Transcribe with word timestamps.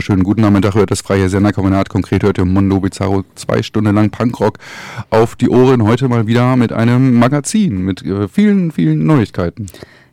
Wunderschönen 0.00 0.24
guten 0.24 0.40
Nachmittag. 0.40 0.76
Hört 0.76 0.90
das 0.90 1.02
freie 1.02 1.28
Senderkombinat. 1.28 1.90
Konkret 1.90 2.22
hört 2.22 2.38
ihr 2.38 2.46
Mondo 2.46 2.80
Bizarro 2.80 3.22
zwei 3.34 3.62
Stunden 3.62 3.94
lang 3.94 4.08
Punkrock 4.08 4.56
auf 5.10 5.36
die 5.36 5.50
Ohren. 5.50 5.82
Heute 5.82 6.08
mal 6.08 6.26
wieder 6.26 6.56
mit 6.56 6.72
einem 6.72 7.18
Magazin 7.18 7.84
mit 7.84 8.00
äh, 8.06 8.26
vielen, 8.26 8.72
vielen 8.72 9.04
Neuigkeiten. 9.04 9.66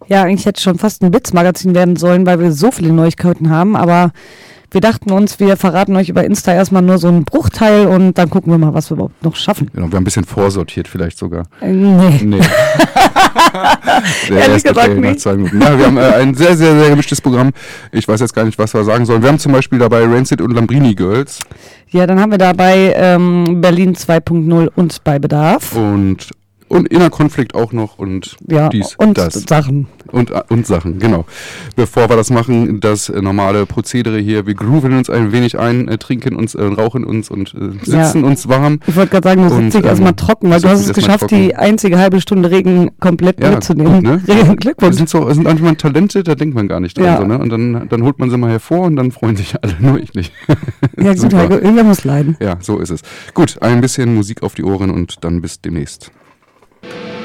Ja, 0.10 0.24
eigentlich 0.24 0.46
hätte 0.46 0.60
schon 0.60 0.78
fast 0.78 1.04
ein 1.04 1.12
Blitzmagazin 1.12 1.74
werden 1.74 1.96
sollen, 1.96 2.26
weil 2.26 2.42
wir 2.42 2.52
so 2.52 2.70
viele 2.70 2.92
Neuigkeiten 2.92 3.50
haben. 3.50 3.78
Aber 3.78 4.12
wir 4.78 4.82
dachten 4.82 5.10
uns, 5.12 5.40
wir 5.40 5.58
verraten 5.58 5.96
euch 5.96 6.08
über 6.08 6.24
Insta 6.24 6.54
erstmal 6.54 6.84
nur 6.84 7.00
so 7.00 7.08
einen 7.08 7.26
Bruchteil 7.26 7.88
und 7.88 8.16
dann 8.20 8.30
gucken 8.30 8.54
wir 8.54 8.60
mal, 8.60 8.76
was 8.76 8.92
wir 8.92 8.94
überhaupt 8.94 9.24
noch 9.24 9.36
schaffen. 9.36 9.72
Genau, 9.74 9.88
wir 9.88 9.96
haben 9.96 10.04
ein 10.04 10.04
bisschen 10.04 10.24
vorsortiert 10.24 10.88
vielleicht 10.88 11.18
sogar. 11.18 11.46
Äh, 11.62 11.72
nee. 11.72 12.20
nee. 12.24 12.40
Ehrlich 14.30 14.64
gesagt 14.64 14.90
okay, 14.90 15.00
nicht. 15.00 15.26
Ja, 15.26 15.36
wir 15.80 15.86
haben 15.88 15.98
äh, 15.98 16.02
ein 16.02 16.36
sehr, 16.36 16.56
sehr, 16.56 16.80
sehr 16.80 16.92
gemischtes 16.92 17.22
Programm. 17.22 17.54
Ich 17.92 18.08
weiß 18.08 18.20
jetzt 18.20 18.36
gar 18.36 18.46
nicht, 18.46 18.60
was 18.60 18.76
wir 18.76 18.84
sagen 18.84 19.08
sollen. 19.08 19.24
Wir 19.24 19.30
haben 19.30 19.40
zum 19.40 19.52
Beispiel 19.52 19.80
dabei 19.80 20.04
Rancid 20.04 20.42
und 20.42 20.54
Lambrini 20.54 20.94
Girls. 20.94 21.40
Ja, 21.90 22.06
dann 22.06 22.20
haben 22.20 22.30
wir 22.30 22.38
dabei 22.38 22.94
ähm, 22.96 23.60
Berlin 23.60 23.96
2.0 23.96 24.70
und 24.76 25.04
bei 25.04 25.18
Bedarf. 25.18 25.76
Und 25.76 26.30
und 26.68 26.88
Innerkonflikt 26.88 27.56
auch 27.56 27.74
noch 27.74 27.98
und 27.98 28.36
ja, 28.48 28.70
dies, 28.70 28.96
und 28.98 29.18
das. 29.18 29.34
Sachen. 29.34 29.88
Und, 30.12 30.32
und 30.50 30.66
Sachen, 30.66 31.00
genau. 31.00 31.26
Bevor 31.76 32.10
wir 32.10 32.16
das 32.16 32.30
machen, 32.30 32.80
das 32.80 33.10
normale 33.10 33.66
Prozedere 33.66 34.20
hier, 34.20 34.46
wir 34.46 34.54
grooven 34.54 34.94
uns 34.94 35.10
ein 35.10 35.32
wenig 35.32 35.60
ein, 35.60 35.88
äh, 35.88 35.98
trinken 35.98 36.36
uns, 36.36 36.56
äh, 36.56 36.64
rauchen 36.64 37.04
uns 37.04 37.30
und 37.30 37.54
äh, 37.54 37.72
sitzen 37.84 38.22
ja. 38.22 38.28
uns 38.28 38.48
warm. 38.48 38.80
Ich 38.88 38.96
wollte 38.96 39.12
gerade 39.12 39.30
sagen, 39.30 39.44
du 39.44 39.56
sitzt 39.56 39.76
dich 39.76 39.84
ähm, 39.84 39.90
erstmal 39.90 40.14
trocken, 40.14 40.50
weil 40.50 40.62
du 40.62 40.70
hast 40.70 40.86
es 40.86 40.94
geschafft, 40.94 41.22
trocken. 41.22 41.36
die 41.36 41.56
einzige 41.56 41.98
halbe 41.98 42.22
Stunde 42.22 42.52
Regen 42.52 42.92
komplett 43.00 43.42
ja, 43.42 43.52
mitzunehmen. 43.52 44.02
Ne? 44.02 44.22
Glückwunsch. 44.58 44.76
Das 44.80 44.96
sind, 44.98 45.10
so, 45.10 45.26
das 45.26 45.36
sind 45.36 45.44
manchmal 45.44 45.76
Talente, 45.76 46.24
da 46.24 46.36
denkt 46.36 46.56
man 46.56 46.68
gar 46.68 46.80
nicht 46.80 46.98
dran. 46.98 47.06
Ja. 47.06 47.18
So, 47.18 47.26
ne? 47.26 47.38
Und 47.40 47.50
dann, 47.50 47.88
dann 47.90 48.04
holt 48.04 48.20
man 48.20 48.30
sie 48.30 48.38
mal 48.38 48.52
hervor 48.52 48.82
und 48.82 48.96
dann 48.96 49.12
freuen 49.12 49.36
sich 49.36 49.56
alle, 49.62 49.76
nur 49.80 50.00
ich 50.00 50.14
nicht. 50.14 50.34
Ja 51.00 51.14
gut, 51.14 51.34
Heiko, 51.34 51.54
irgendwer 51.54 51.84
muss 51.84 52.04
leiden. 52.04 52.38
Ja, 52.40 52.58
so 52.60 52.80
ist 52.80 52.90
es. 52.90 53.02
Gut, 53.34 53.62
ein 53.62 53.82
bisschen 53.82 54.16
Musik 54.16 54.42
auf 54.42 54.56
die 54.56 54.64
Ohren 54.64 54.90
und 54.90 55.24
dann 55.24 55.42
bis 55.42 55.62
demnächst. 55.62 56.12
Thank 56.82 57.12
you. 57.12 57.17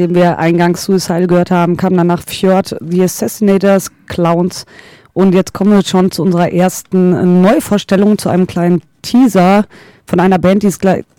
Nachdem 0.00 0.14
wir 0.14 0.38
eingangs 0.38 0.84
Suicide 0.84 1.26
gehört 1.26 1.50
haben, 1.50 1.76
kam 1.76 1.94
danach 1.94 2.22
Fjord, 2.26 2.74
The 2.80 3.02
Assassinators, 3.02 3.90
Clowns. 4.06 4.64
Und 5.12 5.34
jetzt 5.34 5.52
kommen 5.52 5.72
wir 5.72 5.84
schon 5.84 6.10
zu 6.10 6.22
unserer 6.22 6.50
ersten 6.50 7.42
Neuvorstellung, 7.42 8.16
zu 8.16 8.30
einem 8.30 8.46
kleinen 8.46 8.80
Teaser 9.02 9.66
von 10.06 10.18
einer 10.18 10.38
Band, 10.38 10.62
die 10.62 10.68
es 10.68 10.78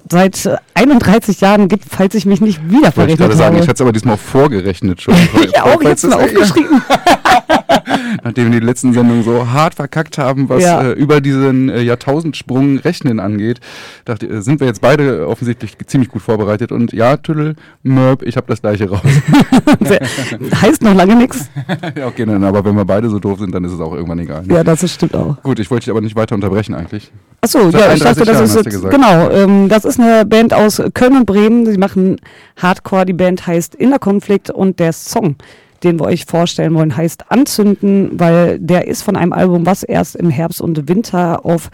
seit 0.09 0.49
31 0.73 1.41
Jahren 1.41 1.67
gibt, 1.67 1.85
falls 1.87 2.15
ich 2.15 2.25
mich 2.25 2.41
nicht 2.41 2.71
wieder 2.71 2.91
verrechnet 2.91 3.19
ich 3.19 3.25
habe. 3.25 3.35
sagen, 3.35 3.55
ich 3.57 3.61
hatte 3.67 3.73
es 3.73 3.81
aber 3.81 3.91
diesmal 3.91 4.17
vorgerechnet 4.17 4.99
schon. 4.99 5.13
ich 5.45 5.61
auch, 5.61 5.79
jetzt 5.83 6.03
mal 6.03 6.15
aufgeschrieben. 6.15 6.81
Nachdem 8.23 8.51
wir 8.51 8.59
die 8.59 8.65
letzten 8.65 8.93
Sendungen 8.93 9.23
so 9.23 9.49
hart 9.49 9.75
verkackt 9.75 10.17
haben, 10.17 10.49
was 10.49 10.63
ja. 10.63 10.81
äh, 10.81 10.91
über 10.91 11.21
diesen 11.21 11.69
äh, 11.69 11.81
Jahrtausendsprung 11.81 12.79
Rechnen 12.79 13.19
angeht, 13.19 13.59
dachte, 14.05 14.27
äh, 14.27 14.41
sind 14.41 14.59
wir 14.59 14.67
jetzt 14.67 14.81
beide 14.81 15.27
offensichtlich 15.27 15.77
ziemlich 15.87 16.09
gut 16.09 16.21
vorbereitet. 16.21 16.71
Und 16.71 16.93
ja, 16.93 17.17
Tüdel, 17.17 17.55
Mörb, 17.83 18.23
ich 18.23 18.37
habe 18.37 18.47
das 18.47 18.61
gleiche 18.61 18.89
raus. 18.89 19.01
heißt 20.61 20.81
noch 20.81 20.93
lange 20.93 21.15
nichts. 21.15 21.49
ja, 21.97 22.07
okay, 22.07 22.25
dann, 22.25 22.43
aber 22.43 22.63
wenn 22.65 22.75
wir 22.75 22.85
beide 22.85 23.09
so 23.09 23.19
doof 23.19 23.39
sind, 23.39 23.53
dann 23.53 23.63
ist 23.63 23.71
es 23.71 23.79
auch 23.79 23.93
irgendwann 23.93 24.19
egal. 24.19 24.43
Ne? 24.45 24.55
Ja, 24.55 24.63
das 24.63 24.83
ist, 24.83 24.93
stimmt 24.93 25.15
auch. 25.15 25.41
Gut, 25.43 25.59
ich 25.59 25.69
wollte 25.69 25.85
dich 25.85 25.91
aber 25.91 26.01
nicht 26.01 26.15
weiter 26.15 26.35
unterbrechen 26.35 26.75
eigentlich. 26.75 27.11
Achso, 27.41 27.69
ja, 27.69 27.93
ich 27.93 28.01
dachte, 28.01 28.19
das 28.19 28.27
Jahren, 28.27 28.43
ist 28.45 28.55
jetzt, 28.55 28.89
genau, 28.89 29.29
ähm, 29.31 29.67
das 29.67 29.85
ist 29.85 29.99
eine 29.99 30.25
Band 30.25 30.53
aus 30.53 30.81
Köln 30.93 31.15
und 31.17 31.25
Bremen. 31.25 31.65
Sie 31.65 31.77
machen 31.77 32.17
Hardcore. 32.57 33.05
Die 33.05 33.13
Band 33.13 33.47
heißt 33.47 33.75
Inner 33.75 33.99
Konflikt 33.99 34.49
und 34.49 34.79
der 34.79 34.93
Song, 34.93 35.35
den 35.83 35.99
wir 35.99 36.05
euch 36.05 36.25
vorstellen 36.25 36.73
wollen, 36.73 36.95
heißt 36.95 37.31
Anzünden, 37.31 38.19
weil 38.19 38.59
der 38.59 38.87
ist 38.87 39.03
von 39.03 39.15
einem 39.15 39.33
Album, 39.33 39.65
was 39.65 39.83
erst 39.83 40.15
im 40.15 40.29
Herbst 40.29 40.61
und 40.61 40.87
Winter 40.87 41.45
auf 41.45 41.69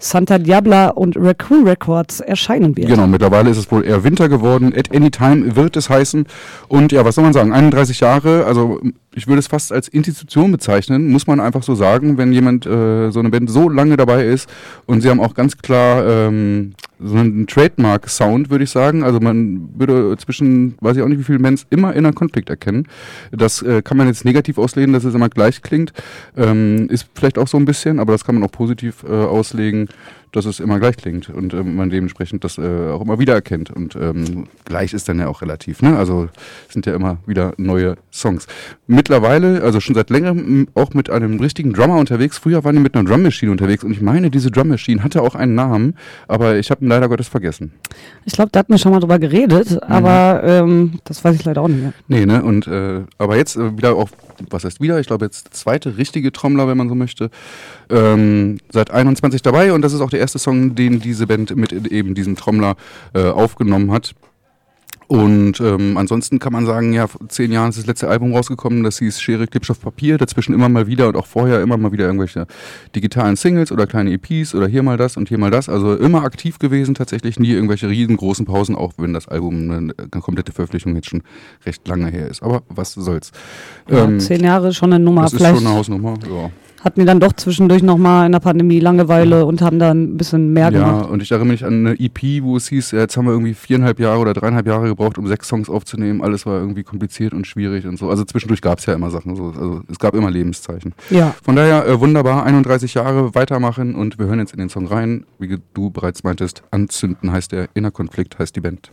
Santa 0.00 0.38
Diabla 0.38 0.90
und 0.90 1.16
Raccoon 1.16 1.66
Records 1.66 2.20
erscheinen 2.20 2.76
wird. 2.76 2.88
Genau, 2.88 3.08
mittlerweile 3.08 3.50
ist 3.50 3.56
es 3.56 3.70
wohl 3.72 3.84
eher 3.84 4.04
Winter 4.04 4.28
geworden. 4.28 4.72
At 4.76 4.94
any 4.94 5.10
time 5.10 5.56
wird 5.56 5.76
es 5.76 5.90
heißen. 5.90 6.26
Und 6.68 6.92
ja, 6.92 7.04
was 7.04 7.16
soll 7.16 7.24
man 7.24 7.32
sagen? 7.32 7.52
31 7.52 7.98
Jahre, 7.98 8.44
also 8.44 8.80
ich 9.18 9.26
würde 9.26 9.40
es 9.40 9.48
fast 9.48 9.72
als 9.72 9.88
Institution 9.88 10.52
bezeichnen, 10.52 11.08
muss 11.08 11.26
man 11.26 11.40
einfach 11.40 11.64
so 11.64 11.74
sagen, 11.74 12.16
wenn 12.18 12.32
jemand, 12.32 12.66
äh, 12.66 13.10
so 13.10 13.18
eine 13.18 13.30
Band 13.30 13.50
so 13.50 13.68
lange 13.68 13.96
dabei 13.96 14.24
ist 14.24 14.48
und 14.86 15.00
sie 15.00 15.10
haben 15.10 15.20
auch 15.20 15.34
ganz 15.34 15.58
klar 15.58 16.06
ähm, 16.06 16.74
so 17.00 17.16
einen 17.16 17.46
Trademark-Sound, 17.46 18.50
würde 18.50 18.64
ich 18.64 18.70
sagen. 18.70 19.02
Also 19.02 19.20
man 19.20 19.70
würde 19.76 20.16
zwischen, 20.18 20.76
weiß 20.80 20.96
ich 20.96 21.02
auch 21.02 21.08
nicht, 21.08 21.18
wie 21.18 21.24
viele 21.24 21.38
Bands 21.40 21.66
immer 21.70 21.94
in 21.94 22.06
einem 22.06 22.14
Konflikt 22.14 22.48
erkennen. 22.48 22.86
Das 23.32 23.62
äh, 23.62 23.82
kann 23.82 23.96
man 23.96 24.06
jetzt 24.06 24.24
negativ 24.24 24.58
auslegen, 24.58 24.92
dass 24.92 25.04
es 25.04 25.14
immer 25.14 25.28
gleich 25.28 25.62
klingt. 25.62 25.92
Ähm, 26.36 26.88
ist 26.88 27.08
vielleicht 27.14 27.38
auch 27.38 27.48
so 27.48 27.56
ein 27.56 27.64
bisschen, 27.64 27.98
aber 27.98 28.12
das 28.12 28.24
kann 28.24 28.36
man 28.36 28.44
auch 28.44 28.52
positiv 28.52 29.04
äh, 29.04 29.12
auslegen 29.12 29.88
dass 30.32 30.44
es 30.44 30.60
immer 30.60 30.78
gleich 30.78 30.96
klingt 30.96 31.28
und 31.28 31.52
äh, 31.52 31.62
man 31.62 31.90
dementsprechend 31.90 32.44
das 32.44 32.58
äh, 32.58 32.90
auch 32.90 33.00
immer 33.00 33.18
wieder 33.18 33.34
erkennt. 33.34 33.70
Und 33.70 33.96
ähm, 33.96 34.44
gleich 34.64 34.92
ist 34.92 35.08
dann 35.08 35.18
ja 35.18 35.28
auch 35.28 35.42
relativ, 35.42 35.82
ne? 35.82 35.96
Also 35.96 36.28
sind 36.68 36.86
ja 36.86 36.94
immer 36.94 37.18
wieder 37.26 37.54
neue 37.56 37.96
Songs. 38.12 38.46
Mittlerweile, 38.86 39.62
also 39.62 39.80
schon 39.80 39.94
seit 39.94 40.10
längerem 40.10 40.68
auch 40.74 40.94
mit 40.94 41.10
einem 41.10 41.40
richtigen 41.40 41.72
Drummer 41.72 41.96
unterwegs. 41.96 42.38
Früher 42.38 42.64
waren 42.64 42.76
die 42.76 42.82
mit 42.82 42.94
einer 42.94 43.08
Drum 43.08 43.22
Machine 43.22 43.50
unterwegs 43.52 43.84
und 43.84 43.92
ich 43.92 44.00
meine, 44.00 44.30
diese 44.30 44.50
Drum 44.50 44.68
Machine 44.68 45.02
hatte 45.02 45.22
auch 45.22 45.34
einen 45.34 45.54
Namen, 45.54 45.94
aber 46.26 46.56
ich 46.56 46.70
habe 46.70 46.84
ihn 46.84 46.88
leider 46.88 47.08
Gottes 47.08 47.28
vergessen. 47.28 47.72
Ich 48.24 48.34
glaube, 48.34 48.50
da 48.52 48.60
hatten 48.60 48.72
wir 48.72 48.78
schon 48.78 48.92
mal 48.92 49.00
drüber 49.00 49.18
geredet, 49.18 49.70
mhm. 49.70 49.78
aber 49.80 50.42
ähm, 50.44 51.00
das 51.04 51.24
weiß 51.24 51.34
ich 51.36 51.44
leider 51.44 51.62
auch 51.62 51.68
nicht 51.68 51.82
mehr. 51.82 51.92
Nee, 52.08 52.26
ne? 52.26 52.42
Und 52.42 52.66
äh, 52.66 53.02
aber 53.18 53.36
jetzt 53.36 53.56
äh, 53.56 53.76
wieder 53.76 53.96
auch 53.96 54.08
was 54.50 54.64
heißt 54.64 54.80
wieder? 54.80 54.98
Ich 55.00 55.06
glaube 55.06 55.24
jetzt 55.24 55.54
zweite 55.54 55.96
richtige 55.96 56.32
Trommler, 56.32 56.68
wenn 56.68 56.78
man 56.78 56.88
so 56.88 56.94
möchte. 56.94 57.30
Ähm, 57.90 58.58
seit 58.70 58.90
21 58.90 59.42
dabei 59.42 59.72
und 59.72 59.82
das 59.82 59.92
ist 59.92 60.00
auch 60.00 60.10
der 60.10 60.20
erste 60.20 60.38
Song, 60.38 60.74
den 60.74 61.00
diese 61.00 61.26
Band 61.26 61.56
mit 61.56 61.72
eben 61.72 62.14
diesem 62.14 62.36
Trommler 62.36 62.76
äh, 63.14 63.28
aufgenommen 63.28 63.92
hat. 63.92 64.14
Und 65.08 65.58
ähm, 65.60 65.96
ansonsten 65.96 66.38
kann 66.38 66.52
man 66.52 66.66
sagen, 66.66 66.92
ja, 66.92 67.06
vor 67.06 67.26
zehn 67.30 67.50
Jahren 67.50 67.70
ist 67.70 67.78
das 67.78 67.86
letzte 67.86 68.08
Album 68.08 68.34
rausgekommen, 68.34 68.84
das 68.84 68.98
hieß 68.98 69.22
Schere, 69.22 69.46
Klebstoff, 69.46 69.80
Papier. 69.80 70.18
Dazwischen 70.18 70.54
immer 70.54 70.68
mal 70.68 70.86
wieder 70.86 71.08
und 71.08 71.16
auch 71.16 71.24
vorher 71.24 71.62
immer 71.62 71.78
mal 71.78 71.92
wieder 71.92 72.04
irgendwelche 72.04 72.46
digitalen 72.94 73.34
Singles 73.34 73.72
oder 73.72 73.86
kleine 73.86 74.12
EPs 74.12 74.54
oder 74.54 74.66
hier 74.68 74.82
mal 74.82 74.98
das 74.98 75.16
und 75.16 75.30
hier 75.30 75.38
mal 75.38 75.50
das. 75.50 75.70
Also 75.70 75.96
immer 75.96 76.24
aktiv 76.24 76.58
gewesen, 76.58 76.94
tatsächlich 76.94 77.40
nie 77.40 77.52
irgendwelche 77.52 77.88
riesengroßen 77.88 78.44
Pausen, 78.44 78.76
auch 78.76 78.92
wenn 78.98 79.14
das 79.14 79.28
Album 79.28 79.70
eine, 79.70 79.94
eine 80.12 80.20
komplette 80.20 80.52
Veröffentlichung 80.52 80.94
jetzt 80.94 81.08
schon 81.08 81.22
recht 81.64 81.88
lange 81.88 82.10
her 82.10 82.28
ist. 82.28 82.42
Aber 82.42 82.62
was 82.68 82.92
soll's. 82.92 83.32
Ja, 83.90 84.04
ähm, 84.04 84.20
zehn 84.20 84.44
Jahre 84.44 84.74
schon 84.74 84.92
eine 84.92 85.02
Nummer. 85.02 85.22
Das 85.22 85.32
ist 85.32 85.40
schon 85.40 85.56
eine 85.56 85.70
Hausnummer, 85.70 86.18
ja 86.30 86.50
hatten 86.82 87.00
die 87.00 87.06
dann 87.06 87.20
doch 87.20 87.32
zwischendurch 87.32 87.82
nochmal 87.82 88.26
in 88.26 88.32
der 88.32 88.40
Pandemie 88.40 88.80
Langeweile 88.80 89.46
und 89.46 89.62
haben 89.62 89.78
dann 89.78 90.02
ein 90.02 90.16
bisschen 90.16 90.52
mehr 90.52 90.70
gemacht. 90.70 91.04
Ja, 91.04 91.08
und 91.08 91.22
ich 91.22 91.30
erinnere 91.30 91.52
mich 91.52 91.64
an 91.64 91.86
eine 91.86 91.98
EP, 91.98 92.42
wo 92.42 92.56
es 92.56 92.68
hieß, 92.68 92.92
jetzt 92.92 93.16
haben 93.16 93.26
wir 93.26 93.32
irgendwie 93.32 93.54
viereinhalb 93.54 93.98
Jahre 93.98 94.20
oder 94.20 94.34
dreieinhalb 94.34 94.66
Jahre 94.66 94.88
gebraucht, 94.88 95.18
um 95.18 95.26
sechs 95.26 95.48
Songs 95.48 95.68
aufzunehmen. 95.68 96.22
Alles 96.22 96.46
war 96.46 96.60
irgendwie 96.60 96.84
kompliziert 96.84 97.32
und 97.34 97.46
schwierig 97.46 97.86
und 97.86 97.98
so. 97.98 98.08
Also 98.08 98.24
zwischendurch 98.24 98.60
gab 98.60 98.78
es 98.78 98.86
ja 98.86 98.94
immer 98.94 99.10
Sachen. 99.10 99.34
So. 99.34 99.46
Also 99.46 99.82
es 99.90 99.98
gab 99.98 100.14
immer 100.14 100.30
Lebenszeichen. 100.30 100.94
Ja. 101.10 101.34
Von 101.42 101.56
daher 101.56 101.86
äh, 101.86 102.00
wunderbar, 102.00 102.44
31 102.44 102.94
Jahre 102.94 103.34
weitermachen 103.34 103.94
und 103.94 104.18
wir 104.18 104.26
hören 104.26 104.38
jetzt 104.38 104.52
in 104.52 104.58
den 104.58 104.68
Song 104.68 104.86
rein. 104.86 105.24
Wie 105.38 105.58
du 105.74 105.90
bereits 105.90 106.22
meintest, 106.22 106.62
Anzünden 106.70 107.32
heißt 107.32 107.52
der, 107.52 107.68
Innerkonflikt 107.74 108.38
heißt 108.38 108.54
die 108.54 108.60
Band. 108.60 108.92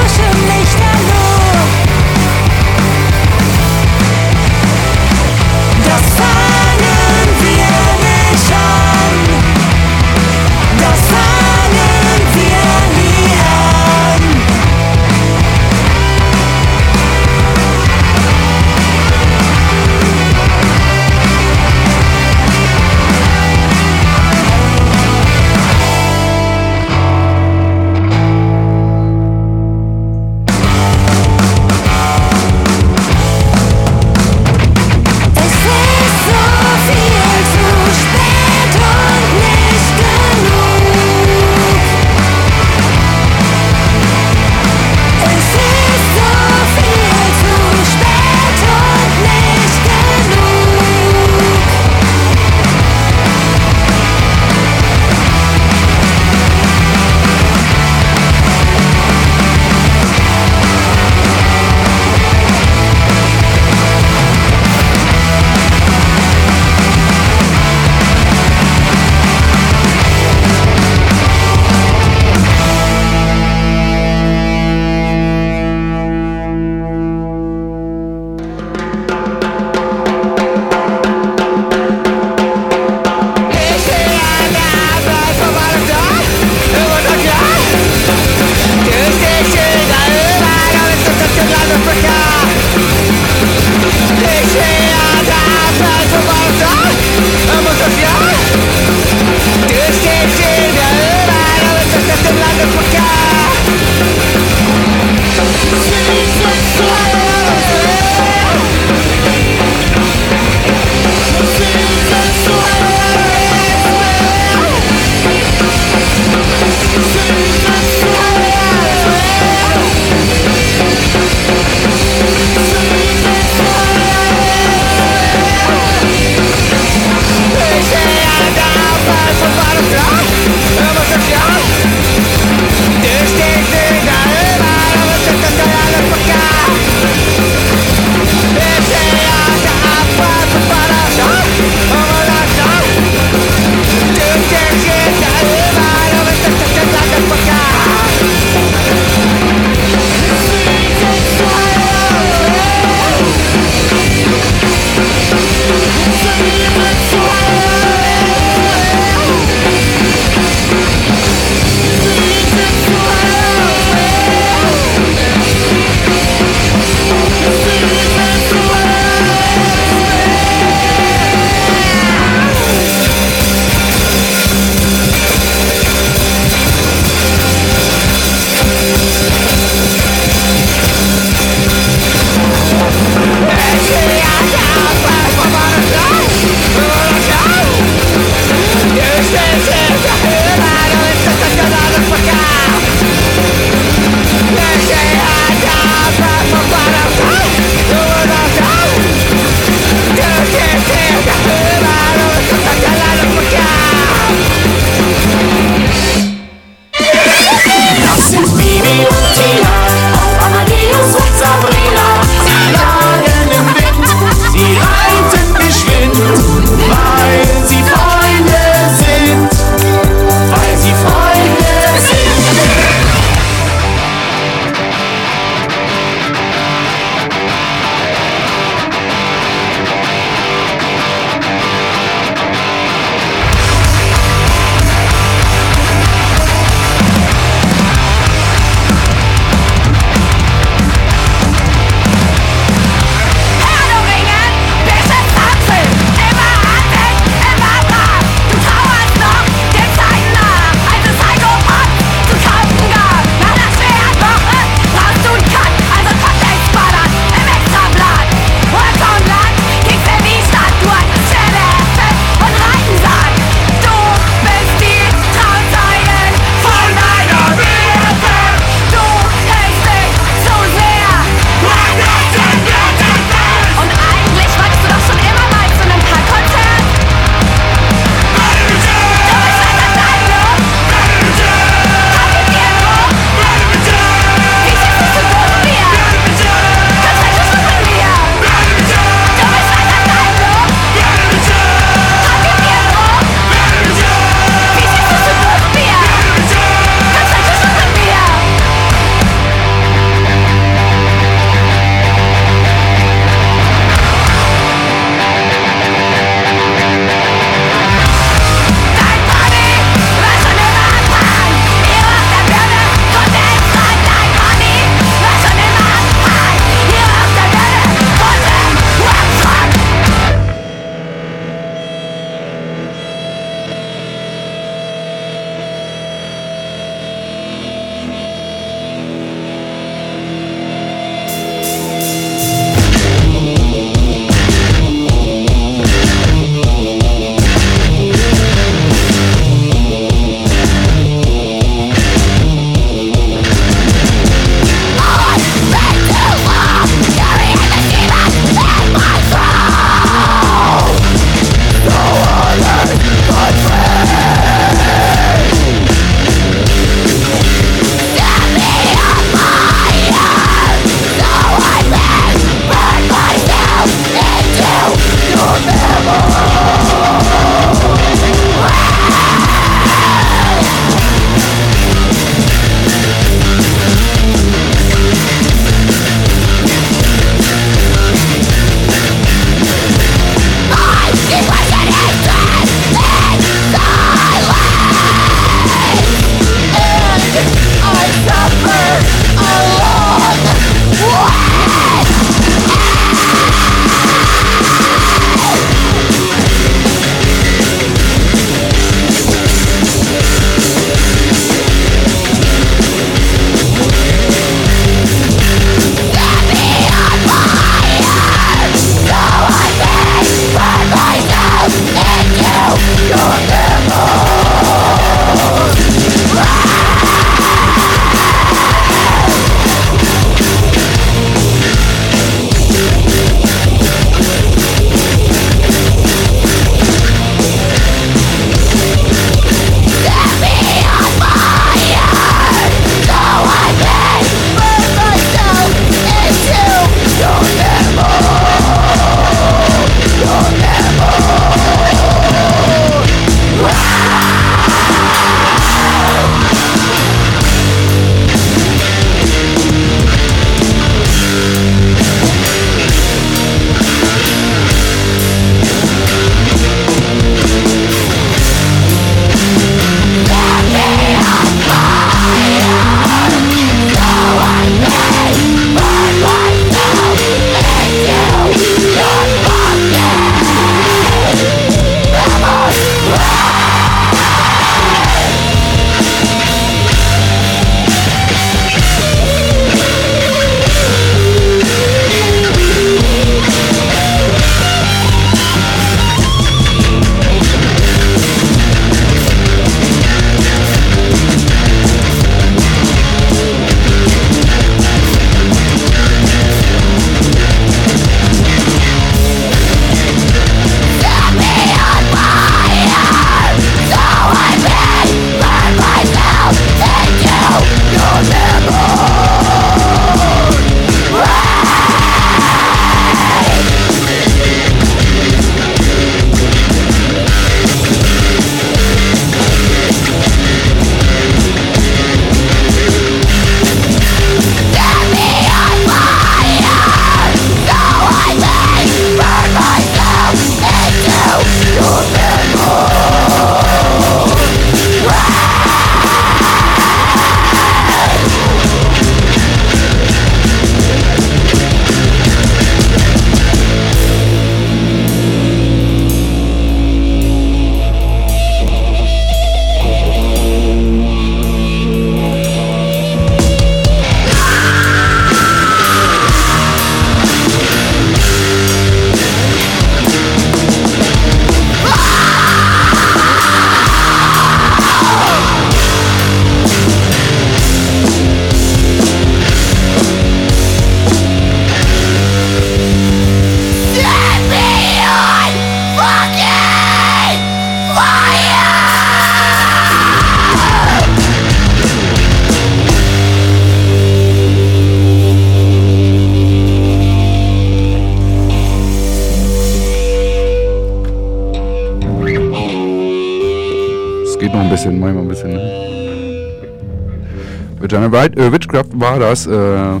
Äh, 598.42 598.52
Witchcraft 598.52 598.90
war 598.94 599.18
das. 599.18 599.46
Äh, 599.46 600.00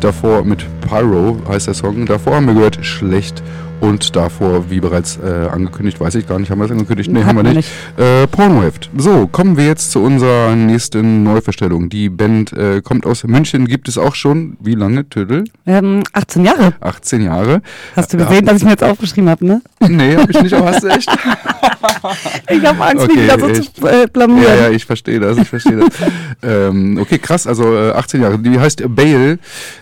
davor 0.00 0.44
mit 0.44 0.66
Pyro 0.82 1.38
heißt 1.48 1.68
der 1.68 1.74
Song. 1.74 2.06
Davor 2.06 2.36
haben 2.36 2.46
wir 2.46 2.54
gehört 2.54 2.84
Schlecht 2.84 3.42
und 3.80 4.16
davor, 4.16 4.70
wie 4.70 4.80
bereits 4.80 5.18
äh, 5.18 5.48
angekündigt, 5.48 6.00
weiß 6.00 6.14
ich 6.16 6.26
gar 6.26 6.38
nicht, 6.38 6.50
haben 6.50 6.58
wir 6.58 6.64
es 6.64 6.70
angekündigt? 6.70 7.10
Nee, 7.10 7.24
haben 7.24 7.36
wir 7.36 7.42
nicht. 7.42 7.56
nicht. 7.56 7.70
Äh, 7.98 8.26
Pornoheft. 8.26 8.90
So, 8.96 9.26
kommen 9.26 9.56
wir 9.56 9.66
jetzt 9.66 9.90
zu 9.90 10.02
unserer 10.02 10.54
nächsten 10.54 11.22
Neuverstellung. 11.22 11.88
Die 11.88 12.08
Band 12.08 12.52
äh, 12.52 12.80
kommt 12.82 13.06
aus 13.06 13.24
München, 13.24 13.66
gibt 13.66 13.88
es 13.88 13.98
auch 13.98 14.14
schon, 14.14 14.56
wie 14.60 14.74
lange, 14.74 15.08
Tödel? 15.08 15.44
Ähm, 15.66 16.02
18 16.12 16.44
Jahre. 16.44 16.74
18 16.80 17.22
Jahre. 17.22 17.62
Hast 17.94 18.12
du 18.12 18.16
gesehen, 18.16 18.46
dass 18.46 18.58
ich 18.58 18.64
mir 18.64 18.70
jetzt 18.70 18.84
aufgeschrieben 18.84 19.28
habe, 19.28 19.44
ne? 19.46 19.62
Nee, 19.80 20.16
hab 20.16 20.30
ich 20.30 20.40
nicht, 20.40 20.54
aber 20.54 20.72
hast 20.72 20.82
du 20.82 20.88
echt? 20.88 21.08
ich 22.50 22.64
habe 22.64 22.84
Angst, 22.84 23.04
okay, 23.04 23.14
mich 23.14 23.24
wieder 23.24 23.38
so 23.38 23.48
ich, 23.48 23.74
zu 23.74 23.86
äh, 23.86 24.06
blamieren. 24.06 24.42
Ja, 24.42 24.54
ja, 24.54 24.70
ich 24.70 24.84
verstehe 24.84 25.20
das, 25.20 25.36
ich 25.38 25.48
verstehe 25.48 25.76
das. 25.76 25.88
ähm, 26.42 26.98
okay, 27.00 27.18
krass, 27.18 27.46
also 27.46 27.76
18 27.76 28.20
äh, 28.20 28.24
Jahre. 28.24 28.38
Die 28.38 28.58
heißt 28.58 28.82
Bale. 28.88 29.38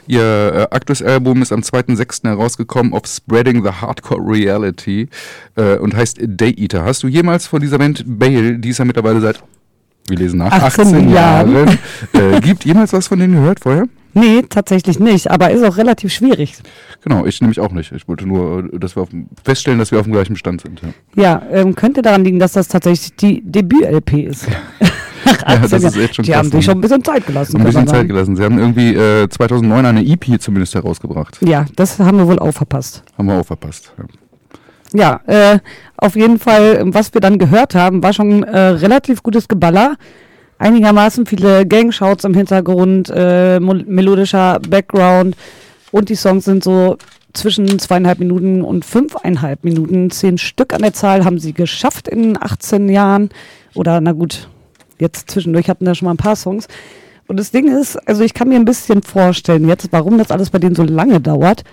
Ihr 0.07 0.23
äh, 0.23 0.75
aktuelles 0.75 1.03
Album 1.03 1.43
ist 1.43 1.53
am 1.53 1.61
2.6. 1.61 2.29
herausgekommen 2.29 2.93
auf 2.93 3.07
Spreading 3.07 3.63
the 3.65 3.71
Hardcore 3.87 4.21
Reality 4.21 5.09
äh, 5.57 5.77
und 5.77 5.95
heißt 5.95 6.19
Day 6.21 6.55
Eater. 6.57 6.85
Hast 6.85 7.03
du 7.03 7.09
jemals 7.09 7.47
von 7.47 7.61
dieser 7.61 7.79
Band 7.79 8.05
Bale, 8.07 8.59
die 8.59 8.71
ist 8.71 8.79
ja 8.79 8.85
mittlerweile 8.85 9.21
seit, 9.21 9.43
wir 10.09 10.19
lesen 10.19 10.39
nach, 10.39 10.53
18, 10.53 10.87
18 10.87 11.09
Jahren, 11.11 11.79
äh, 12.13 12.41
gibt 12.41 12.65
jemals 12.65 12.93
was 12.93 13.09
von 13.09 13.19
denen 13.19 13.35
gehört 13.35 13.61
vorher? 13.61 13.87
Nee, 14.15 14.43
tatsächlich 14.49 15.01
nicht, 15.01 15.31
aber 15.31 15.51
ist 15.51 15.65
auch 15.65 15.77
relativ 15.77 16.13
schwierig. 16.13 16.55
Genau, 17.03 17.27
ich 17.27 17.41
nämlich 17.41 17.59
auch 17.59 17.73
nicht. 17.73 17.91
Ich 17.91 18.07
wollte 18.07 18.27
nur, 18.27 18.71
äh, 18.73 18.79
dass 18.79 18.97
wir 18.97 19.03
auf, 19.03 19.09
feststellen, 19.43 19.79
dass 19.81 19.91
wir 19.91 19.99
auf 19.99 20.05
dem 20.05 20.13
gleichen 20.13 20.37
Stand 20.37 20.61
sind. 20.61 20.81
Ja, 21.17 21.23
ja 21.23 21.43
ähm, 21.51 21.75
könnte 21.75 22.01
daran 22.01 22.25
liegen, 22.25 22.39
dass 22.39 22.53
das 22.53 22.69
tatsächlich 22.69 23.17
die 23.17 23.43
Debüt-LP 23.45 24.25
ist. 24.25 24.47
ja, 25.25 25.57
das 25.59 25.73
ist 25.73 25.97
echt 25.97 26.17
schon 26.17 26.25
Die 26.25 26.35
haben 26.35 26.51
sich 26.51 26.65
schon 26.65 26.79
ein 26.79 26.81
bisschen 26.81 27.05
Zeit 27.05 27.27
gelassen. 27.27 27.57
Ein 27.57 27.65
bisschen 27.65 27.87
Zeit 27.87 28.09
gelassen. 28.09 28.37
Sie 28.37 28.43
haben 28.43 28.59
irgendwie 28.59 28.95
äh, 28.95 29.29
2009 29.29 29.87
eine 29.87 30.05
EP 30.05 30.41
zumindest 30.41 30.75
herausgebracht. 30.75 31.39
Ja, 31.41 31.67
das 31.77 31.99
haben 31.99 32.19
wir 32.19 32.27
wohl 32.27 32.39
auch 32.39 32.53
verpasst. 32.53 33.03
Haben 33.17 33.29
wir 33.29 33.41
auch 33.41 33.47
verpasst. 33.47 33.93
Ja, 34.93 35.21
ja 35.27 35.53
äh, 35.55 35.59
auf 35.97 36.17
jeden 36.17 36.39
Fall, 36.39 36.83
was 36.87 37.13
wir 37.15 37.21
dann 37.21 37.39
gehört 37.39 37.75
haben, 37.75 38.03
war 38.03 38.13
schon 38.13 38.43
äh, 38.43 38.59
relativ 38.59 39.23
gutes 39.23 39.49
Geballer. 39.49 39.97
Einigermaßen 40.59 41.27
viele 41.27 41.67
Gangshouts 41.67 42.25
im 42.25 42.35
Hintergrund, 42.35 43.11
äh, 43.11 43.59
melodischer 43.61 44.61
Background 44.69 45.37
und 45.91 46.09
die 46.09 46.15
Songs 46.15 46.45
sind 46.45 46.65
so 46.65 46.97
zwischen 47.35 47.79
zweieinhalb 47.79 48.21
Minuten 48.21 48.63
und 48.63 48.85
fünfeinhalb 48.85 49.65
Minuten. 49.65 50.11
Zehn 50.11 50.39
Stück 50.39 50.73
an 50.73 50.83
der 50.83 50.93
Zahl 50.93 51.25
haben 51.25 51.39
sie 51.39 51.53
geschafft 51.53 52.09
in 52.09 52.41
18 52.41 52.89
Jahren. 52.89 53.29
Oder 53.75 54.01
na 54.01 54.13
gut, 54.13 54.49
Jetzt 54.99 55.31
zwischendurch 55.31 55.69
hatten 55.69 55.87
wir 55.87 55.95
schon 55.95 56.07
mal 56.07 56.15
ein 56.15 56.19
paar 56.19 56.37
Songs. 56.37 56.69
Und 57.27 57.39
das 57.39 57.51
Ding 57.51 57.69
ist, 57.69 57.97
also 58.09 58.23
ich 58.23 58.35
kann 58.35 58.49
mir 58.49 58.57
ein 58.57 58.65
bisschen 58.65 59.03
vorstellen 59.03 59.69
jetzt, 59.69 59.89
warum 59.93 60.19
das 60.19 60.31
alles 60.31 60.51
bei 60.51 60.59
denen 60.59 60.75
so 60.75 60.83
lange 60.83 61.21
dauert. 61.21 61.65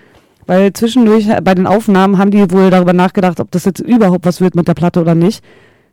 Weil 0.48 0.74
zwischendurch 0.74 1.28
äh, 1.28 1.42
bei 1.42 1.56
den 1.56 1.68
Aufnahmen 1.68 2.18
haben 2.18 2.32
die 2.32 2.52
wohl 2.52 2.70
darüber 2.70 2.94
nachgedacht, 2.94 3.40
ob 3.40 3.52
das 3.52 3.66
jetzt 3.66 3.80
überhaupt 3.80 4.26
was 4.26 4.42
wird 4.42 4.56
mit 4.56 4.68
der 4.68 4.74
Platte 4.74 5.02
oder 5.02 5.16
nicht. 5.16 5.44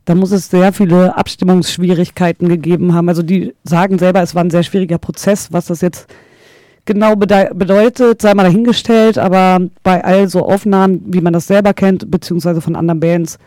Da 0.05 0.15
muss 0.15 0.33
es 0.33 0.49
sehr 0.49 0.73
viele 0.73 1.17
Abstimmungsschwierigkeiten 1.17 2.49
gegeben 2.49 2.95
haben. 2.95 3.09
Also 3.09 3.23
die 3.23 3.55
sagen 3.65 3.99
selber, 3.99 4.23
es 4.23 4.35
war 4.35 4.43
ein 4.43 4.51
sehr 4.51 4.63
schwieriger 4.63 4.99
Prozess, 4.99 5.53
was 5.53 5.67
das 5.67 5.83
jetzt 5.83 6.07
genau 6.87 7.15
bedeutet, 7.15 8.23
sei 8.23 8.33
mal 8.33 8.45
dahingestellt, 8.45 9.19
aber 9.19 9.61
bei 9.83 10.03
all 10.03 10.29
so 10.29 10.47
Aufnahmen, 10.47 11.03
wie 11.07 11.21
man 11.21 11.35
das 11.35 11.47
selber 11.47 11.75
kennt, 11.75 12.11
beziehungsweise 12.11 12.63
von 12.63 12.75
anderen 12.75 13.01
Bands, 13.01 13.39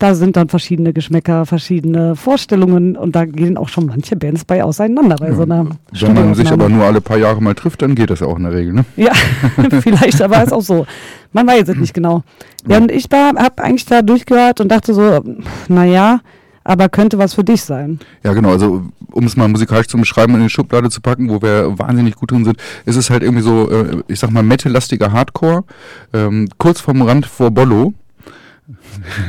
da 0.00 0.14
sind 0.14 0.36
dann 0.36 0.48
verschiedene 0.48 0.92
Geschmäcker, 0.92 1.44
verschiedene 1.44 2.16
Vorstellungen 2.16 2.96
und 2.96 3.14
da 3.14 3.26
gehen 3.26 3.56
auch 3.56 3.68
schon 3.68 3.86
manche 3.86 4.16
Bands 4.16 4.44
bei 4.44 4.64
auseinander 4.64 5.16
bei 5.16 5.28
ja. 5.28 5.34
so 5.34 5.42
einer 5.42 5.66
Wenn 5.92 6.14
man 6.14 6.34
sich 6.34 6.50
aber 6.50 6.68
nur 6.68 6.84
alle 6.84 7.00
paar 7.00 7.18
Jahre 7.18 7.40
mal 7.42 7.54
trifft, 7.54 7.82
dann 7.82 7.94
geht 7.94 8.10
das 8.10 8.20
ja 8.20 8.26
auch 8.26 8.36
in 8.36 8.44
der 8.44 8.54
Regel, 8.54 8.72
ne? 8.72 8.84
Ja, 8.96 9.12
vielleicht, 9.80 10.22
aber 10.22 10.42
ist 10.42 10.52
auch 10.52 10.62
so. 10.62 10.86
Man 11.32 11.46
weiß 11.46 11.68
es 11.68 11.76
nicht 11.76 11.94
genau. 11.94 12.22
Ja, 12.66 12.78
und 12.78 12.90
ich 12.90 13.08
habe 13.12 13.62
eigentlich 13.62 13.84
da 13.84 14.02
durchgehört 14.02 14.60
und 14.60 14.68
dachte 14.68 14.94
so, 14.94 15.22
naja, 15.68 16.20
aber 16.64 16.88
könnte 16.88 17.18
was 17.18 17.34
für 17.34 17.44
dich 17.44 17.62
sein. 17.62 18.00
Ja, 18.22 18.32
genau. 18.32 18.50
Also, 18.50 18.82
um 19.12 19.24
es 19.24 19.36
mal 19.36 19.48
musikalisch 19.48 19.88
zu 19.88 19.98
beschreiben, 19.98 20.34
in 20.34 20.42
die 20.42 20.50
Schublade 20.50 20.88
zu 20.88 21.00
packen, 21.00 21.28
wo 21.28 21.42
wir 21.42 21.78
wahnsinnig 21.78 22.16
gut 22.16 22.30
drin 22.30 22.44
sind, 22.44 22.56
ist 22.86 22.96
es 22.96 23.10
halt 23.10 23.22
irgendwie 23.22 23.42
so, 23.42 23.70
äh, 23.70 24.02
ich 24.08 24.18
sag 24.18 24.30
mal, 24.30 24.42
metallastiger 24.42 25.12
Hardcore, 25.12 25.64
ähm, 26.12 26.48
kurz 26.58 26.80
vom 26.80 27.02
Rand 27.02 27.26
vor 27.26 27.50
Bollo. 27.50 27.92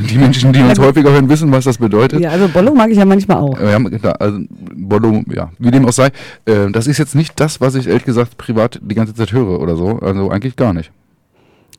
Die 0.09 0.17
Menschen, 0.17 0.53
die 0.53 0.61
uns 0.61 0.79
häufiger 0.79 1.11
hören, 1.11 1.29
wissen, 1.29 1.51
was 1.51 1.65
das 1.65 1.77
bedeutet. 1.77 2.19
Ja, 2.19 2.29
also 2.31 2.47
Bollo 2.47 2.73
mag 2.73 2.89
ich 2.89 2.97
ja 2.97 3.05
manchmal 3.05 3.37
auch. 3.37 3.59
Ja, 3.59 3.77
also 4.13 4.39
Bollo, 4.75 5.23
ja, 5.33 5.49
wie 5.59 5.71
dem 5.71 5.85
auch 5.85 5.93
sei. 5.93 6.07
Äh, 6.45 6.71
das 6.71 6.87
ist 6.87 6.97
jetzt 6.97 7.15
nicht 7.15 7.39
das, 7.39 7.61
was 7.61 7.75
ich 7.75 7.87
ehrlich 7.87 8.05
gesagt 8.05 8.37
privat 8.37 8.79
die 8.81 8.95
ganze 8.95 9.13
Zeit 9.13 9.31
höre 9.31 9.59
oder 9.59 9.75
so. 9.75 9.99
Also 9.99 10.29
eigentlich 10.29 10.55
gar 10.55 10.73
nicht. 10.73 10.91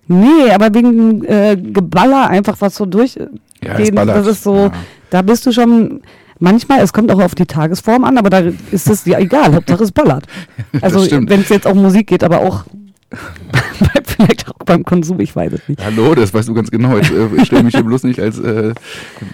Nee, 0.09 0.51
aber 0.53 0.75
wegen 0.75 1.25
äh, 1.25 1.57
Geballer 1.57 2.29
einfach 2.29 2.57
was 2.61 2.75
so 2.75 2.87
durch. 2.87 3.17
Ja, 3.63 3.79
das, 3.79 3.91
das 3.91 4.27
ist 4.27 4.43
so, 4.43 4.57
ja. 4.57 4.73
da 5.11 5.23
bist 5.23 5.47
du 5.47 5.53
schon 5.53 6.03
manchmal, 6.43 6.81
es 6.81 6.93
kommt 6.93 7.11
auch 7.11 7.23
auf 7.23 7.35
die 7.35 7.47
Tagesform 7.47 8.05
an, 8.05 8.19
aber 8.19 8.29
da 8.29 8.43
ist 8.71 8.91
es 8.91 9.07
ja 9.07 9.19
egal, 9.19 9.55
Hauptsache 9.55 9.85
es 9.85 9.93
ballert. 9.93 10.27
Also 10.81 11.09
wenn 11.11 11.41
es 11.41 11.49
jetzt 11.49 11.67
auch 11.67 11.75
Musik 11.75 12.09
geht, 12.09 12.25
aber 12.25 12.41
auch 12.41 12.65
Vielleicht 14.05 14.49
auch 14.49 14.65
beim 14.65 14.85
Konsum, 14.85 15.21
ich 15.21 15.35
weiß 15.35 15.53
es 15.53 15.69
nicht. 15.69 15.85
Hallo, 15.85 16.15
das 16.15 16.33
weißt 16.33 16.49
du 16.49 16.55
ganz 16.55 16.71
genau. 16.71 16.97
Jetzt, 16.97 17.11
äh, 17.11 17.29
ich 17.37 17.47
stelle 17.47 17.63
mich 17.63 17.75
hier 17.75 17.85
bloß 17.85 18.05
nicht 18.05 18.21
als 18.21 18.39
äh, 18.39 18.75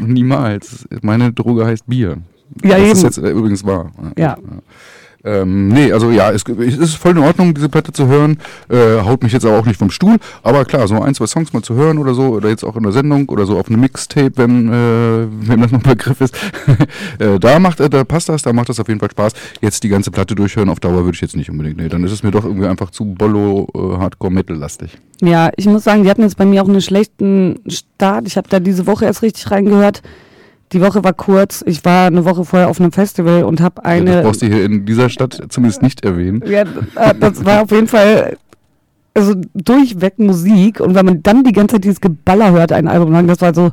niemals. 0.00 0.86
Meine 1.02 1.32
Droge 1.32 1.66
heißt 1.66 1.86
Bier. 1.86 2.18
Ja, 2.62 2.70
das 2.70 2.80
eben. 2.80 2.92
ist 2.92 3.02
jetzt 3.02 3.18
äh, 3.18 3.30
übrigens 3.30 3.64
wahr. 3.64 3.92
ja. 4.16 4.36
ja. 4.36 4.38
Ähm, 5.24 5.68
nee, 5.68 5.92
also 5.92 6.10
ja, 6.10 6.30
es, 6.30 6.44
es, 6.44 6.78
ist 6.78 6.94
voll 6.94 7.12
in 7.12 7.18
Ordnung, 7.18 7.52
diese 7.52 7.68
Platte 7.68 7.92
zu 7.92 8.06
hören. 8.06 8.38
Äh, 8.68 9.00
haut 9.02 9.22
mich 9.22 9.32
jetzt 9.32 9.44
aber 9.44 9.58
auch 9.58 9.66
nicht 9.66 9.78
vom 9.78 9.90
Stuhl. 9.90 10.16
Aber 10.42 10.64
klar, 10.64 10.86
so 10.86 11.00
ein, 11.00 11.14
zwei 11.14 11.26
Songs 11.26 11.52
mal 11.52 11.62
zu 11.62 11.74
hören 11.74 11.98
oder 11.98 12.14
so, 12.14 12.28
oder 12.28 12.48
jetzt 12.48 12.64
auch 12.64 12.76
in 12.76 12.84
der 12.84 12.92
Sendung 12.92 13.28
oder 13.28 13.44
so 13.44 13.58
auf 13.58 13.68
einem 13.68 13.80
Mixtape, 13.80 14.32
wenn, 14.36 14.68
äh, 14.68 15.26
wenn 15.48 15.60
das 15.60 15.72
noch 15.72 15.80
ein 15.80 15.90
Begriff 15.90 16.20
ist. 16.20 16.34
äh, 17.18 17.38
da 17.40 17.58
macht, 17.58 17.80
äh, 17.80 17.90
da 17.90 18.04
passt 18.04 18.28
das, 18.28 18.42
da 18.42 18.52
macht 18.52 18.68
das 18.68 18.78
auf 18.78 18.88
jeden 18.88 19.00
Fall 19.00 19.10
Spaß. 19.10 19.32
Jetzt 19.60 19.82
die 19.82 19.88
ganze 19.88 20.10
Platte 20.10 20.34
durchhören 20.34 20.68
auf 20.68 20.80
Dauer 20.80 21.04
würde 21.04 21.14
ich 21.14 21.20
jetzt 21.20 21.36
nicht 21.36 21.50
unbedingt. 21.50 21.78
Nee, 21.78 21.88
dann 21.88 22.04
ist 22.04 22.12
es 22.12 22.22
mir 22.22 22.30
doch 22.30 22.44
irgendwie 22.44 22.66
einfach 22.66 22.90
zu 22.90 23.04
Bollo 23.04 23.68
äh, 23.74 23.98
Hardcore 23.98 24.32
Metal 24.32 24.56
lastig. 24.56 24.98
Ja, 25.20 25.50
ich 25.56 25.66
muss 25.66 25.82
sagen, 25.82 26.04
die 26.04 26.10
hatten 26.10 26.22
jetzt 26.22 26.36
bei 26.36 26.44
mir 26.44 26.62
auch 26.62 26.68
einen 26.68 26.80
schlechten 26.80 27.60
Start. 27.66 28.28
Ich 28.28 28.36
habe 28.36 28.48
da 28.48 28.60
diese 28.60 28.86
Woche 28.86 29.04
erst 29.04 29.22
richtig 29.22 29.50
reingehört. 29.50 30.02
Die 30.72 30.80
Woche 30.80 31.02
war 31.02 31.12
kurz. 31.14 31.64
Ich 31.66 31.84
war 31.84 32.06
eine 32.06 32.24
Woche 32.24 32.44
vorher 32.44 32.68
auf 32.68 32.80
einem 32.80 32.92
Festival 32.92 33.44
und 33.44 33.60
habe 33.60 33.84
eine. 33.84 34.10
Ja, 34.10 34.16
das 34.16 34.24
brauchst 34.24 34.42
du 34.42 34.46
hier 34.46 34.64
in 34.64 34.84
dieser 34.84 35.08
Stadt 35.08 35.40
zumindest 35.48 35.82
nicht 35.82 36.04
erwähnen. 36.04 36.42
Ja, 36.46 36.62
äh, 36.94 37.14
das 37.18 37.44
war 37.44 37.62
auf 37.62 37.70
jeden 37.70 37.88
Fall 37.88 38.36
also 39.14 39.34
durchweg 39.54 40.18
Musik. 40.18 40.80
Und 40.80 40.94
wenn 40.94 41.06
man 41.06 41.22
dann 41.22 41.44
die 41.44 41.52
ganze 41.52 41.76
Zeit 41.76 41.84
dieses 41.84 42.00
Geballer 42.00 42.52
hört, 42.52 42.72
ein 42.72 42.88
Album 42.88 43.12
lang, 43.12 43.26
das 43.26 43.40
war 43.40 43.54
so, 43.54 43.70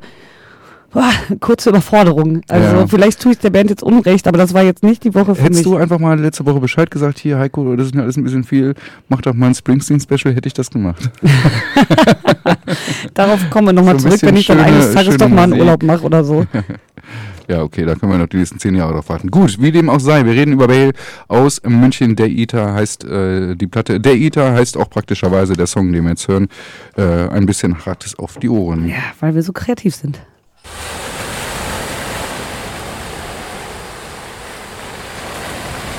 boah, 0.96 1.12
kurze 1.42 1.70
Überforderung. 1.70 2.42
Also 2.48 2.78
ja. 2.78 2.88
vielleicht 2.88 3.22
tue 3.22 3.34
ich 3.34 3.40
der 3.40 3.50
Band 3.50 3.70
jetzt 3.70 3.84
Unrecht, 3.84 4.28
aber 4.28 4.38
das 4.38 4.54
war 4.54 4.64
jetzt 4.64 4.82
nicht 4.82 5.04
die 5.04 5.14
Woche 5.14 5.36
für 5.36 5.44
Hättest 5.44 5.50
mich. 5.50 5.58
Hättest 5.58 5.66
du 5.66 5.76
einfach 5.76 6.00
mal 6.00 6.20
letzte 6.20 6.46
Woche 6.46 6.60
Bescheid 6.60 6.90
gesagt, 6.90 7.20
hier 7.20 7.38
Heiko, 7.38 7.76
das 7.76 7.88
ist 7.88 7.96
mir 7.96 8.02
alles 8.02 8.18
ein 8.18 8.24
bisschen 8.24 8.46
viel, 8.46 8.74
mach 9.10 9.22
doch 9.22 9.34
mal 9.34 9.48
ein 9.48 9.56
Springsteen-Special, 9.56 10.34
hätte 10.34 10.48
ich 10.48 10.54
das 10.54 10.72
gemacht. 10.72 11.12
Darauf 13.14 13.50
kommen 13.50 13.68
wir 13.68 13.74
nochmal 13.74 14.00
so 14.00 14.08
zurück, 14.08 14.22
wenn 14.24 14.38
ich 14.38 14.46
schöne, 14.46 14.64
dann 14.64 14.74
eines 14.74 14.94
Tages 14.94 15.18
doch 15.18 15.30
mal 15.30 15.44
einen 15.44 15.60
Urlaub 15.60 15.84
mache 15.84 16.04
oder 16.04 16.24
so. 16.24 16.46
Ja, 17.48 17.62
okay, 17.62 17.86
da 17.86 17.94
können 17.94 18.12
wir 18.12 18.18
noch 18.18 18.26
die 18.26 18.38
nächsten 18.38 18.58
zehn 18.58 18.74
Jahre 18.74 18.94
drauf 18.94 19.08
warten. 19.10 19.30
Gut, 19.30 19.62
wie 19.62 19.72
dem 19.72 19.88
auch 19.88 20.00
sei, 20.00 20.26
wir 20.26 20.34
reden 20.34 20.54
über 20.54 20.68
Bale 20.68 20.94
aus 21.28 21.62
München. 21.64 22.16
Der 22.16 22.28
Eater 22.28 22.74
heißt 22.74 23.06
äh, 23.06 23.54
die 23.56 23.68
Platte. 23.68 24.00
Der 24.00 24.16
Eater 24.16 24.54
heißt 24.54 24.76
auch 24.78 24.90
praktischerweise 24.90 25.54
der 25.54 25.68
Song, 25.68 25.92
den 25.92 26.06
wir 26.06 26.10
jetzt 26.10 26.28
hören. 26.28 26.48
Äh, 26.98 27.04
ein 27.04 27.46
bisschen 27.46 27.86
hartes 27.86 28.18
auf 28.18 28.40
die 28.40 28.50
Ohren. 28.50 28.88
Ja, 28.88 28.96
weil 29.20 29.36
wir 29.36 29.44
so 29.44 29.54
kreativ 29.54 29.94
sind. 29.94 30.20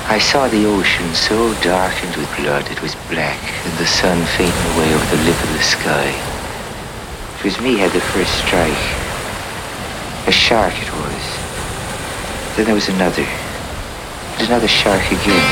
I 0.07 0.19
saw 0.19 0.47
the 0.47 0.65
ocean 0.65 1.13
so 1.13 1.53
darkened 1.61 2.15
with 2.15 2.31
blood 2.39 2.65
it 2.71 2.81
was 2.81 2.95
black, 3.11 3.43
and 3.67 3.77
the 3.77 3.85
sun 3.85 4.23
fading 4.39 4.65
away 4.73 4.95
over 4.95 5.03
the 5.13 5.21
lip 5.27 5.35
of 5.35 5.51
the 5.51 5.61
sky. 5.61 6.09
It 7.37 7.43
was 7.43 7.59
me 7.59 7.75
had 7.75 7.91
the 7.91 7.99
first 7.99 8.33
strike. 8.39 8.83
A 10.25 10.31
shark 10.31 10.73
it 10.79 10.89
was. 10.95 11.23
Then 12.55 12.65
there 12.65 12.73
was 12.73 12.87
another. 12.87 13.27
And 14.39 14.47
another 14.47 14.67
shark 14.67 15.03
again. 15.11 15.47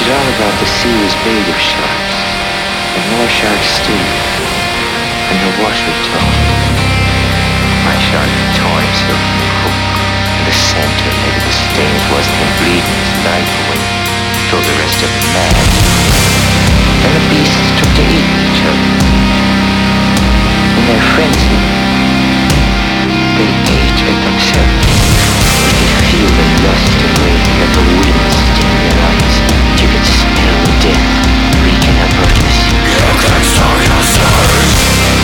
It 0.00 0.08
all 0.08 0.28
about 0.34 0.56
the 0.58 0.68
sea 0.80 0.96
was 1.04 1.14
made 1.28 1.46
of 1.48 1.60
sharks, 1.60 2.16
and 2.96 3.04
more 3.14 3.28
sharks 3.28 3.68
still, 3.78 4.08
and 5.30 5.38
the 5.44 5.62
water 5.62 5.92
tall 6.08 6.33
shot 8.14 8.30
torn 8.54 8.78
himself 8.78 9.18
from 9.26 9.42
the 9.42 9.50
in 10.38 10.44
the 10.46 10.54
center, 10.54 11.10
maybe 11.18 11.40
the 11.42 11.50
stain 11.50 11.90
it 11.98 12.06
was 12.14 12.26
him 12.30 12.50
bleeding 12.62 12.98
his 13.02 13.12
life 13.26 13.52
away, 13.66 13.82
till 14.46 14.62
the 14.62 14.74
rest 14.78 15.02
of 15.02 15.10
the 15.10 15.22
mad. 15.34 15.56
Then 17.02 17.10
the 17.10 17.24
beasts 17.26 17.74
took 17.74 17.90
to 17.98 18.04
eating 18.06 18.38
each 18.46 18.62
other. 18.70 18.90
In 20.78 20.82
their 20.86 21.04
frenzy, 21.10 21.58
they 23.34 23.50
ate 23.82 23.98
at 23.98 24.18
themselves. 24.22 24.94
You 25.74 25.86
could 25.90 26.06
feel 26.14 26.30
the 26.38 26.46
lust 26.70 26.94
of 26.94 27.10
rage 27.18 27.50
that 27.58 27.70
the 27.74 27.82
wind 27.98 28.30
sting 28.30 28.74
their 28.78 28.98
eyes. 29.10 29.36
You 29.82 29.90
could 29.90 30.06
smell 30.06 30.62
death 30.86 31.10
reeking 31.66 31.98
about 31.98 32.30
us. 32.30 32.58
You 32.78 33.10
can 33.26 33.42
start 33.42 33.82
your. 33.90 35.23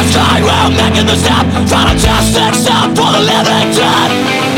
last 0.00 0.16
I 0.16 0.40
will 0.40 0.70
making 0.76 1.06
the 1.06 1.16
step 1.16 1.46
From 1.68 1.86
a 1.86 1.94
just 1.94 2.36
except 2.36 2.96
for 2.96 3.12
the 3.12 3.20
living 3.20 3.70
dead. 3.76 4.49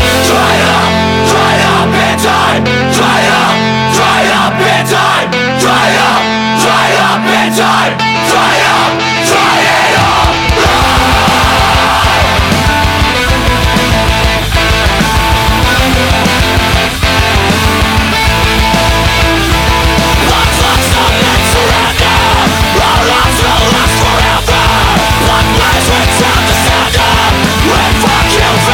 Rise, 25.72 25.88
went 25.88 26.20
down 26.20 26.44
the 26.44 26.54
We 27.64 27.80
fuck 28.02 28.28
you 28.36 28.71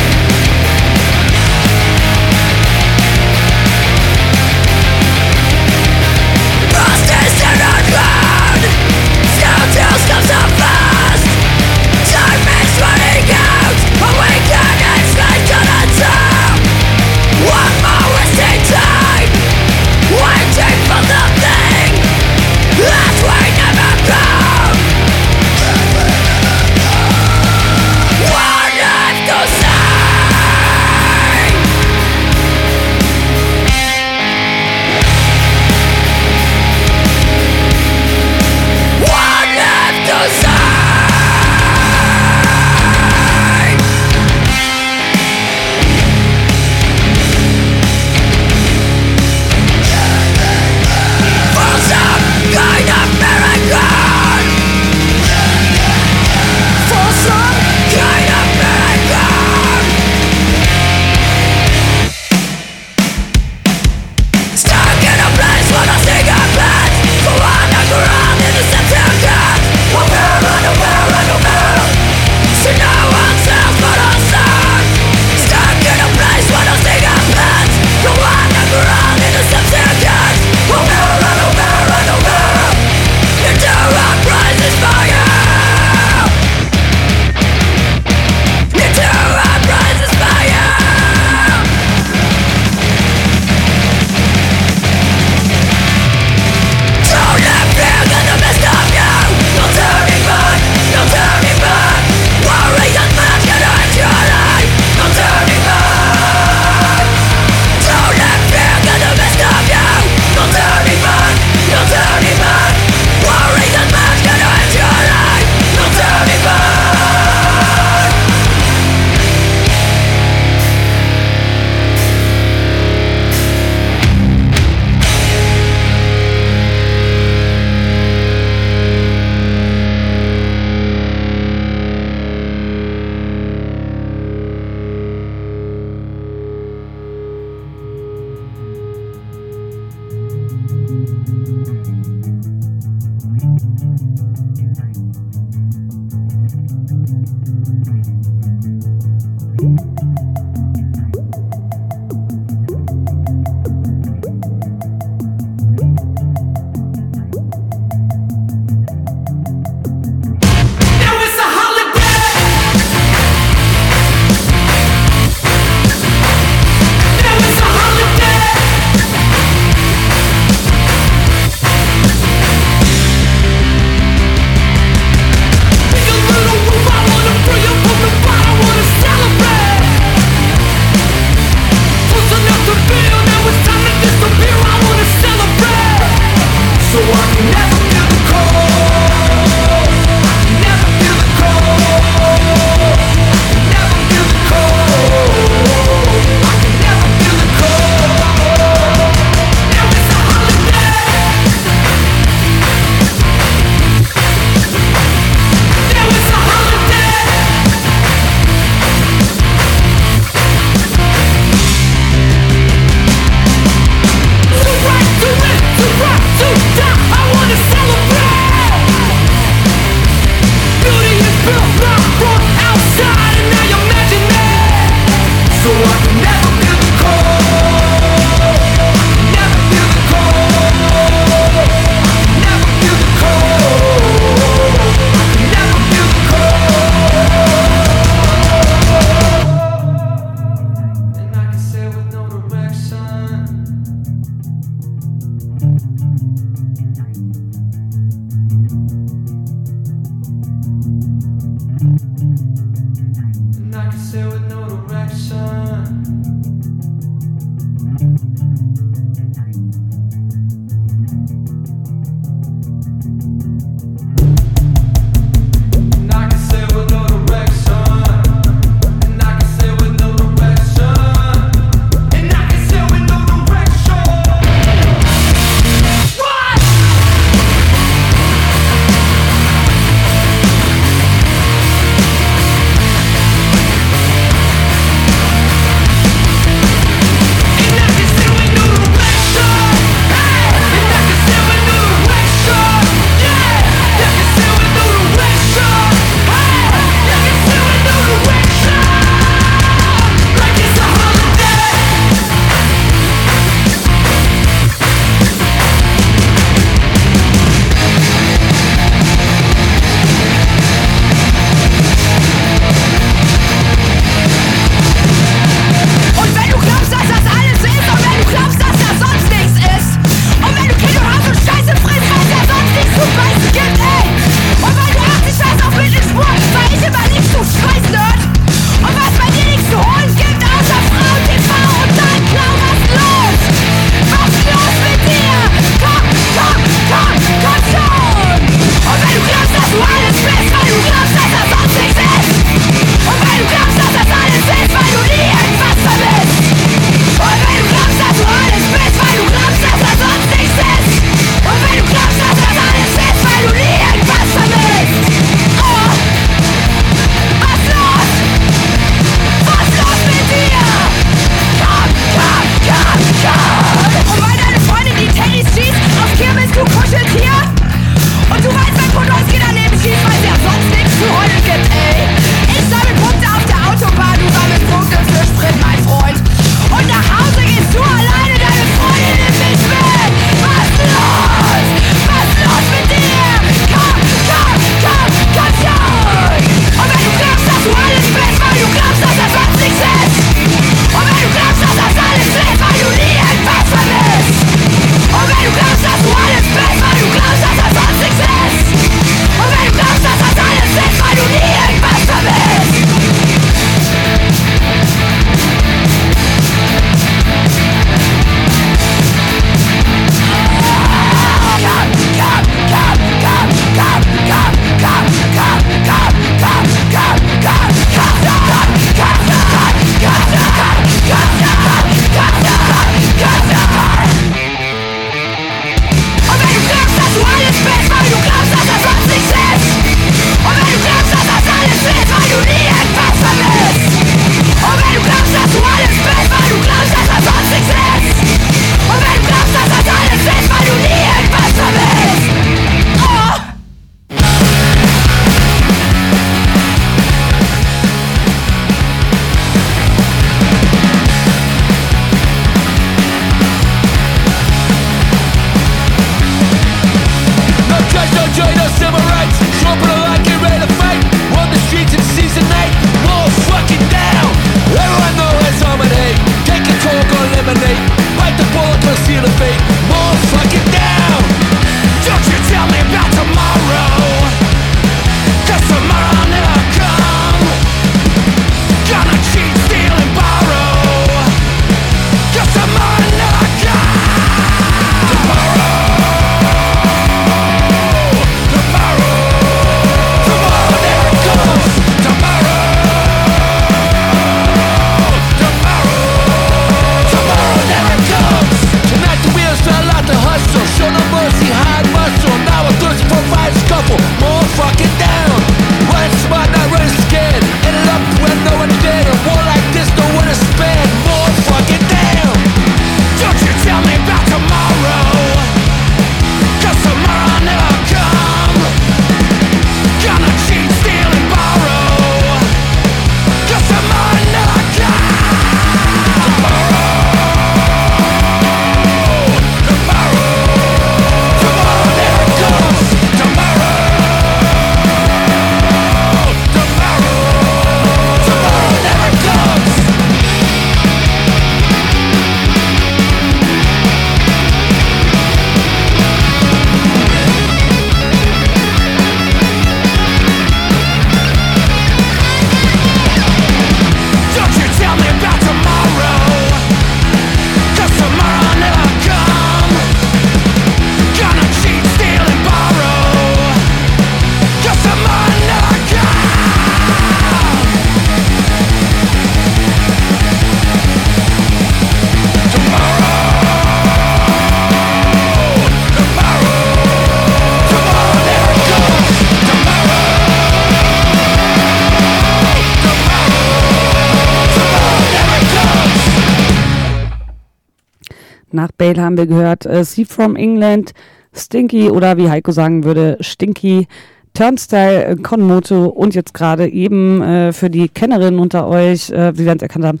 Nach 588.58 588.72
Bale 588.72 589.00
haben 589.00 589.16
wir 589.16 589.28
gehört 589.28 589.66
äh, 589.66 589.84
See 589.84 590.04
from 590.04 590.34
England, 590.34 590.92
Stinky 591.32 591.90
oder 591.90 592.16
wie 592.16 592.28
Heiko 592.28 592.50
sagen 592.50 592.82
würde, 592.82 593.16
Stinky. 593.20 593.86
Turnstyle, 594.34 595.04
äh, 595.04 595.16
Konmoto 595.16 595.86
und 595.86 596.16
jetzt 596.16 596.34
gerade 596.34 596.68
eben 596.68 597.22
äh, 597.22 597.52
für 597.52 597.70
die 597.70 597.88
Kennerinnen 597.88 598.40
unter 598.40 598.66
euch, 598.66 599.10
äh, 599.10 599.38
wie 599.38 599.44
wir 599.44 599.54
es 599.54 599.62
erkannt 599.62 599.84
haben, 599.84 600.00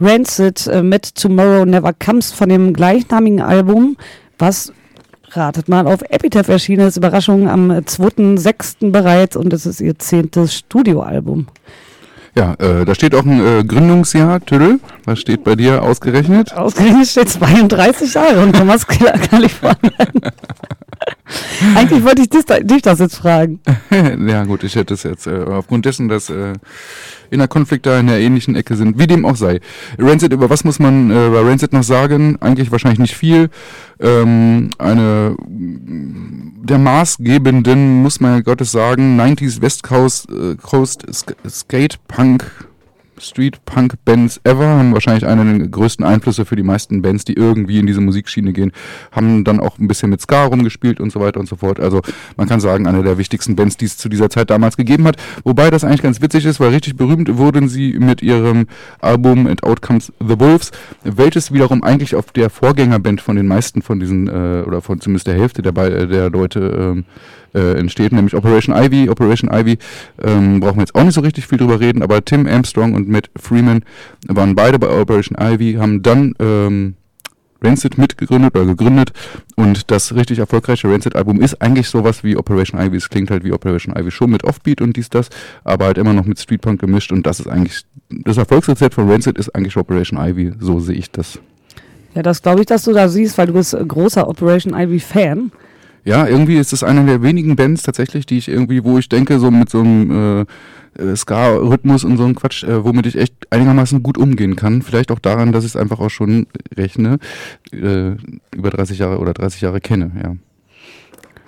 Rancid 0.00 0.68
äh, 0.68 0.84
mit 0.84 1.16
Tomorrow 1.16 1.64
Never 1.64 1.92
Comes 1.94 2.30
von 2.32 2.48
dem 2.48 2.72
gleichnamigen 2.74 3.40
Album, 3.40 3.96
was 4.38 4.72
ratet 5.32 5.68
mal 5.68 5.88
auf 5.88 6.02
Epitaph 6.08 6.48
erschienen 6.48 6.86
ist. 6.86 6.96
Überraschung 6.96 7.48
am 7.48 7.72
2.6. 7.72 8.92
bereits 8.92 9.34
und 9.34 9.52
es 9.52 9.66
ist 9.66 9.80
ihr 9.80 9.98
zehntes 9.98 10.54
Studioalbum. 10.54 11.48
Ja, 12.36 12.52
äh, 12.54 12.84
da 12.84 12.94
steht 12.94 13.14
auch 13.14 13.24
ein 13.24 13.40
äh, 13.40 13.64
Gründungsjahr, 13.64 14.44
Tüdel. 14.44 14.78
Was 15.06 15.20
steht 15.20 15.42
bei 15.42 15.56
dir 15.56 15.82
ausgerechnet? 15.82 16.52
Ausgerechnet 16.52 17.06
steht 17.06 17.30
32 17.30 18.12
Jahre 18.12 18.42
und 18.42 18.54
Thomas 18.54 18.86
Kalifornien. 19.30 20.20
Eigentlich 21.74 22.04
wollte 22.04 22.22
ich 22.22 22.28
dich, 22.28 22.44
dich 22.44 22.82
das 22.82 22.98
jetzt 22.98 23.16
fragen. 23.16 23.60
ja 24.28 24.44
gut, 24.44 24.64
ich 24.64 24.76
hätte 24.76 24.94
es 24.94 25.02
jetzt 25.02 25.26
äh, 25.26 25.44
aufgrund 25.44 25.84
dessen, 25.84 26.08
dass 26.08 26.30
äh, 26.30 26.54
Innerkonflikte 27.30 27.90
in 27.90 28.06
der 28.06 28.20
ähnlichen 28.20 28.54
Ecke 28.54 28.76
sind, 28.76 28.98
wie 28.98 29.06
dem 29.06 29.24
auch 29.24 29.36
sei. 29.36 29.60
Rancid, 29.98 30.32
über 30.32 30.50
was 30.50 30.64
muss 30.64 30.78
man 30.78 31.10
äh, 31.10 31.30
bei 31.30 31.40
Rancid 31.40 31.72
noch 31.72 31.82
sagen? 31.82 32.36
Eigentlich 32.40 32.70
wahrscheinlich 32.70 33.00
nicht 33.00 33.16
viel. 33.16 33.50
Ähm, 33.98 34.70
eine 34.78 35.36
der 35.48 36.78
maßgebenden, 36.78 38.02
muss 38.02 38.20
man 38.20 38.34
ja 38.34 38.40
Gottes 38.40 38.70
sagen, 38.72 39.18
90s 39.18 39.62
West 39.62 39.82
Coast, 39.82 40.28
äh, 40.30 40.56
Coast 40.56 41.04
Skate 41.48 41.98
Punk 42.06 42.25
Street-Punk-Bands 43.18 44.40
ever, 44.44 44.66
haben 44.66 44.92
wahrscheinlich 44.92 45.26
einen 45.26 45.58
der 45.58 45.68
größten 45.68 46.04
Einflüsse 46.04 46.44
für 46.44 46.56
die 46.56 46.62
meisten 46.62 47.02
Bands, 47.02 47.24
die 47.24 47.34
irgendwie 47.34 47.78
in 47.78 47.86
diese 47.86 48.00
Musikschiene 48.00 48.52
gehen, 48.52 48.72
haben 49.12 49.44
dann 49.44 49.60
auch 49.60 49.78
ein 49.78 49.88
bisschen 49.88 50.10
mit 50.10 50.20
Ska 50.20 50.44
rumgespielt 50.44 51.00
und 51.00 51.10
so 51.10 51.20
weiter 51.20 51.40
und 51.40 51.48
so 51.48 51.56
fort. 51.56 51.80
Also 51.80 52.02
man 52.36 52.48
kann 52.48 52.60
sagen, 52.60 52.86
eine 52.86 53.02
der 53.02 53.18
wichtigsten 53.18 53.56
Bands, 53.56 53.76
die 53.76 53.86
es 53.86 53.96
zu 53.96 54.08
dieser 54.08 54.30
Zeit 54.30 54.50
damals 54.50 54.76
gegeben 54.76 55.06
hat. 55.06 55.16
Wobei 55.44 55.70
das 55.70 55.84
eigentlich 55.84 56.02
ganz 56.02 56.20
witzig 56.20 56.44
ist, 56.44 56.60
weil 56.60 56.70
richtig 56.70 56.96
berühmt 56.96 57.36
wurden 57.36 57.68
sie 57.68 57.98
mit 57.98 58.22
ihrem 58.22 58.66
Album 59.00 59.46
And 59.46 59.62
Out 59.62 59.82
Comes 59.82 60.12
the 60.20 60.38
Wolves, 60.38 60.70
welches 61.04 61.52
wiederum 61.52 61.82
eigentlich 61.82 62.14
auf 62.14 62.32
der 62.32 62.50
Vorgängerband 62.50 63.20
von 63.20 63.36
den 63.36 63.46
meisten 63.46 63.82
von 63.82 64.00
diesen, 64.00 64.28
äh, 64.28 64.64
oder 64.66 64.82
von 64.82 65.00
zumindest 65.00 65.26
der 65.26 65.34
Hälfte 65.34 65.62
der, 65.62 65.72
der 65.72 66.30
Leute 66.30 66.96
äh, 66.96 67.02
äh, 67.54 67.78
entsteht, 67.78 68.12
nämlich 68.12 68.34
Operation 68.34 68.74
Ivy. 68.76 69.08
Operation 69.08 69.50
Ivy 69.52 69.78
ähm, 70.22 70.60
brauchen 70.60 70.76
wir 70.76 70.82
jetzt 70.82 70.94
auch 70.94 71.04
nicht 71.04 71.14
so 71.14 71.20
richtig 71.20 71.46
viel 71.46 71.58
drüber 71.58 71.80
reden, 71.80 72.02
aber 72.02 72.24
Tim 72.24 72.46
Armstrong 72.46 72.94
und 72.94 73.08
Matt 73.08 73.30
Freeman 73.36 73.82
waren 74.28 74.54
beide 74.54 74.78
bei 74.78 74.88
Operation 74.88 75.36
Ivy, 75.40 75.74
haben 75.74 76.02
dann 76.02 76.34
ähm, 76.38 76.94
Rancid 77.62 77.98
mitgegründet 77.98 78.54
oder 78.54 78.66
gegründet 78.66 79.12
und 79.56 79.90
das 79.90 80.14
richtig 80.14 80.38
erfolgreiche 80.38 80.88
Rancid-Album 80.88 81.40
ist 81.40 81.60
eigentlich 81.62 81.88
sowas 81.88 82.22
wie 82.22 82.36
Operation 82.36 82.80
Ivy. 82.80 82.96
Es 82.96 83.08
klingt 83.08 83.30
halt 83.30 83.44
wie 83.44 83.52
Operation 83.52 83.96
Ivy 83.96 84.10
schon 84.10 84.30
mit 84.30 84.44
Offbeat 84.44 84.80
und 84.80 84.96
dies, 84.96 85.08
das, 85.08 85.30
aber 85.64 85.86
halt 85.86 85.98
immer 85.98 86.12
noch 86.12 86.26
mit 86.26 86.38
Streetpunk 86.38 86.80
gemischt 86.80 87.12
und 87.12 87.26
das 87.26 87.40
ist 87.40 87.48
eigentlich, 87.48 87.82
das 88.10 88.36
Erfolgsrezept 88.36 88.94
von 88.94 89.10
Rancid 89.10 89.38
ist 89.38 89.54
eigentlich 89.54 89.76
Operation 89.76 90.18
Ivy, 90.20 90.52
so 90.60 90.80
sehe 90.80 90.96
ich 90.96 91.10
das. 91.10 91.38
Ja, 92.14 92.22
das 92.22 92.40
glaube 92.40 92.60
ich, 92.60 92.66
dass 92.66 92.84
du 92.84 92.92
da 92.92 93.08
siehst, 93.08 93.36
weil 93.36 93.46
du 93.46 93.52
bist 93.52 93.76
großer 93.86 94.26
Operation 94.26 94.74
Ivy-Fan. 94.74 95.52
Ja, 96.06 96.24
irgendwie 96.24 96.56
ist 96.56 96.72
es 96.72 96.84
eine 96.84 97.04
der 97.04 97.20
wenigen 97.22 97.56
Bands 97.56 97.82
tatsächlich, 97.82 98.26
die 98.26 98.38
ich 98.38 98.46
irgendwie, 98.46 98.84
wo 98.84 98.96
ich 98.96 99.08
denke, 99.08 99.40
so 99.40 99.50
mit 99.50 99.68
so 99.68 99.80
einem 99.80 100.46
äh, 100.96 101.02
äh, 101.02 101.16
Ska-Rhythmus 101.16 102.04
und 102.04 102.16
so 102.16 102.22
einem 102.22 102.36
Quatsch, 102.36 102.62
äh, 102.62 102.84
womit 102.84 103.06
ich 103.06 103.16
echt 103.16 103.34
einigermaßen 103.50 104.04
gut 104.04 104.16
umgehen 104.16 104.54
kann. 104.54 104.82
Vielleicht 104.82 105.10
auch 105.10 105.18
daran, 105.18 105.50
dass 105.50 105.64
ich 105.64 105.70
es 105.70 105.76
einfach 105.76 105.98
auch 105.98 106.10
schon 106.10 106.46
rechne, 106.76 107.18
äh, 107.72 108.12
über 108.54 108.70
30 108.70 109.00
Jahre 109.00 109.18
oder 109.18 109.34
30 109.34 109.62
Jahre 109.62 109.80
kenne, 109.80 110.12
ja. 110.22 110.36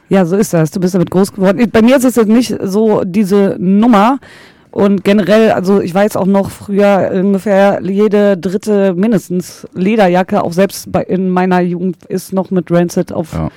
Ja, 0.08 0.24
so 0.24 0.36
ist 0.36 0.52
das. 0.52 0.72
Du 0.72 0.80
bist 0.80 0.94
damit 0.94 1.12
groß 1.12 1.34
geworden. 1.34 1.70
Bei 1.70 1.82
mir 1.82 1.96
ist 1.96 2.04
es 2.04 2.16
jetzt 2.16 2.28
nicht 2.28 2.56
so 2.60 3.04
diese 3.04 3.56
Nummer. 3.60 4.18
Und 4.72 5.04
generell, 5.04 5.52
also 5.52 5.80
ich 5.80 5.94
weiß 5.94 6.16
auch 6.16 6.26
noch 6.26 6.50
früher 6.50 7.10
ungefähr 7.14 7.80
jede 7.82 8.36
dritte 8.36 8.94
mindestens 8.94 9.68
Lederjacke, 9.74 10.42
auch 10.42 10.52
selbst 10.52 10.90
bei, 10.90 11.04
in 11.04 11.30
meiner 11.30 11.60
Jugend 11.60 12.04
ist 12.06 12.32
noch 12.32 12.50
mit 12.50 12.72
Rancid 12.72 13.12
auf 13.12 13.34
ja 13.34 13.50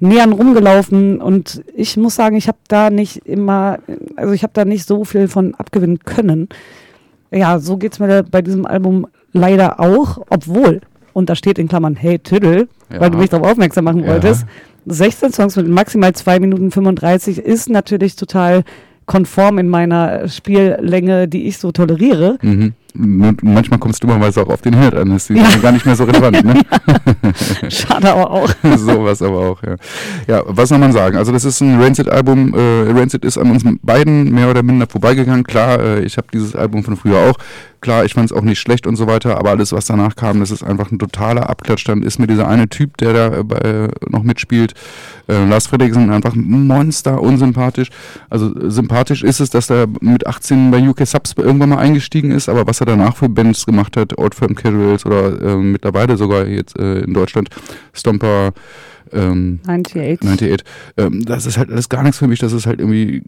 nähern 0.00 0.32
rumgelaufen 0.32 1.20
und 1.20 1.62
ich 1.74 1.96
muss 1.96 2.14
sagen, 2.14 2.36
ich 2.36 2.48
habe 2.48 2.58
da 2.68 2.90
nicht 2.90 3.26
immer, 3.26 3.78
also 4.16 4.32
ich 4.32 4.42
habe 4.42 4.52
da 4.54 4.64
nicht 4.64 4.86
so 4.86 5.04
viel 5.04 5.28
von 5.28 5.54
abgewinnen 5.54 6.00
können. 6.00 6.48
Ja, 7.30 7.58
so 7.58 7.76
geht's 7.76 7.98
mir 7.98 8.22
bei 8.22 8.42
diesem 8.42 8.64
Album 8.64 9.06
leider 9.32 9.80
auch, 9.80 10.18
obwohl, 10.30 10.80
und 11.12 11.28
da 11.28 11.34
steht 11.34 11.58
in 11.58 11.68
Klammern, 11.68 11.96
hey 11.96 12.18
Tüdel, 12.18 12.68
ja. 12.92 13.00
weil 13.00 13.10
du 13.10 13.18
mich 13.18 13.30
darauf 13.30 13.52
aufmerksam 13.52 13.84
machen 13.84 14.04
ja. 14.04 14.12
wolltest, 14.12 14.46
16 14.86 15.32
Songs 15.32 15.56
mit 15.56 15.68
maximal 15.68 16.14
2 16.14 16.40
Minuten 16.40 16.70
35 16.70 17.38
ist 17.38 17.68
natürlich 17.68 18.16
total 18.16 18.62
konform 19.04 19.58
in 19.58 19.68
meiner 19.68 20.28
Spiellänge, 20.28 21.28
die 21.28 21.48
ich 21.48 21.58
so 21.58 21.72
toleriere. 21.72 22.38
Mhm 22.40 22.74
manchmal 22.94 23.78
kommst 23.78 24.02
du 24.02 24.06
dummerweise 24.06 24.42
auch 24.42 24.48
auf 24.48 24.62
den 24.62 24.74
Herd 24.74 24.94
an. 24.94 25.10
Das 25.10 25.28
ist 25.28 25.36
ja. 25.36 25.56
gar 25.60 25.72
nicht 25.72 25.86
mehr 25.86 25.96
so 25.96 26.04
relevant. 26.04 26.44
Ne? 26.44 26.60
Schade 27.68 28.10
aber 28.10 28.30
auch. 28.30 28.48
Sowas 28.76 29.22
aber 29.22 29.38
auch, 29.38 29.62
ja. 29.62 29.76
Ja, 30.26 30.42
was 30.46 30.68
soll 30.70 30.78
man 30.78 30.92
sagen? 30.92 31.16
Also 31.16 31.32
das 31.32 31.44
ist 31.44 31.60
ein 31.60 31.80
Rancid-Album. 31.80 32.54
Äh, 32.54 32.90
Rancid 32.92 33.24
ist 33.24 33.38
an 33.38 33.50
uns 33.50 33.62
beiden 33.82 34.32
mehr 34.32 34.50
oder 34.50 34.62
minder 34.62 34.86
vorbeigegangen. 34.86 35.44
Klar, 35.44 35.80
äh, 35.80 36.00
ich 36.00 36.16
habe 36.16 36.28
dieses 36.32 36.56
Album 36.56 36.82
von 36.82 36.96
früher 36.96 37.18
auch. 37.18 37.38
Klar, 37.80 38.04
ich 38.04 38.14
fand 38.14 38.30
es 38.30 38.36
auch 38.36 38.42
nicht 38.42 38.58
schlecht 38.58 38.88
und 38.88 38.96
so 38.96 39.06
weiter, 39.06 39.38
aber 39.38 39.50
alles, 39.50 39.72
was 39.72 39.86
danach 39.86 40.16
kam, 40.16 40.40
das 40.40 40.50
ist 40.50 40.64
einfach 40.64 40.90
ein 40.90 40.98
totaler 40.98 41.48
Abklatsch. 41.48 41.86
Dann 41.86 42.02
ist 42.02 42.18
mir 42.18 42.26
dieser 42.26 42.48
eine 42.48 42.68
Typ, 42.68 42.96
der 42.96 43.12
da 43.12 43.28
äh, 43.58 43.88
noch 44.08 44.24
mitspielt, 44.24 44.74
äh, 45.28 45.44
Lars 45.44 45.68
Fredriksen, 45.68 46.10
einfach 46.10 46.34
ein 46.34 46.66
Monster, 46.66 47.22
unsympathisch. 47.22 47.90
Also 48.30 48.52
sympathisch 48.68 49.22
ist 49.22 49.38
es, 49.38 49.50
dass 49.50 49.70
er 49.70 49.86
mit 50.00 50.26
18 50.26 50.72
bei 50.72 50.80
UK 50.80 51.06
Subs 51.06 51.34
irgendwann 51.36 51.68
mal 51.68 51.78
eingestiegen 51.78 52.32
ist, 52.32 52.48
aber 52.48 52.66
was 52.66 52.77
er 52.80 52.86
danach 52.86 53.16
für 53.16 53.28
Bands 53.28 53.66
gemacht 53.66 53.96
hat, 53.96 54.16
Old 54.18 54.34
Firm 54.34 54.54
Casuals 54.54 55.04
oder 55.06 55.40
äh, 55.40 55.56
mittlerweile 55.56 56.16
sogar 56.16 56.46
jetzt 56.46 56.78
äh, 56.78 57.00
in 57.00 57.14
Deutschland. 57.14 57.48
Stomper, 57.92 58.52
ähm, 59.12 59.60
98. 59.66 60.28
98. 60.28 60.64
Ähm, 60.96 61.24
das 61.24 61.46
ist 61.46 61.58
halt 61.58 61.70
alles 61.70 61.88
gar 61.88 62.02
nichts 62.02 62.18
für 62.18 62.26
mich. 62.26 62.38
Das 62.38 62.52
ist 62.52 62.66
halt 62.66 62.80
irgendwie 62.80 63.22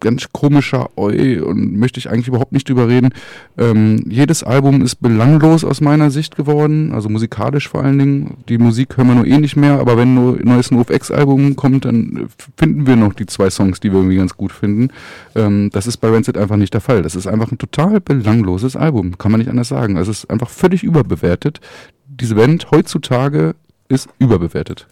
ganz 0.00 0.28
komischer 0.32 0.90
Oi 0.96 1.40
und 1.40 1.76
möchte 1.76 1.98
ich 1.98 2.10
eigentlich 2.10 2.28
überhaupt 2.28 2.52
nicht 2.52 2.68
drüber 2.68 2.88
reden. 2.88 3.10
Ähm, 3.56 4.04
jedes 4.08 4.42
Album 4.42 4.82
ist 4.82 4.96
belanglos 4.96 5.64
aus 5.64 5.80
meiner 5.80 6.10
Sicht 6.10 6.36
geworden, 6.36 6.92
also 6.92 7.08
musikalisch 7.08 7.68
vor 7.68 7.82
allen 7.82 7.98
Dingen. 7.98 8.36
Die 8.48 8.58
Musik 8.58 8.96
hören 8.96 9.08
wir 9.08 9.14
nur 9.14 9.26
eh 9.26 9.38
nicht 9.38 9.56
mehr, 9.56 9.80
aber 9.80 9.96
wenn 9.96 10.16
ein 10.16 10.40
neues 10.44 10.70
NoFX-Album 10.70 11.56
kommt, 11.56 11.84
dann 11.84 12.28
finden 12.56 12.86
wir 12.86 12.96
noch 12.96 13.14
die 13.14 13.26
zwei 13.26 13.50
Songs, 13.50 13.80
die 13.80 13.90
wir 13.90 13.98
irgendwie 13.98 14.16
ganz 14.16 14.36
gut 14.36 14.52
finden. 14.52 14.88
Ähm, 15.34 15.70
das 15.72 15.86
ist 15.86 15.98
bei 15.98 16.10
Rancid 16.10 16.36
einfach 16.36 16.56
nicht 16.56 16.74
der 16.74 16.80
Fall. 16.80 17.02
Das 17.02 17.14
ist 17.14 17.26
einfach 17.26 17.50
ein 17.50 17.58
total 17.58 18.00
belangloses 18.00 18.76
Album, 18.76 19.18
kann 19.18 19.32
man 19.32 19.40
nicht 19.40 19.50
anders 19.50 19.68
sagen. 19.68 19.96
Also 19.96 20.10
es 20.10 20.24
ist 20.24 20.30
einfach 20.30 20.50
völlig 20.50 20.82
überbewertet. 20.82 21.60
Diese 22.06 22.34
Band 22.36 22.70
heutzutage 22.70 23.54
ist 23.88 24.08
überbewertet. 24.18 24.86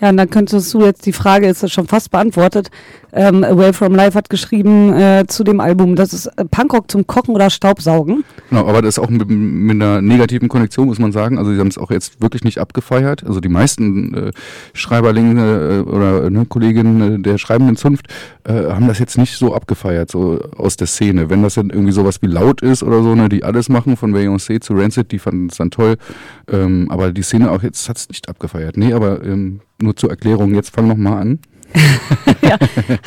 Ja, 0.00 0.10
und 0.10 0.16
dann 0.16 0.28
könntest 0.28 0.74
du 0.74 0.84
jetzt, 0.84 1.06
die 1.06 1.12
Frage 1.12 1.48
ist 1.48 1.70
schon 1.70 1.86
fast 1.86 2.10
beantwortet. 2.10 2.70
Ähm, 3.12 3.44
Away 3.44 3.72
from 3.72 3.94
Life 3.94 4.18
hat 4.18 4.28
geschrieben 4.28 4.92
äh, 4.92 5.24
zu 5.28 5.44
dem 5.44 5.60
Album, 5.60 5.94
das 5.94 6.12
ist 6.12 6.26
äh, 6.26 6.44
Punkrock 6.44 6.90
zum 6.90 7.06
Kochen 7.06 7.32
oder 7.32 7.48
Staubsaugen. 7.48 8.24
Genau, 8.50 8.66
aber 8.66 8.82
das 8.82 8.96
ist 8.96 8.98
auch 8.98 9.08
mit, 9.08 9.28
mit 9.28 9.80
einer 9.80 10.02
negativen 10.02 10.48
Konnektion, 10.48 10.88
muss 10.88 10.98
man 10.98 11.12
sagen. 11.12 11.38
Also 11.38 11.52
sie 11.52 11.60
haben 11.60 11.68
es 11.68 11.78
auch 11.78 11.92
jetzt 11.92 12.20
wirklich 12.20 12.42
nicht 12.42 12.58
abgefeiert. 12.58 13.24
Also 13.24 13.38
die 13.38 13.48
meisten 13.48 14.14
äh, 14.14 14.30
Schreiberlinge 14.72 15.84
äh, 15.86 15.88
oder 15.88 16.28
ne, 16.28 16.44
Kolleginnen 16.44 17.20
äh, 17.20 17.20
der 17.20 17.38
schreibenden 17.38 17.76
Zunft 17.76 18.08
äh, 18.42 18.52
haben 18.52 18.88
das 18.88 18.98
jetzt 18.98 19.16
nicht 19.16 19.36
so 19.36 19.54
abgefeiert, 19.54 20.10
so 20.10 20.40
aus 20.56 20.76
der 20.76 20.88
Szene. 20.88 21.30
Wenn 21.30 21.44
das 21.44 21.54
dann 21.54 21.70
irgendwie 21.70 21.92
sowas 21.92 22.20
wie 22.20 22.26
laut 22.26 22.62
ist 22.62 22.82
oder 22.82 23.00
so, 23.04 23.14
ne, 23.14 23.28
die 23.28 23.44
alles 23.44 23.68
machen, 23.68 23.96
von 23.96 24.12
Beyoncé 24.12 24.60
zu 24.60 24.74
Rancid, 24.74 25.12
die 25.12 25.20
fanden 25.20 25.46
es 25.50 25.56
dann 25.56 25.70
toll. 25.70 25.98
Ähm, 26.50 26.88
aber 26.90 27.12
die 27.12 27.22
Szene 27.22 27.52
auch 27.52 27.62
jetzt 27.62 27.88
hat 27.88 27.96
es 27.96 28.08
nicht 28.08 28.28
abgefeiert. 28.28 28.76
Nee, 28.76 28.92
aber 28.92 29.22
ähm, 29.22 29.60
nur 29.80 29.96
zur 29.96 30.10
Erklärung, 30.10 30.54
jetzt 30.54 30.74
fang 30.74 30.88
noch 30.88 30.96
mal 30.96 31.20
an. 31.20 31.38
ja. 32.42 32.56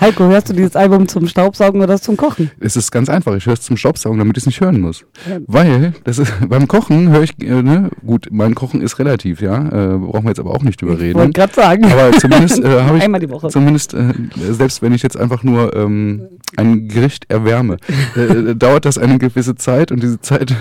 Heiko, 0.02 0.26
hörst 0.26 0.50
du 0.50 0.54
dieses 0.54 0.76
Album 0.76 1.08
zum 1.08 1.28
Staubsaugen 1.28 1.82
oder 1.82 2.00
zum 2.00 2.18
Kochen? 2.18 2.52
Es 2.60 2.76
ist 2.76 2.92
ganz 2.92 3.10
einfach. 3.10 3.36
Ich 3.36 3.46
höre 3.46 3.54
es 3.54 3.62
zum 3.62 3.78
Staubsaugen, 3.78 4.20
damit 4.20 4.38
ich 4.38 4.44
es 4.44 4.48
nicht 4.48 4.62
hören 4.62 4.82
muss. 4.82 5.06
Ja. 5.30 5.38
Weil 5.48 5.94
das 6.04 6.20
ist, 6.20 6.34
beim 6.48 6.68
Kochen 6.68 7.10
höre 7.10 7.24
ich, 7.24 7.42
äh, 7.42 7.62
ne, 7.62 7.90
gut, 8.06 8.28
mein 8.32 8.56
Kochen 8.56 8.82
ist 8.82 9.00
relativ, 9.00 9.42
ja. 9.42 9.56
Äh, 9.56 9.98
brauchen 9.98 10.24
wir 10.24 10.30
jetzt 10.30 10.40
aber 10.40 10.52
auch 10.52 10.64
nicht 10.64 10.82
drüber 10.82 11.00
reden. 11.00 11.12
Ich 11.12 11.16
wollte 11.16 11.34
gerade 11.34 11.54
sagen. 11.54 11.86
Aber 11.86 12.12
zumindest 12.14 12.64
äh, 12.64 12.82
habe 12.82 12.98
ich. 12.98 13.04
Einmal 13.04 13.22
die 13.22 13.30
Woche. 13.30 13.48
Zumindest, 13.48 13.94
äh, 13.94 14.14
selbst 14.52 14.82
wenn 14.82 14.94
ich 14.94 15.04
jetzt 15.04 15.18
einfach 15.18 15.44
nur 15.44 15.76
ähm, 15.76 16.28
ein 16.58 16.88
Gericht 16.88 17.26
erwärme, 17.30 17.78
äh, 18.16 18.22
äh, 18.22 18.56
dauert 18.56 18.86
das 18.86 18.98
eine 18.98 19.18
gewisse 19.18 19.56
Zeit 19.56 19.92
und 19.92 20.04
diese 20.04 20.20
Zeit. 20.20 20.54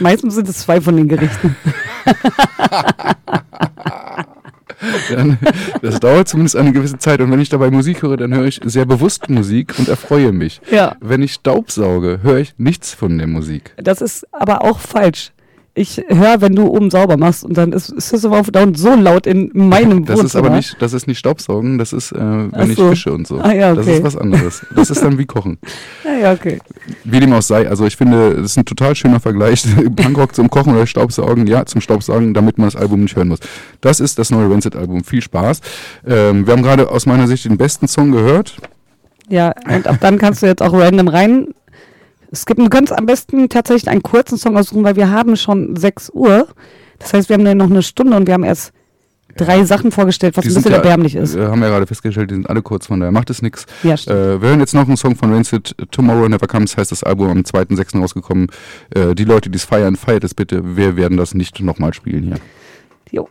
Meistens 0.00 0.34
sind 0.34 0.48
es 0.48 0.58
zwei 0.58 0.80
von 0.80 0.96
den 0.96 1.08
Gerichten. 1.08 1.56
dann, 5.10 5.38
das 5.82 6.00
dauert 6.00 6.28
zumindest 6.28 6.56
eine 6.56 6.72
gewisse 6.72 6.98
Zeit. 6.98 7.20
Und 7.20 7.30
wenn 7.30 7.40
ich 7.40 7.48
dabei 7.48 7.70
Musik 7.70 8.02
höre, 8.02 8.16
dann 8.16 8.34
höre 8.34 8.46
ich 8.46 8.60
sehr 8.64 8.86
bewusst 8.86 9.28
Musik 9.28 9.74
und 9.78 9.88
erfreue 9.88 10.32
mich. 10.32 10.60
Ja. 10.70 10.96
Wenn 11.00 11.22
ich 11.22 11.34
Staubsauge, 11.34 12.20
höre 12.22 12.38
ich 12.38 12.54
nichts 12.58 12.94
von 12.94 13.18
der 13.18 13.26
Musik. 13.26 13.74
Das 13.76 14.00
ist 14.00 14.26
aber 14.32 14.62
auch 14.62 14.78
falsch. 14.78 15.32
Ich 15.78 16.02
höre, 16.08 16.40
wenn 16.40 16.54
du 16.54 16.66
oben 16.66 16.90
sauber 16.90 17.16
machst 17.16 17.44
und 17.44 17.56
dann 17.56 17.72
ist, 17.72 17.86
System 18.00 18.32
of 18.32 18.50
Down 18.50 18.74
so 18.74 18.94
laut 18.94 19.26
in 19.26 19.50
meinem 19.54 20.04
das 20.04 20.18
Wohnzimmer. 20.18 20.22
Das 20.22 20.24
ist 20.24 20.36
aber 20.36 20.50
nicht, 20.50 20.76
das 20.80 20.92
ist 20.92 21.06
nicht 21.06 21.18
Staubsaugen, 21.18 21.78
das 21.78 21.92
ist, 21.92 22.12
äh, 22.12 22.18
wenn 22.18 22.74
so. 22.74 22.84
ich 22.84 22.90
fische 22.90 23.12
und 23.12 23.26
so. 23.26 23.38
Ah, 23.38 23.52
ja, 23.52 23.72
okay. 23.72 23.76
Das 23.76 23.86
ist 23.86 24.02
was 24.02 24.16
anderes. 24.16 24.66
Das 24.74 24.90
ist 24.90 25.02
dann 25.02 25.18
wie 25.18 25.26
Kochen. 25.26 25.58
Ja, 26.04 26.12
ja, 26.22 26.32
okay. 26.32 26.58
Wie 27.04 27.20
dem 27.20 27.32
auch 27.32 27.42
sei, 27.42 27.68
also 27.68 27.86
ich 27.86 27.96
finde, 27.96 28.34
das 28.34 28.52
ist 28.52 28.56
ein 28.58 28.64
total 28.64 28.96
schöner 28.96 29.20
Vergleich. 29.20 29.64
Punkrock 29.96 30.34
zum 30.34 30.50
Kochen 30.50 30.74
oder 30.74 30.86
Staubsaugen, 30.86 31.46
ja, 31.46 31.64
zum 31.64 31.80
Staubsaugen, 31.80 32.34
damit 32.34 32.58
man 32.58 32.66
das 32.66 32.76
Album 32.76 33.02
nicht 33.02 33.16
hören 33.16 33.28
muss. 33.28 33.40
Das 33.80 34.00
ist 34.00 34.18
das 34.18 34.30
neue 34.30 34.50
Rancid-Album. 34.50 35.04
Viel 35.04 35.22
Spaß. 35.22 35.60
Ähm, 36.06 36.46
wir 36.46 36.54
haben 36.54 36.62
gerade 36.62 36.90
aus 36.90 37.06
meiner 37.06 37.28
Sicht 37.28 37.44
den 37.44 37.56
besten 37.56 37.86
Song 37.86 38.10
gehört. 38.10 38.56
Ja, 39.28 39.52
und 39.68 39.86
ab 39.86 39.98
dann 40.00 40.18
kannst 40.18 40.42
du 40.42 40.46
jetzt 40.46 40.62
auch 40.62 40.72
random 40.72 41.08
rein 41.08 41.48
es 42.30 42.46
gibt, 42.46 42.60
du 42.60 42.68
kannst 42.68 42.92
am 42.92 43.06
besten 43.06 43.48
tatsächlich 43.48 43.88
einen 43.88 44.02
kurzen 44.02 44.38
Song 44.38 44.56
aussuchen, 44.56 44.84
weil 44.84 44.96
wir 44.96 45.10
haben 45.10 45.36
schon 45.36 45.76
6 45.76 46.10
Uhr. 46.10 46.48
Das 46.98 47.12
heißt, 47.12 47.28
wir 47.28 47.34
haben 47.34 47.56
noch 47.56 47.70
eine 47.70 47.82
Stunde 47.82 48.16
und 48.16 48.26
wir 48.26 48.34
haben 48.34 48.44
erst 48.44 48.72
drei 49.36 49.64
Sachen 49.64 49.92
vorgestellt, 49.92 50.36
was 50.36 50.44
die 50.44 50.50
ein 50.50 50.54
bisschen 50.54 50.72
ja, 50.72 50.78
erbärmlich 50.78 51.14
ist. 51.14 51.36
Wir 51.36 51.48
haben 51.48 51.62
ja 51.62 51.68
gerade 51.68 51.86
festgestellt, 51.86 52.30
die 52.30 52.34
sind 52.34 52.50
alle 52.50 52.62
kurz, 52.62 52.86
von 52.86 53.00
daher 53.00 53.12
macht 53.12 53.30
es 53.30 53.40
nichts. 53.40 53.66
Ja, 53.82 53.94
äh, 53.94 54.42
wir 54.42 54.48
hören 54.48 54.60
jetzt 54.60 54.74
noch 54.74 54.86
einen 54.86 54.96
Song 54.96 55.16
von 55.16 55.32
Rancid, 55.32 55.74
Tomorrow 55.90 56.28
Never 56.28 56.46
Comes, 56.46 56.76
heißt 56.76 56.90
das 56.90 57.02
Album 57.04 57.30
am 57.30 57.38
2.6. 57.38 58.00
rausgekommen. 58.00 58.48
Äh, 58.94 59.14
die 59.14 59.24
Leute, 59.24 59.48
die 59.48 59.56
es 59.56 59.64
feiern, 59.64 59.96
feiert 59.96 60.24
es 60.24 60.34
bitte. 60.34 60.76
Wir 60.76 60.96
werden 60.96 61.16
das 61.16 61.34
nicht 61.34 61.60
nochmal 61.60 61.94
spielen 61.94 62.24
hier. 62.24 62.36
Jo. 63.10 63.28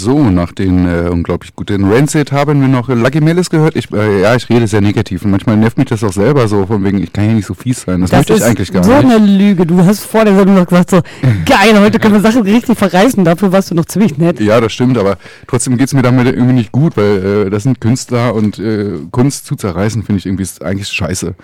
So, 0.00 0.30
nach 0.30 0.52
den 0.52 0.86
äh, 0.86 1.08
unglaublich 1.08 1.56
guten 1.56 1.90
Rancid 1.90 2.30
haben 2.30 2.60
wir 2.60 2.68
noch 2.68 2.88
Lucky 2.88 3.20
Melis 3.20 3.50
gehört. 3.50 3.74
Ich, 3.74 3.92
äh, 3.92 4.22
ja, 4.22 4.36
ich 4.36 4.48
rede 4.48 4.68
sehr 4.68 4.80
negativ 4.80 5.24
und 5.24 5.32
manchmal 5.32 5.56
nervt 5.56 5.76
mich 5.76 5.88
das 5.88 6.04
auch 6.04 6.12
selber 6.12 6.46
so, 6.46 6.66
von 6.66 6.84
wegen, 6.84 7.02
ich 7.02 7.12
kann 7.12 7.26
ja 7.26 7.32
nicht 7.32 7.46
so 7.46 7.54
fies 7.54 7.82
sein. 7.82 8.00
Das, 8.02 8.10
das 8.10 8.20
möchte 8.20 8.34
ich 8.34 8.44
eigentlich 8.44 8.72
gar 8.72 8.84
so 8.84 8.92
nicht. 8.92 9.10
so 9.10 9.16
eine 9.16 9.26
Lüge. 9.26 9.66
Du 9.66 9.84
hast 9.84 10.04
vor 10.04 10.24
der 10.24 10.36
Sendung 10.36 10.54
noch 10.54 10.66
gesagt, 10.66 10.90
so, 10.90 11.00
geil, 11.44 11.80
heute 11.80 11.98
können 11.98 12.14
wir 12.14 12.20
Sachen 12.20 12.42
richtig 12.42 12.78
verreißen. 12.78 13.24
Dafür 13.24 13.50
warst 13.50 13.72
du 13.72 13.74
noch 13.74 13.86
ziemlich 13.86 14.16
nett. 14.18 14.38
Ja, 14.38 14.60
das 14.60 14.72
stimmt, 14.72 14.96
aber 14.98 15.18
trotzdem 15.48 15.76
geht 15.76 15.88
es 15.88 15.94
mir 15.94 16.02
damit 16.02 16.26
irgendwie 16.26 16.54
nicht 16.54 16.70
gut, 16.70 16.96
weil 16.96 17.46
äh, 17.46 17.50
das 17.50 17.64
sind 17.64 17.80
Künstler 17.80 18.34
und 18.34 18.60
äh, 18.60 18.98
Kunst 19.10 19.46
zu 19.46 19.56
zerreißen, 19.56 20.04
finde 20.04 20.20
ich 20.20 20.26
irgendwie 20.26 20.44
ist 20.44 20.62
eigentlich 20.62 20.88
scheiße. 20.88 21.34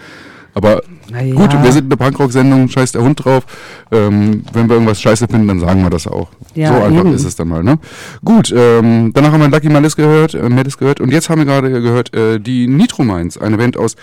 Aber 0.55 0.83
ja. 1.11 1.35
gut, 1.35 1.63
wir 1.63 1.73
sind 1.73 1.87
eine 1.87 1.97
Punkrock-Sendung, 1.97 2.69
scheiß 2.69 2.93
der 2.93 3.03
Hund 3.03 3.25
drauf. 3.25 3.45
Ähm, 3.91 4.45
wenn 4.53 4.69
wir 4.69 4.75
irgendwas 4.75 5.01
scheiße 5.01 5.27
finden, 5.29 5.49
dann 5.49 5.61
sagen 5.61 5.83
wir 5.83 5.91
das 5.91 6.07
auch. 6.07 6.29
Ja, 6.55 6.69
so 6.69 6.83
einfach 6.83 7.01
eben. 7.01 7.15
ist 7.15 7.25
es 7.25 7.37
dann 7.37 7.49
mal. 7.49 7.63
Ne? 7.63 7.79
Gut, 8.25 8.53
ähm, 8.57 9.13
danach 9.13 9.33
haben 9.33 9.41
wir 9.41 9.49
Lucky 9.49 9.69
Malis 9.69 9.97
gehört, 9.97 10.35
äh, 10.35 10.49
Malis 10.49 10.79
gehört 10.79 11.01
und 11.01 11.13
jetzt 11.13 11.29
haben 11.29 11.39
wir 11.39 11.45
gerade 11.47 11.71
gehört 11.71 12.15
äh, 12.15 12.39
die 12.39 12.67
Nitro 12.67 13.05
Minds, 13.05 13.39
eine 13.39 13.57
Band 13.57 13.77
aus 13.77 13.97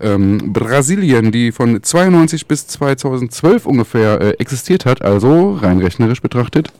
ähm, 0.00 0.52
Brasilien, 0.52 1.32
die 1.32 1.52
von 1.52 1.82
92 1.82 2.46
bis 2.46 2.66
2012 2.66 3.66
ungefähr 3.66 4.20
äh, 4.20 4.30
existiert 4.38 4.86
hat, 4.86 5.02
also 5.02 5.52
rein 5.60 5.78
rechnerisch 5.78 6.22
betrachtet. 6.22 6.72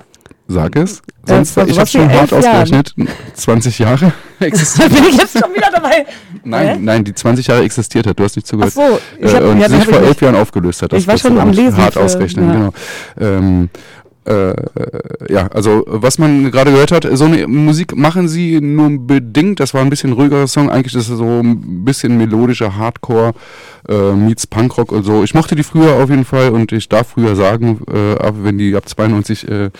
Sag 0.48 0.76
es. 0.76 1.02
Sonst, 1.26 1.56
äh, 1.56 1.64
ich 1.66 1.78
habe 1.78 1.88
schon 1.88 2.08
hart 2.08 2.32
ausgerechnet. 2.32 2.94
20 3.34 3.78
Jahre 3.80 4.12
existiert. 4.40 4.94
Bin 4.94 5.04
ich 5.04 5.16
jetzt 5.16 5.36
schon 5.38 5.52
wieder 5.52 5.70
dabei? 5.72 6.06
Nein, 6.44 6.68
Hä? 6.68 6.76
nein, 6.80 7.04
die 7.04 7.14
20 7.14 7.46
Jahre 7.48 7.64
existiert 7.64 8.06
hat. 8.06 8.18
Du 8.18 8.22
hast 8.22 8.36
nicht 8.36 8.46
zugehört. 8.46 8.72
Ach 8.76 8.88
so, 8.90 8.98
ich 9.18 9.34
hab, 9.34 9.42
äh, 9.42 9.46
und 9.46 9.60
ja, 9.60 9.68
sich 9.68 9.84
vor 9.84 9.98
elf 9.98 10.20
Jahren 10.22 10.36
aufgelöst 10.36 10.82
hat. 10.82 10.92
Das 10.92 11.00
ich 11.00 11.08
war 11.08 11.18
schon 11.18 11.36
am 11.38 11.50
Lesen. 11.50 11.76
Hart 11.76 11.96
ausrechnen, 11.96 12.48
ja. 12.48 12.54
genau. 12.54 12.72
Ähm, 13.20 13.70
äh, 14.26 14.54
ja, 15.28 15.46
also 15.48 15.84
was 15.86 16.18
man 16.18 16.50
gerade 16.50 16.72
gehört 16.72 16.92
hat, 16.92 17.06
so 17.12 17.24
eine 17.24 17.46
Musik 17.46 17.96
machen 17.96 18.28
sie 18.28 18.60
nur 18.60 18.90
bedingt. 18.98 19.60
Das 19.60 19.72
war 19.72 19.82
ein 19.82 19.90
bisschen 19.90 20.12
ruhigerer 20.12 20.46
Song. 20.46 20.68
Eigentlich 20.68 20.94
ist 20.94 21.08
es 21.08 21.18
so 21.18 21.40
ein 21.40 21.84
bisschen 21.84 22.16
melodischer 22.18 22.76
Hardcore 22.76 23.34
äh, 23.88 24.12
meets 24.12 24.46
Punkrock 24.46 24.92
und 24.92 25.04
so. 25.04 25.22
Ich 25.22 25.34
mochte 25.34 25.54
die 25.54 25.62
früher 25.62 25.94
auf 25.94 26.10
jeden 26.10 26.24
Fall 26.24 26.50
und 26.50 26.72
ich 26.72 26.88
darf 26.88 27.08
früher 27.10 27.36
sagen, 27.36 27.80
äh, 27.88 28.32
wenn 28.42 28.58
die 28.58 28.74
ab 28.74 28.88
92 28.88 29.48
äh, 29.48 29.70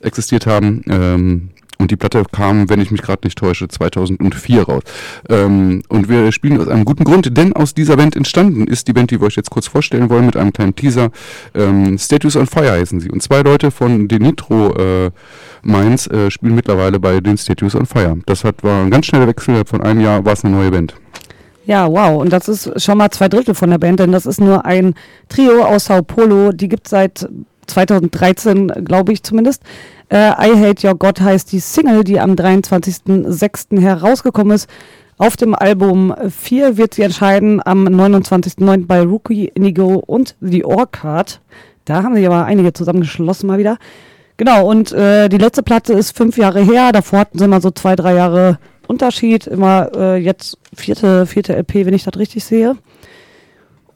existiert 0.00 0.46
haben, 0.46 0.82
ähm, 0.88 1.50
und 1.82 1.90
die 1.90 1.96
Platte 1.96 2.22
kam, 2.30 2.70
wenn 2.70 2.80
ich 2.80 2.90
mich 2.90 3.02
gerade 3.02 3.20
nicht 3.24 3.36
täusche, 3.36 3.68
2004 3.68 4.62
raus. 4.62 4.82
Ähm, 5.28 5.82
und 5.88 6.08
wir 6.08 6.32
spielen 6.32 6.60
aus 6.60 6.68
einem 6.68 6.84
guten 6.84 7.04
Grund, 7.04 7.36
denn 7.36 7.52
aus 7.52 7.74
dieser 7.74 7.96
Band 7.96 8.16
entstanden 8.16 8.66
ist 8.66 8.88
die 8.88 8.92
Band, 8.92 9.10
die 9.10 9.20
wir 9.20 9.26
euch 9.26 9.36
jetzt 9.36 9.50
kurz 9.50 9.66
vorstellen 9.66 10.08
wollen, 10.08 10.26
mit 10.26 10.36
einem 10.36 10.52
kleinen 10.52 10.74
Teaser. 10.74 11.10
Ähm, 11.54 11.98
Status 11.98 12.36
on 12.36 12.46
Fire 12.46 12.70
heißen 12.70 13.00
sie. 13.00 13.10
Und 13.10 13.22
zwei 13.22 13.42
Leute 13.42 13.70
von 13.70 14.08
den 14.08 14.22
Nitro 14.22 14.74
äh, 14.76 15.10
Minds 15.62 16.06
äh, 16.06 16.30
spielen 16.30 16.54
mittlerweile 16.54 16.98
bei 16.98 17.20
den 17.20 17.36
Status 17.36 17.74
on 17.74 17.86
Fire. 17.86 18.16
Das 18.26 18.44
hat, 18.44 18.62
war 18.62 18.82
ein 18.82 18.90
ganz 18.90 19.06
schneller 19.06 19.26
Wechsel. 19.26 19.64
Von 19.66 19.82
einem 19.82 20.00
Jahr 20.00 20.24
war 20.24 20.32
es 20.32 20.44
eine 20.44 20.54
neue 20.54 20.70
Band. 20.70 20.94
Ja, 21.64 21.88
wow. 21.88 22.20
Und 22.20 22.32
das 22.32 22.48
ist 22.48 22.82
schon 22.82 22.98
mal 22.98 23.10
zwei 23.10 23.28
Drittel 23.28 23.54
von 23.54 23.70
der 23.70 23.78
Band, 23.78 24.00
denn 24.00 24.12
das 24.12 24.26
ist 24.26 24.40
nur 24.40 24.64
ein 24.64 24.94
Trio 25.28 25.64
aus 25.64 25.84
Sao 25.86 26.02
Paulo. 26.02 26.52
Die 26.52 26.68
gibt 26.68 26.86
es 26.86 26.90
seit 26.90 27.28
2013, 27.72 28.68
glaube 28.84 29.12
ich 29.12 29.22
zumindest. 29.22 29.62
Äh, 30.08 30.30
I 30.30 30.56
Hate 30.56 30.86
Your 30.86 30.94
God 30.94 31.20
heißt 31.20 31.52
die 31.52 31.60
Single, 31.60 32.04
die 32.04 32.20
am 32.20 32.32
23.06. 32.32 33.80
herausgekommen 33.80 34.54
ist. 34.54 34.68
Auf 35.18 35.36
dem 35.36 35.54
Album 35.54 36.14
4 36.28 36.76
wird 36.76 36.94
sie 36.94 37.02
entscheiden 37.02 37.60
am 37.64 37.86
29.09. 37.86 38.86
bei 38.86 39.02
Rookie 39.02 39.46
Indigo 39.54 40.02
und 40.06 40.36
The 40.40 40.64
Orchard. 40.64 41.40
Da 41.84 42.02
haben 42.02 42.14
sie 42.14 42.26
aber 42.26 42.44
einige 42.44 42.72
zusammengeschlossen 42.72 43.46
mal 43.46 43.58
wieder. 43.58 43.78
Genau, 44.36 44.68
und 44.68 44.92
äh, 44.92 45.28
die 45.28 45.38
letzte 45.38 45.62
Platte 45.62 45.92
ist 45.92 46.16
fünf 46.16 46.36
Jahre 46.36 46.60
her. 46.60 46.92
Davor 46.92 47.20
hatten 47.20 47.38
sie 47.38 47.46
mal 47.46 47.62
so 47.62 47.70
zwei, 47.70 47.94
drei 47.96 48.14
Jahre 48.14 48.58
Unterschied. 48.88 49.46
Immer 49.46 49.90
äh, 49.94 50.16
jetzt 50.16 50.58
vierte, 50.74 51.26
vierte 51.26 51.54
LP, 51.54 51.86
wenn 51.86 51.94
ich 51.94 52.04
das 52.04 52.18
richtig 52.18 52.44
sehe. 52.44 52.76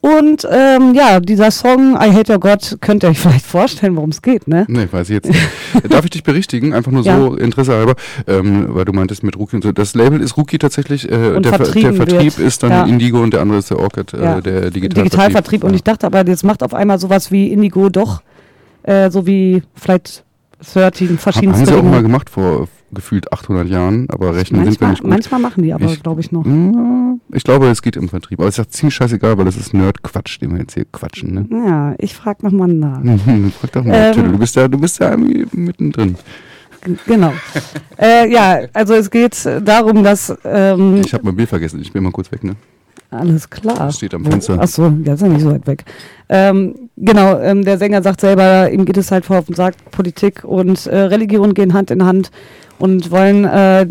Und 0.07 0.47
ähm, 0.49 0.93
ja, 0.93 1.19
dieser 1.19 1.51
Song 1.51 1.95
I 1.95 2.13
Hate 2.13 2.31
Your 2.31 2.39
God, 2.39 2.77
könnt 2.79 3.03
ihr 3.03 3.09
euch 3.09 3.19
vielleicht 3.19 3.45
vorstellen, 3.45 3.95
worum 3.97 4.11
es 4.11 4.21
geht, 4.21 4.47
ne? 4.47 4.65
Nee, 4.69 4.87
weiß 4.89 5.09
ich 5.09 5.15
jetzt 5.15 5.29
nicht. 5.29 5.41
Darf 5.89 6.05
ich 6.05 6.11
dich 6.11 6.23
berichtigen? 6.23 6.73
Einfach 6.73 6.91
nur 6.91 7.03
ja. 7.03 7.19
so 7.19 7.35
Interesse 7.35 7.73
halber, 7.73 7.95
ähm, 8.25 8.67
weil 8.69 8.85
du 8.85 8.93
meintest 8.93 9.23
mit 9.23 9.37
Rookie 9.37 9.57
und 9.57 9.63
so. 9.63 9.73
Das 9.73 9.95
Label 9.95 10.21
ist 10.21 10.37
Rookie 10.37 10.59
tatsächlich, 10.59 11.11
äh, 11.11 11.39
der, 11.41 11.53
Ver 11.53 11.71
der, 11.71 11.93
Vertrieb 11.93 12.37
wird. 12.37 12.47
ist 12.47 12.63
dann 12.63 12.71
ja. 12.71 12.85
Indigo 12.85 13.21
und 13.21 13.33
der 13.33 13.41
andere 13.41 13.59
ist 13.59 13.69
der 13.69 13.79
Orchid, 13.79 14.13
äh, 14.13 14.23
ja. 14.23 14.41
der 14.41 14.71
Digitalvertrieb. 14.71 15.03
Digitalvertrieb. 15.03 15.63
Und 15.65 15.73
ich 15.73 15.83
dachte 15.83 16.05
aber, 16.05 16.25
jetzt 16.25 16.45
macht 16.45 16.63
auf 16.63 16.73
einmal 16.73 16.99
sowas 16.99 17.31
wie 17.31 17.51
Indigo 17.51 17.89
doch, 17.89 18.21
äh, 18.83 19.09
so 19.09 19.27
wie 19.27 19.63
vielleicht 19.75 20.23
13 20.73 21.17
verschiedene 21.17 21.53
Haben 21.53 21.65
sie 21.65 21.73
auch 21.73 21.83
mal 21.83 22.01
gemacht 22.01 22.29
vor 22.29 22.67
gefühlt 22.91 23.31
800 23.31 23.67
Jahren, 23.67 24.07
aber 24.09 24.35
rechnen 24.35 24.63
manchmal, 24.63 24.71
sind 24.71 24.81
wir 24.81 24.87
nicht 24.89 25.01
gut. 25.01 25.09
Manchmal 25.09 25.39
machen 25.41 25.63
die 25.63 25.73
aber, 25.73 25.95
glaube 25.95 26.21
ich, 26.21 26.31
noch. 26.31 26.45
Ich 27.33 27.43
glaube, 27.43 27.67
es 27.67 27.81
geht 27.81 27.95
im 27.95 28.09
Vertrieb. 28.09 28.39
Aber 28.39 28.47
es 28.47 28.57
ist 28.57 28.65
ja 28.65 28.69
ziemlich 28.69 28.95
scheißegal, 28.95 29.37
weil 29.37 29.45
das 29.45 29.57
ist 29.57 29.73
Nerd-Quatsch, 29.73 30.41
den 30.41 30.51
wir 30.51 30.59
jetzt 30.59 30.73
hier 30.73 30.85
quatschen. 30.85 31.33
Ne? 31.33 31.47
Ja, 31.67 31.95
ich 31.97 32.13
frage 32.13 32.45
nochmal 32.45 32.69
nach. 32.69 33.01
frag 33.59 33.71
doch 33.73 33.83
mal, 33.83 34.13
ähm, 34.15 34.31
du 34.31 34.37
bist 34.37 34.55
ja, 34.55 34.67
du 34.67 34.77
bist 34.77 34.99
ja 34.99 35.11
irgendwie 35.11 35.45
mittendrin. 35.51 36.15
Genau. 37.05 37.33
äh, 37.97 38.31
ja, 38.31 38.61
also 38.73 38.93
es 38.93 39.09
geht 39.09 39.45
darum, 39.61 40.03
dass. 40.03 40.33
Ähm, 40.43 41.01
ich 41.03 41.13
habe 41.13 41.25
mein 41.25 41.35
Bier 41.35 41.47
vergessen, 41.47 41.81
ich 41.81 41.91
bin 41.91 42.03
mal 42.03 42.11
kurz 42.11 42.31
weg, 42.31 42.43
ne? 42.43 42.55
Alles 43.09 43.49
klar. 43.49 43.75
Das 43.77 43.97
steht 43.97 44.13
am 44.13 44.25
Fenster. 44.25 44.59
Achso, 44.59 44.91
ja, 45.03 45.13
ist 45.13 45.21
ja 45.21 45.27
nicht 45.27 45.41
so 45.41 45.51
weit 45.51 45.65
weg. 45.65 45.85
Ähm, 46.27 46.89
genau, 46.97 47.39
ähm, 47.39 47.63
der 47.63 47.77
Sänger 47.77 48.01
sagt 48.01 48.21
selber, 48.21 48.69
ihm 48.69 48.83
geht 48.83 48.97
es 48.97 49.11
halt 49.11 49.25
vor 49.25 49.43
und 49.47 49.55
sagt, 49.55 49.91
Politik 49.91 50.43
und 50.43 50.87
äh, 50.87 50.97
Religion 50.97 51.53
gehen 51.53 51.73
Hand 51.73 51.89
in 51.89 52.03
Hand 52.03 52.31
und 52.79 53.09
wollen 53.11 53.45
äh, 53.45 53.87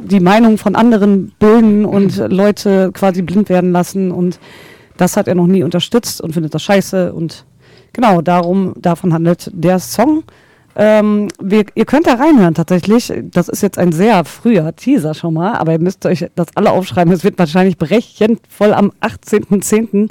die 0.00 0.20
Meinung 0.20 0.58
von 0.58 0.76
anderen 0.76 1.32
bilden 1.38 1.84
und 1.84 2.16
Leute 2.28 2.90
quasi 2.92 3.22
blind 3.22 3.48
werden 3.48 3.72
lassen. 3.72 4.12
Und 4.12 4.38
das 4.96 5.16
hat 5.16 5.26
er 5.26 5.34
noch 5.34 5.48
nie 5.48 5.64
unterstützt 5.64 6.20
und 6.20 6.32
findet 6.32 6.54
das 6.54 6.62
scheiße. 6.62 7.12
Und 7.12 7.44
genau, 7.92 8.22
darum, 8.22 8.74
davon 8.76 9.12
handelt 9.12 9.50
der 9.52 9.80
Song. 9.80 10.22
Ähm, 10.78 11.28
wir, 11.40 11.64
ihr 11.74 11.86
könnt 11.86 12.06
da 12.06 12.14
reinhören 12.14 12.52
tatsächlich. 12.52 13.10
Das 13.24 13.48
ist 13.48 13.62
jetzt 13.62 13.78
ein 13.78 13.92
sehr 13.92 14.26
früher 14.26 14.76
Teaser 14.76 15.14
schon 15.14 15.32
mal, 15.32 15.54
aber 15.54 15.72
ihr 15.72 15.80
müsst 15.80 16.04
euch 16.04 16.26
das 16.34 16.48
alle 16.54 16.70
aufschreiben. 16.70 17.12
Es 17.14 17.24
wird 17.24 17.38
wahrscheinlich 17.38 17.78
brechend 17.78 18.40
voll 18.46 18.74
am 18.74 18.92
18.10. 19.00 20.10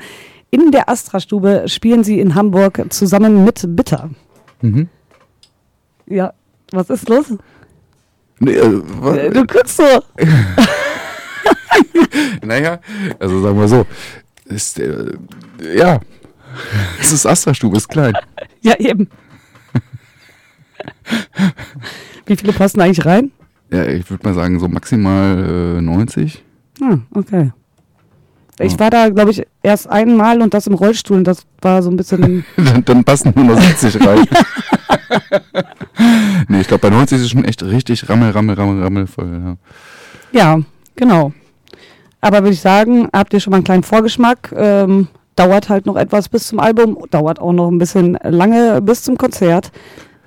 In 0.50 0.72
der 0.72 0.90
Astra-Stube 0.90 1.66
spielen 1.68 2.04
sie 2.04 2.20
in 2.20 2.34
Hamburg 2.34 2.84
zusammen 2.90 3.46
mit 3.46 3.64
Bitter. 3.76 4.10
Mhm. 4.62 4.90
Ja, 6.08 6.34
was 6.72 6.90
ist 6.90 7.10
los? 7.10 7.26
Nee, 8.40 8.54
äh 8.54 9.30
du 9.30 9.46
guckst 9.46 9.78
so. 9.78 9.84
naja, 12.42 12.80
also 13.20 13.42
sagen 13.42 13.60
wir 13.60 13.68
so, 13.68 13.86
ist, 14.46 14.80
äh, 14.80 15.14
ja, 15.76 16.00
es 17.00 17.12
ist 17.12 17.28
Astra-Stube, 17.28 17.78
ist 17.78 17.88
klein. 17.88 18.14
ja, 18.62 18.76
eben. 18.80 19.10
Wie 22.26 22.36
viele 22.36 22.54
passen 22.54 22.82
eigentlich 22.82 23.06
rein? 23.06 23.32
Ja, 23.72 23.86
ich 23.86 24.10
würde 24.10 24.28
mal 24.28 24.34
sagen, 24.34 24.60
so 24.60 24.68
maximal 24.68 25.78
äh, 25.78 25.82
90. 25.82 26.44
Ah, 26.82 26.98
okay. 27.14 27.52
Ich 28.60 28.80
war 28.80 28.90
da, 28.90 29.10
glaube 29.10 29.32
ich, 29.32 29.46
erst 29.64 29.90
einmal 29.90 30.42
und 30.42 30.54
das 30.54 30.68
im 30.68 30.76
Rollstuhl 30.76 31.18
und 31.18 31.26
das 31.26 31.46
war 31.62 31.84
so 31.84 31.90
ein 31.90 31.98
bisschen. 31.98 32.46
dann, 32.56 32.86
dann, 32.86 33.04
passen 33.04 33.34
nur 33.36 33.46
noch 33.46 33.60
70 33.60 34.08
rein. 34.08 34.20
nee, 36.48 36.62
ich 36.62 36.68
glaube, 36.68 36.82
bei 36.82 36.90
90 36.90 37.18
ist 37.18 37.24
es 37.26 37.32
schon 37.32 37.44
echt 37.44 37.64
richtig 37.64 38.10
rammel, 38.10 38.32
rammel, 38.32 38.56
rammel, 38.56 38.82
rammel 38.82 39.08
voll. 39.08 39.58
Ja. 40.32 40.58
ja, 40.58 40.62
genau. 40.96 41.34
Aber 42.22 42.40
würde 42.40 42.54
ich 42.54 42.62
sagen, 42.62 43.10
habt 43.12 43.34
ihr 43.34 43.42
schon 43.42 43.52
mal 43.52 43.58
einen 43.58 43.66
kleinen 43.66 43.84
Vorgeschmack? 43.84 44.54
Ähm, 44.56 45.10
dauert 45.36 45.68
halt 45.68 45.86
noch 45.86 45.98
etwas 45.98 46.30
bis 46.30 46.48
zum 46.48 46.60
Album, 46.60 46.98
dauert 47.12 47.40
auch 47.40 47.52
noch 47.52 47.70
ein 47.70 47.78
bisschen 47.78 48.18
lange 48.24 48.82
bis 48.82 49.04
zum 49.04 49.18
Konzert. 49.18 49.72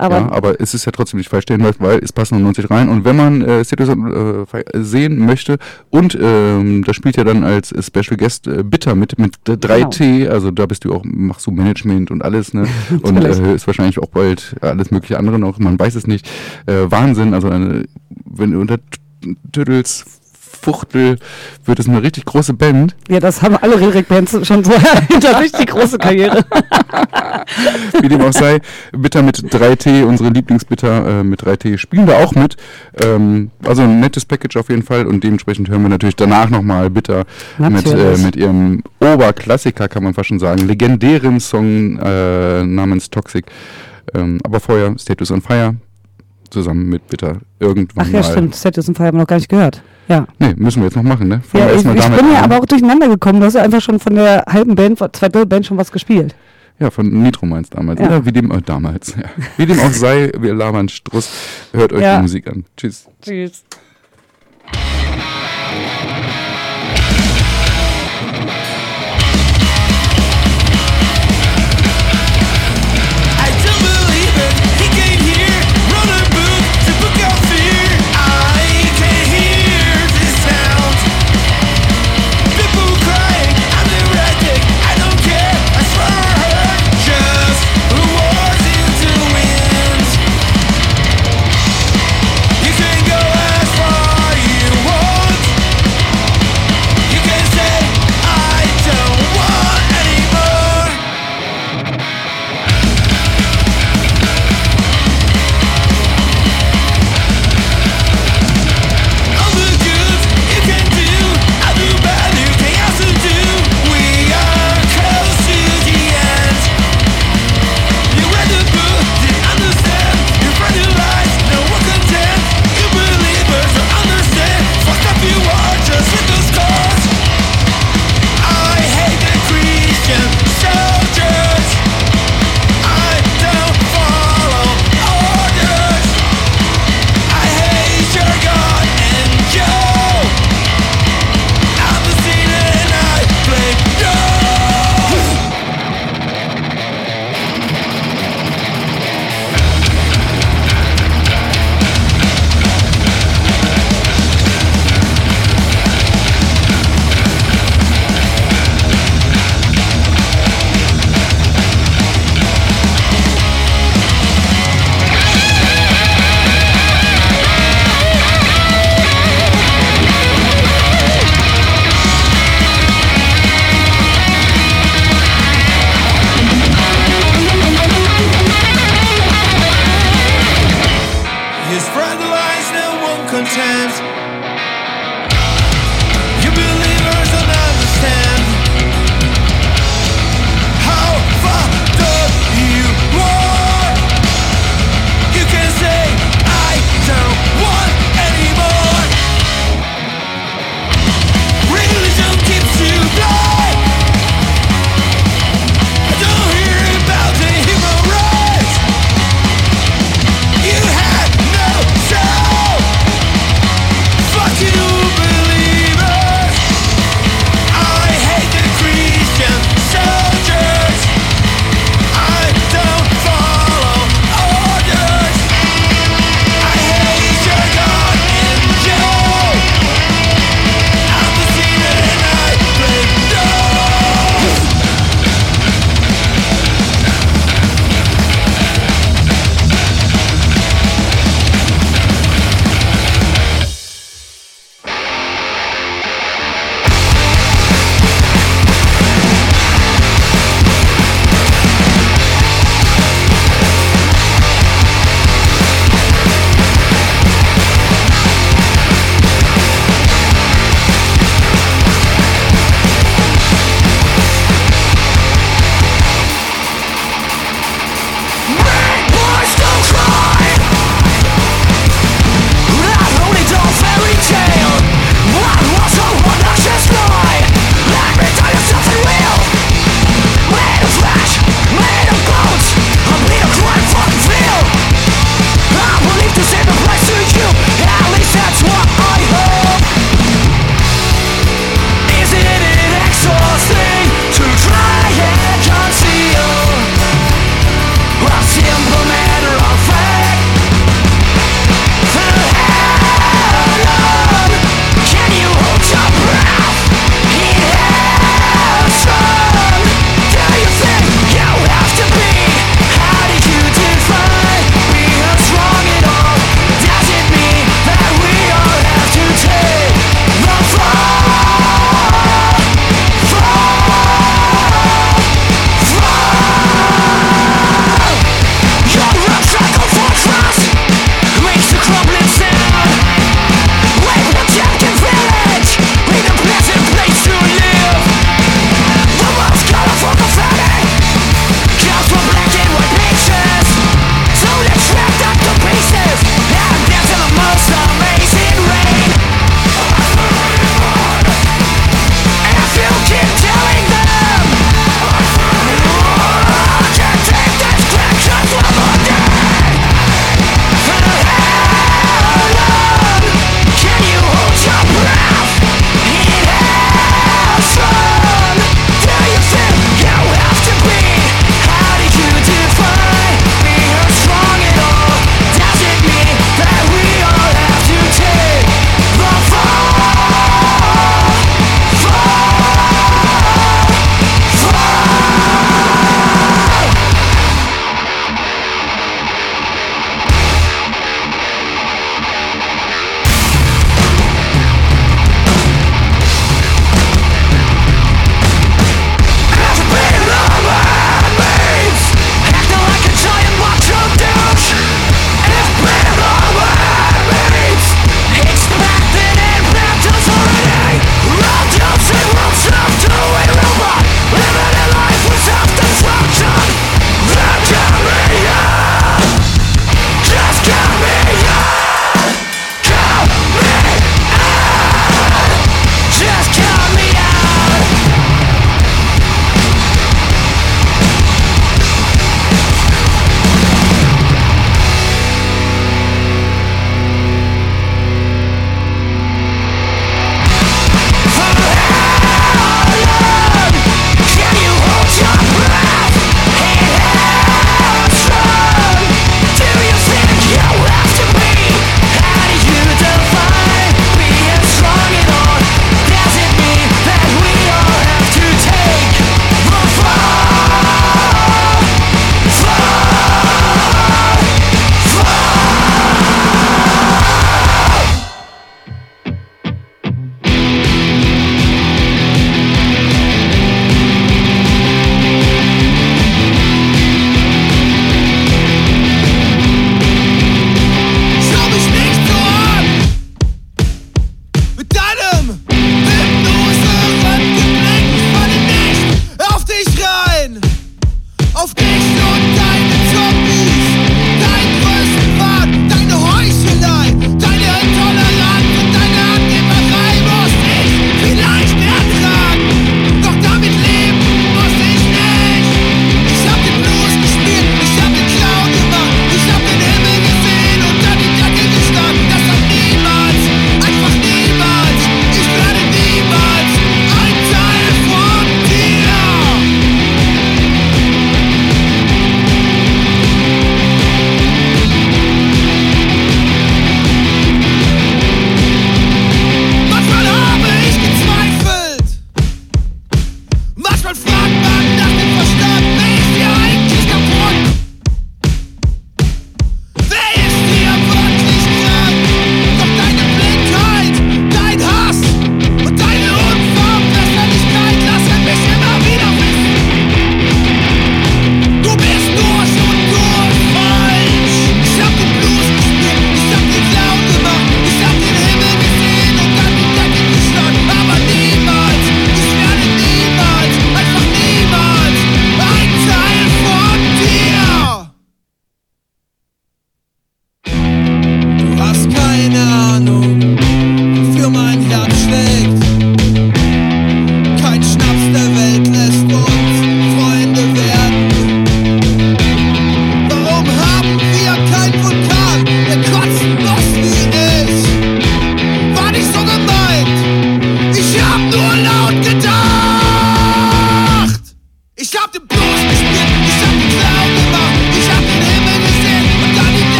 Aber, 0.00 0.16
ja, 0.16 0.32
aber 0.32 0.60
es 0.60 0.72
ist 0.72 0.86
ja 0.86 0.92
trotzdem 0.92 1.18
nicht 1.18 1.28
falsch 1.28 1.42
stehen, 1.42 1.62
weil 1.62 1.98
es 1.98 2.12
passen 2.12 2.36
nur 2.36 2.44
90 2.44 2.70
rein. 2.70 2.88
Und 2.88 3.04
wenn 3.04 3.16
man 3.16 3.42
äh, 3.42 3.62
Citizen 3.64 4.10
äh, 4.10 4.46
sehen 4.74 5.18
möchte, 5.18 5.58
und 5.90 6.18
ähm, 6.20 6.82
da 6.84 6.94
spielt 6.94 7.16
ja 7.16 7.24
dann 7.24 7.44
als 7.44 7.68
Special 7.68 8.16
Guest 8.16 8.46
äh, 8.46 8.62
Bitter 8.62 8.94
mit, 8.94 9.18
mit 9.18 9.36
3T, 9.46 10.20
genau. 10.20 10.32
also 10.32 10.50
da 10.50 10.64
bist 10.64 10.84
du 10.84 10.94
auch, 10.94 11.02
machst 11.04 11.46
du 11.46 11.50
Management 11.50 12.10
und 12.10 12.22
alles, 12.22 12.54
ne? 12.54 12.66
und 13.02 13.16
äh, 13.22 13.54
ist 13.54 13.66
wahrscheinlich 13.66 13.98
auch 13.98 14.08
bald 14.08 14.56
alles 14.62 14.90
mögliche 14.90 15.18
andere 15.18 15.38
noch, 15.38 15.58
man 15.58 15.78
weiß 15.78 15.94
es 15.94 16.06
nicht. 16.06 16.26
Äh, 16.66 16.90
Wahnsinn, 16.90 17.34
also 17.34 17.50
eine, 17.50 17.84
wenn 18.24 18.52
du 18.52 18.60
unter 18.60 18.78
Tüttels 19.52 20.19
Fuchtel 20.60 21.18
wird 21.64 21.78
es 21.78 21.88
eine 21.88 22.02
richtig 22.02 22.24
große 22.24 22.54
Band. 22.54 22.94
Ja, 23.08 23.20
das 23.20 23.42
haben 23.42 23.56
alle 23.56 23.76
Lyric-Bands 23.76 24.46
schon 24.46 24.64
so 24.64 24.72
hinter 25.08 25.40
sich, 25.40 25.52
die 25.52 25.66
große 25.66 25.98
Karriere. 25.98 26.44
Wie 28.00 28.08
dem 28.08 28.20
auch 28.20 28.32
sei, 28.32 28.60
Bitter 28.92 29.22
mit 29.22 29.38
3T, 29.38 30.04
unsere 30.04 30.30
Lieblingsbitter 30.30 31.20
äh, 31.20 31.24
mit 31.24 31.42
3T 31.42 31.78
spielen 31.78 32.06
da 32.06 32.18
auch 32.18 32.34
mit. 32.34 32.56
Ähm, 33.02 33.50
also 33.64 33.82
ein 33.82 34.00
nettes 34.00 34.24
Package 34.24 34.56
auf 34.56 34.68
jeden 34.68 34.82
Fall 34.82 35.06
und 35.06 35.24
dementsprechend 35.24 35.68
hören 35.68 35.82
wir 35.82 35.88
natürlich 35.88 36.16
danach 36.16 36.50
nochmal 36.50 36.90
Bitter 36.90 37.24
mit, 37.58 37.86
äh, 37.86 38.16
mit 38.18 38.36
ihrem 38.36 38.82
Oberklassiker, 39.00 39.88
kann 39.88 40.04
man 40.04 40.14
fast 40.14 40.28
schon 40.28 40.38
sagen, 40.38 40.66
legendären 40.66 41.40
Song 41.40 41.98
äh, 41.98 42.64
namens 42.64 43.10
Toxic. 43.10 43.46
Ähm, 44.14 44.38
aber 44.44 44.60
vorher 44.60 44.98
Status 44.98 45.30
on 45.30 45.40
Fire 45.40 45.76
zusammen 46.50 46.88
mit 46.88 47.06
Bitter 47.08 47.38
irgendwann 47.58 48.06
Ach 48.06 48.12
ja, 48.12 48.20
mal. 48.20 48.24
stimmt. 48.24 48.54
Citizen 48.54 48.94
Fire 48.94 49.08
haben 49.08 49.16
wir 49.16 49.22
noch 49.22 49.28
gar 49.28 49.36
nicht 49.36 49.48
gehört. 49.48 49.82
Ja. 50.08 50.26
Nee, 50.38 50.54
müssen 50.56 50.80
wir 50.80 50.86
jetzt 50.86 50.96
noch 50.96 51.04
machen, 51.04 51.28
ne? 51.28 51.40
ja 51.52 51.70
ich, 51.70 51.76
ich 51.76 51.82
bin 51.84 52.32
ja 52.32 52.42
aber 52.42 52.58
auch 52.58 52.66
durcheinander 52.66 53.08
gekommen. 53.08 53.40
Du 53.40 53.46
hast 53.46 53.54
ja 53.54 53.62
einfach 53.62 53.80
schon 53.80 54.00
von 54.00 54.16
der 54.16 54.44
halben 54.48 54.74
Band, 54.74 54.98
zweiter 54.98 55.46
Band 55.46 55.66
schon 55.66 55.78
was 55.78 55.92
gespielt. 55.92 56.34
Ja, 56.80 56.90
von 56.90 57.06
Nitro 57.22 57.46
Mainz 57.46 57.68
damals. 57.70 58.00
Ja. 58.00 58.06
Oder 58.06 58.24
wie 58.24 58.32
dem, 58.32 58.50
äh, 58.50 58.62
damals, 58.62 59.14
ja. 59.14 59.28
Wie 59.58 59.66
dem 59.66 59.78
auch 59.78 59.92
sei, 59.92 60.32
wir 60.38 60.54
labern 60.54 60.88
Struss. 60.88 61.30
Hört 61.72 61.92
euch 61.92 62.02
ja. 62.02 62.16
die 62.16 62.22
Musik 62.22 62.46
an. 62.48 62.64
Tschüss. 62.76 63.06
Tschüss. 63.22 63.64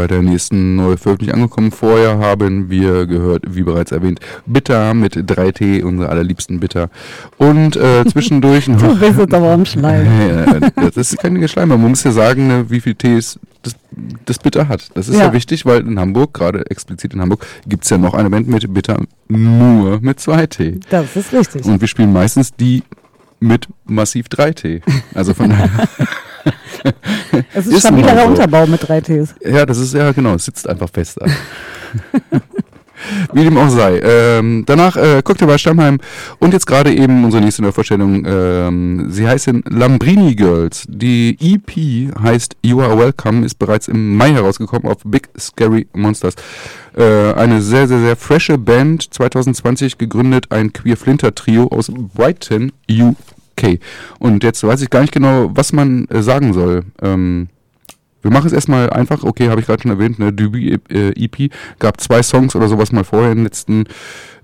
Bei 0.00 0.06
der 0.06 0.22
nächsten 0.22 0.76
Neuveröffentlichung 0.76 1.42
angekommen. 1.42 1.72
Vorher 1.72 2.16
haben 2.16 2.70
wir 2.70 3.04
gehört, 3.04 3.44
wie 3.46 3.62
bereits 3.62 3.92
erwähnt, 3.92 4.18
Bitter 4.46 4.94
mit 4.94 5.14
3T, 5.14 5.82
unsere 5.82 6.08
allerliebsten 6.08 6.58
Bitter. 6.58 6.88
Und 7.36 7.76
äh, 7.76 8.02
zwischendurch 8.10 8.66
noch. 8.68 8.80
du 8.80 8.98
bist 8.98 9.18
jetzt 9.18 9.34
aber 9.34 9.50
am 9.50 9.66
Schleim. 9.66 10.06
das 10.74 10.96
ist 10.96 11.18
kein 11.18 11.46
Schleim. 11.48 11.68
Man 11.68 11.82
muss 11.82 12.02
ja 12.02 12.12
sagen, 12.12 12.48
ne, 12.48 12.70
wie 12.70 12.80
viel 12.80 12.94
Tees 12.94 13.38
das, 13.60 13.74
das 14.24 14.38
Bitter 14.38 14.68
hat. 14.68 14.88
Das 14.94 15.06
ist 15.06 15.18
ja. 15.18 15.26
ja 15.26 15.32
wichtig, 15.34 15.66
weil 15.66 15.86
in 15.86 16.00
Hamburg, 16.00 16.32
gerade 16.32 16.64
explizit 16.70 17.12
in 17.12 17.20
Hamburg, 17.20 17.46
gibt 17.66 17.84
es 17.84 17.90
ja 17.90 17.98
noch 17.98 18.14
eine 18.14 18.30
Band 18.30 18.48
mit 18.48 18.72
Bitter 18.72 19.02
nur 19.28 20.00
mit 20.00 20.18
2T. 20.18 20.80
Das 20.88 21.14
ist 21.14 21.34
richtig. 21.34 21.66
Und 21.66 21.78
wir 21.82 21.88
spielen 21.88 22.14
meistens 22.14 22.54
die 22.54 22.84
mit 23.38 23.68
massiv 23.84 24.28
3T. 24.28 24.80
Also 25.12 25.34
von 25.34 25.50
daher. 25.50 25.68
es 27.54 27.66
ist, 27.66 27.74
ist 27.74 27.80
stabilerer 27.80 28.22
so. 28.22 28.28
Unterbau 28.28 28.66
mit 28.66 28.82
3Ts. 28.82 29.34
Ja, 29.44 29.66
das 29.66 29.78
ist 29.78 29.94
ja 29.94 30.12
genau, 30.12 30.34
es 30.34 30.44
sitzt 30.44 30.68
einfach 30.68 30.88
fester. 30.90 31.26
Wie 33.32 33.44
dem 33.44 33.56
auch 33.56 33.68
sei. 33.68 34.00
Ähm, 34.02 34.64
danach 34.66 34.96
äh, 34.96 35.22
Cocktail 35.22 35.46
bei 35.46 35.58
Stammheim 35.58 35.98
und 36.38 36.52
jetzt 36.52 36.66
gerade 36.66 36.92
eben 36.92 37.24
unsere 37.24 37.42
nächste 37.42 37.62
Neuvorstellung. 37.62 38.24
Ähm, 38.26 39.06
sie 39.10 39.26
heißen 39.26 39.64
Lambrini 39.68 40.34
Girls. 40.34 40.84
Die 40.88 41.36
EP 41.40 42.14
heißt 42.20 42.56
You 42.62 42.80
Are 42.80 42.98
Welcome, 42.98 43.46
ist 43.46 43.58
bereits 43.58 43.88
im 43.88 44.16
Mai 44.16 44.32
herausgekommen 44.32 44.90
auf 44.90 44.98
Big 45.04 45.28
Scary 45.38 45.86
Monsters. 45.94 46.34
Äh, 46.96 47.32
eine 47.34 47.62
sehr, 47.62 47.88
sehr, 47.88 48.00
sehr 48.00 48.16
frische 48.16 48.58
Band, 48.58 49.12
2020 49.14 49.98
gegründet, 49.98 50.46
ein 50.50 50.72
Queer 50.72 50.96
Flinter 50.96 51.34
Trio 51.34 51.68
aus 51.68 51.90
Brighton, 52.14 52.72
UK. 52.90 53.16
Und 54.18 54.44
jetzt 54.44 54.62
weiß 54.62 54.82
ich 54.82 54.90
gar 54.90 55.00
nicht 55.00 55.12
genau, 55.12 55.50
was 55.54 55.72
man 55.72 56.06
äh, 56.06 56.22
sagen 56.22 56.52
soll. 56.52 56.84
Ähm, 57.02 57.48
wir 58.22 58.30
machen 58.30 58.46
es 58.46 58.52
erstmal 58.52 58.90
einfach, 58.90 59.22
okay, 59.22 59.48
habe 59.48 59.60
ich 59.60 59.66
gerade 59.66 59.82
schon 59.82 59.90
erwähnt, 59.90 60.18
ne, 60.18 60.32
Debüt-EP, 60.32 61.40
äh, 61.40 61.48
gab 61.78 62.00
zwei 62.00 62.22
Songs 62.22 62.54
oder 62.54 62.68
sowas 62.68 62.92
mal 62.92 63.04
vorher 63.04 63.32
in 63.32 63.38
den 63.38 63.44
letzten 63.44 63.84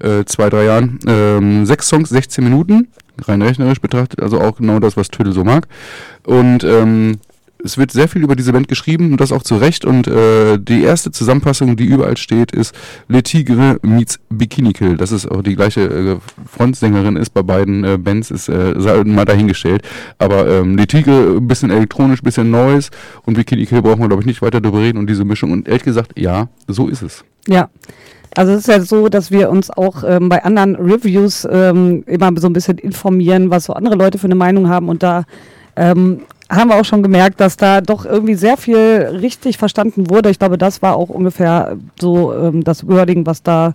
äh, 0.00 0.24
zwei, 0.24 0.48
drei 0.48 0.64
Jahren. 0.64 0.98
Ähm, 1.06 1.66
sechs 1.66 1.88
Songs, 1.88 2.08
16 2.08 2.42
Minuten, 2.42 2.88
rein 3.22 3.42
rechnerisch 3.42 3.80
betrachtet, 3.80 4.22
also 4.22 4.40
auch 4.40 4.56
genau 4.56 4.78
das, 4.78 4.96
was 4.96 5.08
Tüdel 5.08 5.32
so 5.32 5.44
mag. 5.44 5.68
Und 6.24 6.64
ähm, 6.64 7.18
es 7.66 7.76
wird 7.76 7.90
sehr 7.90 8.08
viel 8.08 8.22
über 8.22 8.36
diese 8.36 8.52
Band 8.52 8.68
geschrieben 8.68 9.12
und 9.12 9.20
das 9.20 9.32
auch 9.32 9.42
zu 9.42 9.56
Recht. 9.56 9.84
Und 9.84 10.06
äh, 10.06 10.58
die 10.58 10.82
erste 10.82 11.10
Zusammenfassung, 11.10 11.76
die 11.76 11.84
überall 11.84 12.16
steht, 12.16 12.52
ist 12.52 12.74
Le 13.08 13.22
Tigre 13.22 13.78
meets 13.82 14.18
Bikini 14.30 14.72
Kill. 14.72 14.96
Das 14.96 15.12
ist 15.12 15.30
auch 15.30 15.42
die 15.42 15.56
gleiche 15.56 15.82
äh, 15.82 16.16
Frontsängerin 16.46 17.16
ist 17.16 17.30
bei 17.30 17.42
beiden 17.42 17.84
äh, 17.84 17.98
Bands, 17.98 18.30
ist 18.30 18.48
äh, 18.48 19.04
mal 19.04 19.24
dahingestellt. 19.24 19.82
Aber 20.18 20.48
ähm, 20.48 20.76
Le 20.76 20.86
Tigre, 20.86 21.36
ein 21.36 21.48
bisschen 21.48 21.70
elektronisch, 21.70 22.22
ein 22.22 22.24
bisschen 22.24 22.50
Neues 22.50 22.90
und 23.24 23.34
Bikini 23.34 23.66
Kill 23.66 23.82
brauchen 23.82 24.00
wir, 24.00 24.08
glaube 24.08 24.22
ich, 24.22 24.26
nicht 24.26 24.42
weiter 24.42 24.60
darüber 24.60 24.80
reden 24.80 24.98
und 24.98 25.08
diese 25.08 25.24
Mischung. 25.24 25.50
Und 25.52 25.68
ehrlich 25.68 25.84
gesagt, 25.84 26.18
ja, 26.18 26.48
so 26.68 26.88
ist 26.88 27.02
es. 27.02 27.24
Ja. 27.48 27.68
Also 28.34 28.52
es 28.52 28.60
ist 28.60 28.68
ja 28.68 28.80
so, 28.80 29.08
dass 29.08 29.30
wir 29.30 29.48
uns 29.48 29.70
auch 29.70 30.04
ähm, 30.06 30.28
bei 30.28 30.44
anderen 30.44 30.76
Reviews 30.76 31.48
ähm, 31.50 32.04
immer 32.06 32.30
so 32.36 32.48
ein 32.48 32.52
bisschen 32.52 32.76
informieren, 32.76 33.50
was 33.50 33.64
so 33.64 33.72
andere 33.72 33.96
Leute 33.96 34.18
für 34.18 34.26
eine 34.26 34.34
Meinung 34.34 34.68
haben 34.68 34.90
und 34.90 35.02
da 35.02 35.24
ähm, 35.74 36.20
haben 36.48 36.70
wir 36.70 36.76
auch 36.76 36.84
schon 36.84 37.02
gemerkt, 37.02 37.40
dass 37.40 37.56
da 37.56 37.80
doch 37.80 38.04
irgendwie 38.04 38.34
sehr 38.34 38.56
viel 38.56 38.78
richtig 39.20 39.58
verstanden 39.58 40.10
wurde. 40.10 40.30
Ich 40.30 40.38
glaube, 40.38 40.58
das 40.58 40.80
war 40.82 40.96
auch 40.96 41.08
ungefähr 41.08 41.76
so 42.00 42.32
ähm, 42.32 42.62
das 42.62 42.86
Wording, 42.86 43.26
was 43.26 43.42
da 43.42 43.74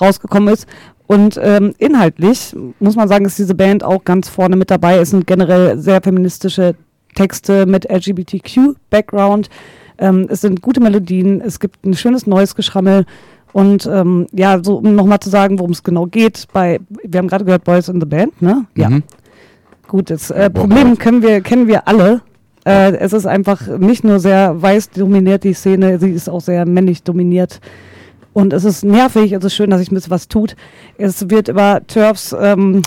rausgekommen 0.00 0.52
ist. 0.52 0.66
Und 1.06 1.38
ähm, 1.42 1.74
inhaltlich 1.78 2.54
muss 2.80 2.96
man 2.96 3.08
sagen, 3.08 3.24
ist 3.24 3.38
diese 3.38 3.54
Band 3.54 3.84
auch 3.84 4.04
ganz 4.04 4.28
vorne 4.28 4.56
mit 4.56 4.70
dabei. 4.70 4.96
Es 4.96 5.10
sind 5.10 5.26
generell 5.26 5.78
sehr 5.78 6.00
feministische 6.02 6.74
Texte 7.14 7.66
mit 7.66 7.90
LGBTQ-Background. 7.90 9.50
Ähm, 9.98 10.26
es 10.30 10.40
sind 10.40 10.62
gute 10.62 10.80
Melodien, 10.80 11.40
es 11.40 11.60
gibt 11.60 11.84
ein 11.84 11.94
schönes 11.94 12.26
neues 12.26 12.54
Geschrammel. 12.54 13.04
Und 13.52 13.86
ähm, 13.86 14.26
ja, 14.32 14.62
so 14.62 14.76
um 14.76 14.94
nochmal 14.94 15.20
zu 15.20 15.28
sagen, 15.28 15.58
worum 15.58 15.72
es 15.72 15.82
genau 15.82 16.06
geht, 16.06 16.46
bei, 16.52 16.80
wir 16.88 17.18
haben 17.18 17.28
gerade 17.28 17.44
gehört, 17.44 17.64
Boys 17.64 17.88
in 17.88 18.00
the 18.00 18.06
Band, 18.06 18.40
ne? 18.40 18.64
Ja. 18.74 18.88
Gut, 19.92 20.08
das 20.08 20.30
äh, 20.30 20.48
Problem 20.48 20.96
können 20.96 21.20
wir, 21.20 21.42
kennen 21.42 21.68
wir 21.68 21.86
alle. 21.86 22.22
Äh, 22.64 22.96
es 22.96 23.12
ist 23.12 23.26
einfach 23.26 23.66
nicht 23.76 24.04
nur 24.04 24.20
sehr 24.20 24.62
weiß 24.62 24.88
dominiert, 24.88 25.44
die 25.44 25.52
Szene, 25.52 25.98
sie 25.98 26.12
ist 26.12 26.30
auch 26.30 26.40
sehr 26.40 26.64
männlich 26.64 27.02
dominiert. 27.02 27.60
Und 28.32 28.54
es 28.54 28.64
ist 28.64 28.84
nervig, 28.84 29.32
es 29.32 29.44
ist 29.44 29.54
schön, 29.54 29.68
dass 29.68 29.80
sich 29.80 29.92
ein 29.92 29.94
bisschen 29.94 30.10
was 30.10 30.28
tut. 30.28 30.56
Es 30.96 31.28
wird 31.28 31.48
über 31.48 31.82
Turfs 31.86 32.34
ähm, 32.40 32.80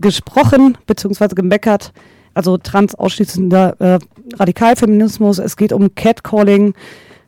gesprochen, 0.00 0.78
beziehungsweise 0.86 1.34
gemeckert. 1.34 1.92
Also 2.34 2.56
trans 2.56 2.94
ausschließender 2.94 3.74
äh, 3.80 3.98
Radikalfeminismus. 4.36 5.40
Es 5.40 5.56
geht 5.56 5.72
um 5.72 5.92
Catcalling. 5.96 6.74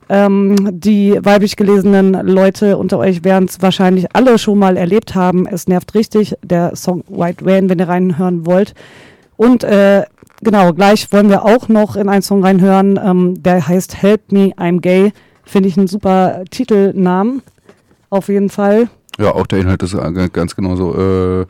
Ähm, 0.07 0.55
die 0.71 1.19
weiblich 1.21 1.57
gelesenen 1.57 2.13
Leute 2.13 2.77
unter 2.77 2.97
euch 2.97 3.25
werden 3.25 3.49
es 3.49 3.61
wahrscheinlich 3.61 4.15
alle 4.15 4.37
schon 4.37 4.57
mal 4.57 4.77
erlebt 4.77 5.15
haben. 5.15 5.45
Es 5.45 5.67
nervt 5.67 5.95
richtig. 5.95 6.35
Der 6.43 6.77
Song 6.77 7.03
White 7.09 7.45
Van, 7.45 7.69
wenn 7.69 7.79
ihr 7.79 7.89
reinhören 7.89 8.45
wollt. 8.45 8.73
Und 9.37 9.63
äh, 9.63 10.03
genau, 10.41 10.73
gleich 10.73 11.11
wollen 11.11 11.29
wir 11.29 11.45
auch 11.45 11.69
noch 11.69 11.95
in 11.95 12.09
einen 12.09 12.21
Song 12.21 12.43
reinhören, 12.43 12.99
ähm, 13.01 13.41
der 13.41 13.67
heißt 13.67 14.01
Help 14.01 14.31
Me, 14.31 14.51
I'm 14.57 14.81
Gay. 14.81 15.13
Finde 15.45 15.69
ich 15.69 15.77
einen 15.77 15.87
super 15.87 16.43
Titelnamen. 16.49 17.41
Auf 18.09 18.27
jeden 18.27 18.49
Fall. 18.49 18.89
Ja, 19.17 19.33
auch 19.33 19.47
der 19.47 19.59
Inhalt 19.59 19.81
ist 19.83 19.95
ganz 20.33 20.55
genauso. 20.55 21.41
Äh, 21.41 21.45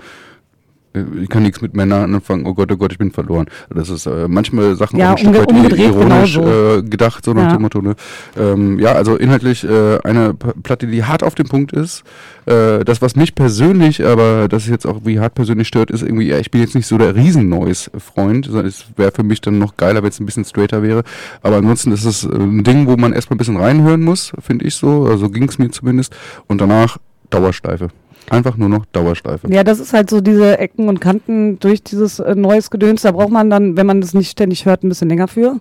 ich 1.22 1.30
kann 1.30 1.44
nichts 1.44 1.61
mit 1.61 1.76
Männern 1.76 2.14
anfangen, 2.15 2.45
oh 2.45 2.53
Gott, 2.53 2.72
oh 2.72 2.78
Gott, 2.78 2.91
ich 2.91 2.98
bin 2.98 3.11
verloren. 3.11 3.48
Das 3.69 3.90
ist 3.90 4.06
äh, 4.06 4.28
manchmal 4.28 4.76
Sachen 4.76 4.99
ja, 4.99 5.14
auch 5.14 5.18
ein 5.18 5.34
Stück 5.34 5.36
weit 5.36 5.78
ironisch 5.78 6.38
äh, 6.38 6.82
gedacht, 6.82 7.26
so 7.26 7.34
nach 7.34 7.44
ja. 7.44 7.53
dem 7.53 7.61
Motto. 7.61 7.82
Ne? 7.82 7.95
Ähm, 8.38 8.80
ja, 8.80 8.94
also 8.94 9.15
inhaltlich 9.15 9.64
äh, 9.64 9.99
eine 10.03 10.34
Platte, 10.34 10.88
die 10.88 11.03
hart 11.03 11.24
auf 11.24 11.36
dem 11.36 11.48
Punkt 11.48 11.72
ist. 11.72 12.03
Äh, 12.45 12.86
das, 12.86 13.02
was 13.02 13.15
mich 13.15 13.36
persönlich, 13.36 14.06
aber 14.06 14.48
das 14.48 14.64
ist 14.64 14.69
jetzt 14.69 14.86
auch 14.86 15.02
wie 15.03 15.19
hart 15.19 15.36
persönlich 15.36 15.68
stört, 15.68 15.91
ist 15.91 16.02
irgendwie, 16.02 16.28
ja, 16.28 16.40
ich 16.40 16.52
bin 16.52 16.61
jetzt 16.61 16.76
nicht 16.76 16.88
so 16.88 16.98
der 16.98 17.15
Riesen-Noise-Freund, 17.15 18.45
sondern 18.45 18.65
es 18.65 18.86
wäre 18.95 19.11
für 19.11 19.24
mich 19.24 19.41
dann 19.41 19.60
noch 19.60 19.78
geiler, 19.78 20.03
wenn 20.03 20.10
es 20.10 20.19
ein 20.19 20.26
bisschen 20.26 20.45
straighter 20.45 20.82
wäre. 20.82 21.03
Aber 21.41 21.57
ansonsten 21.57 21.91
ist 21.91 22.06
es 22.06 22.24
ein 22.24 22.64
Ding, 22.64 22.88
wo 22.88 22.95
man 22.95 23.14
erstmal 23.14 23.36
ein 23.36 23.40
bisschen 23.40 23.57
reinhören 23.57 24.02
muss, 24.02 24.32
finde 24.40 24.65
ich 24.65 24.76
so. 24.76 25.06
Also 25.06 25.30
ging 25.30 25.49
es 25.49 25.57
mir 25.57 25.69
zumindest. 25.72 26.15
Und 26.48 26.61
danach 26.61 26.98
Dauersteife. 27.30 27.90
Einfach 28.30 28.58
nur 28.58 28.70
noch 28.70 28.86
Dauerschleife. 28.88 29.48
Ja, 29.52 29.64
das 29.64 29.80
ist 29.80 29.94
halt 29.94 30.10
so 30.10 30.20
diese 30.20 30.58
Ecken 30.58 30.90
und 30.90 30.99
Kanten 30.99 31.60
durch 31.60 31.84
dieses 31.84 32.20
äh, 32.20 32.36
neues 32.36 32.70
Gedöns. 32.70 33.04
Da 33.04 33.12
braucht 33.12 33.32
man 33.32 33.49
dann, 33.49 33.78
wenn 33.78 33.86
man 33.86 34.02
das 34.02 34.14
nicht 34.14 34.30
ständig 34.30 34.66
hört, 34.66 34.84
ein 34.84 34.90
bisschen 34.90 35.10
länger 35.10 35.28
für. 35.28 35.60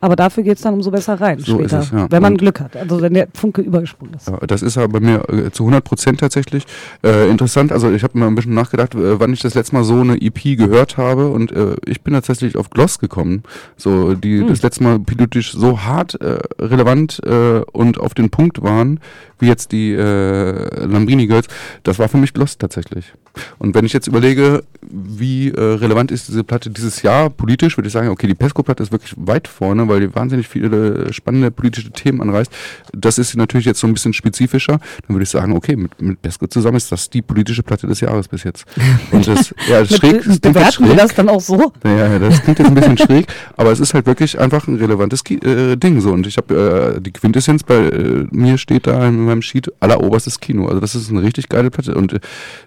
Aber 0.00 0.16
dafür 0.16 0.42
geht 0.42 0.56
es 0.56 0.62
dann 0.62 0.74
umso 0.74 0.90
besser 0.90 1.20
rein 1.20 1.38
so 1.38 1.58
später, 1.58 1.80
es, 1.80 1.90
ja. 1.90 2.06
wenn 2.10 2.22
man 2.22 2.32
und 2.32 2.38
Glück 2.38 2.60
hat. 2.60 2.76
Also 2.76 3.00
wenn 3.02 3.14
der 3.14 3.28
Funke 3.34 3.60
übergesprungen 3.60 4.14
ist. 4.14 4.28
Ja, 4.28 4.38
das 4.46 4.62
ist 4.62 4.78
aber 4.78 4.88
bei 4.88 5.00
mir 5.00 5.28
äh, 5.28 5.50
zu 5.50 5.64
100 5.64 5.84
Prozent 5.84 6.20
tatsächlich 6.20 6.64
äh, 7.04 7.28
interessant. 7.28 7.70
Also 7.70 7.90
ich 7.90 8.02
habe 8.02 8.18
mir 8.18 8.26
ein 8.26 8.34
bisschen 8.34 8.54
nachgedacht, 8.54 8.94
äh, 8.94 9.20
wann 9.20 9.32
ich 9.32 9.40
das 9.40 9.54
letzte 9.54 9.76
Mal 9.76 9.84
so 9.84 10.00
eine 10.00 10.20
EP 10.20 10.56
gehört 10.56 10.96
habe 10.96 11.28
und 11.28 11.52
äh, 11.52 11.76
ich 11.84 12.00
bin 12.00 12.14
tatsächlich 12.14 12.56
auf 12.56 12.70
Gloss 12.70 12.98
gekommen. 12.98 13.42
So 13.76 14.14
die 14.14 14.40
hm. 14.40 14.48
das 14.48 14.62
letzte 14.62 14.84
Mal 14.84 14.98
politisch 15.00 15.52
so 15.52 15.82
hart 15.82 16.20
äh, 16.20 16.38
relevant 16.58 17.20
äh, 17.24 17.60
und 17.72 18.00
auf 18.00 18.14
den 18.14 18.30
Punkt 18.30 18.62
waren 18.62 19.00
wie 19.40 19.46
jetzt 19.46 19.72
die 19.72 19.92
äh, 19.92 20.84
Lambrini 20.84 21.26
Girls. 21.26 21.48
Das 21.82 21.98
war 21.98 22.08
für 22.08 22.18
mich 22.18 22.32
Gloss 22.32 22.58
tatsächlich. 22.58 23.12
Und 23.58 23.74
wenn 23.74 23.84
ich 23.84 23.92
jetzt 23.92 24.06
überlege, 24.06 24.64
wie 24.82 25.48
äh, 25.48 25.60
relevant 25.60 26.10
ist 26.10 26.28
diese 26.28 26.44
Platte 26.44 26.70
dieses 26.70 27.02
Jahr 27.02 27.30
politisch, 27.30 27.76
würde 27.76 27.88
ich 27.88 27.92
sagen, 27.92 28.08
okay, 28.08 28.26
die 28.26 28.34
Pesco-Platte 28.34 28.82
ist 28.82 28.92
wirklich 28.92 29.14
weit 29.16 29.48
vorne, 29.48 29.86
weil 29.88 30.00
die 30.00 30.14
wahnsinnig 30.14 30.48
viele 30.48 31.12
spannende 31.12 31.50
politische 31.50 31.90
Themen 31.90 32.20
anreißt. 32.20 32.50
Das 32.92 33.18
ist 33.18 33.36
natürlich 33.36 33.66
jetzt 33.66 33.80
so 33.80 33.86
ein 33.86 33.92
bisschen 33.92 34.12
spezifischer. 34.12 34.78
Dann 35.06 35.16
würde 35.16 35.24
ich 35.24 35.30
sagen, 35.30 35.54
okay, 35.54 35.76
mit, 35.76 36.00
mit 36.00 36.22
Pesco 36.22 36.46
zusammen 36.46 36.76
ist 36.76 36.90
das 36.90 37.10
die 37.10 37.22
politische 37.22 37.62
Platte 37.62 37.86
des 37.86 38.00
Jahres 38.00 38.28
bis 38.28 38.44
jetzt. 38.44 38.64
Und 39.12 39.26
das, 39.26 39.54
ja, 39.68 39.80
das 39.80 39.96
schräg, 39.96 40.24
das 40.24 40.38
bewerten 40.38 40.88
wir 40.88 40.94
das 40.94 41.14
dann 41.14 41.28
auch 41.28 41.40
so? 41.40 41.72
Ja, 41.84 42.18
das 42.18 42.42
klingt 42.42 42.58
jetzt 42.58 42.68
ein 42.68 42.74
bisschen 42.74 42.98
schräg, 42.98 43.26
aber 43.56 43.70
es 43.70 43.80
ist 43.80 43.94
halt 43.94 44.06
wirklich 44.06 44.38
einfach 44.38 44.66
ein 44.66 44.76
relevantes 44.76 45.22
äh, 45.30 45.76
Ding 45.76 46.00
so. 46.00 46.12
Und 46.12 46.26
ich 46.26 46.36
habe 46.36 46.96
äh, 46.96 47.00
die 47.00 47.12
Quintessenz 47.12 47.62
bei 47.62 47.76
äh, 47.76 48.26
mir 48.30 48.58
steht 48.58 48.86
da 48.86 49.06
in 49.06 49.24
meinem 49.24 49.42
Sheet 49.42 49.72
alleroberstes 49.80 50.40
Kino. 50.40 50.66
Also 50.66 50.80
das 50.80 50.94
ist 50.94 51.10
eine 51.10 51.22
richtig 51.22 51.48
geile 51.48 51.70
Platte 51.70 51.94
und 51.94 52.12
äh, 52.12 52.20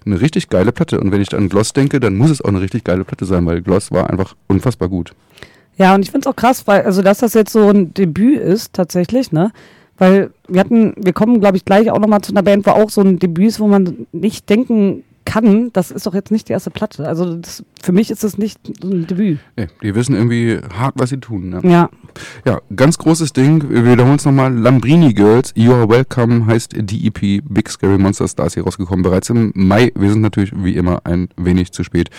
eine 0.05 0.21
richtig 0.21 0.49
geile 0.53 0.71
Platte. 0.71 0.99
Und 0.99 1.11
wenn 1.11 1.21
ich 1.21 1.35
an 1.35 1.49
Gloss 1.49 1.73
denke, 1.73 1.99
dann 1.99 2.15
muss 2.15 2.29
es 2.29 2.41
auch 2.41 2.49
eine 2.49 2.61
richtig 2.61 2.83
geile 2.83 3.03
Platte 3.03 3.25
sein, 3.25 3.45
weil 3.45 3.61
Gloss 3.61 3.91
war 3.91 4.09
einfach 4.09 4.35
unfassbar 4.47 4.87
gut. 4.87 5.13
Ja, 5.77 5.95
und 5.95 6.03
ich 6.03 6.11
finde 6.11 6.27
es 6.27 6.31
auch 6.31 6.35
krass, 6.35 6.67
weil, 6.67 6.83
also 6.83 7.01
dass 7.01 7.17
das 7.17 7.33
jetzt 7.33 7.51
so 7.51 7.67
ein 7.69 7.93
Debüt 7.93 8.39
ist, 8.39 8.73
tatsächlich, 8.73 9.31
ne? 9.31 9.51
Weil 9.97 10.29
wir 10.47 10.59
hatten, 10.59 10.93
wir 10.95 11.13
kommen, 11.13 11.39
glaube 11.39 11.57
ich, 11.57 11.65
gleich 11.65 11.89
auch 11.89 11.99
nochmal 11.99 12.21
zu 12.21 12.31
einer 12.31 12.43
Band, 12.43 12.65
wo 12.67 12.71
auch 12.71 12.89
so 12.89 13.01
ein 13.01 13.17
Debüt 13.17 13.47
ist, 13.47 13.59
wo 13.59 13.67
man 13.67 14.05
nicht 14.11 14.47
denken 14.49 15.03
kann, 15.25 15.71
das 15.73 15.91
ist 15.91 16.05
doch 16.05 16.13
jetzt 16.13 16.31
nicht 16.31 16.49
die 16.49 16.53
erste 16.53 16.71
Platte. 16.71 17.07
Also 17.07 17.35
das, 17.35 17.63
für 17.81 17.91
mich 17.91 18.11
ist 18.11 18.23
das 18.23 18.37
nicht 18.37 18.59
ein 18.83 19.07
Debüt. 19.07 19.39
Nee, 19.55 19.67
die 19.81 19.95
wissen 19.95 20.15
irgendwie 20.15 20.59
hart, 20.77 20.95
was 20.97 21.09
sie 21.09 21.17
tun. 21.17 21.49
Ne? 21.49 21.61
Ja. 21.63 21.89
Ja, 22.45 22.61
ganz 22.75 22.97
großes 22.97 23.33
Ding. 23.33 23.69
Wir 23.69 23.85
wiederholen 23.85 24.17
es 24.17 24.25
nochmal. 24.25 24.53
Lambrini 24.53 25.13
Girls, 25.13 25.51
You 25.55 25.73
Are 25.73 25.89
Welcome 25.89 26.45
heißt 26.45 26.73
die 26.75 27.07
EP 27.07 27.43
Big 27.49 27.69
Scary 27.69 27.97
Monsters. 27.97 28.35
Da 28.35 28.45
ist 28.45 28.53
hier 28.53 28.63
rausgekommen. 28.63 29.03
Bereits 29.03 29.29
im 29.29 29.51
Mai. 29.55 29.91
Wir 29.95 30.11
sind 30.11 30.21
natürlich 30.21 30.51
wie 30.55 30.75
immer 30.75 31.01
ein 31.05 31.29
wenig 31.37 31.71
zu 31.71 31.83
spät. 31.83 32.09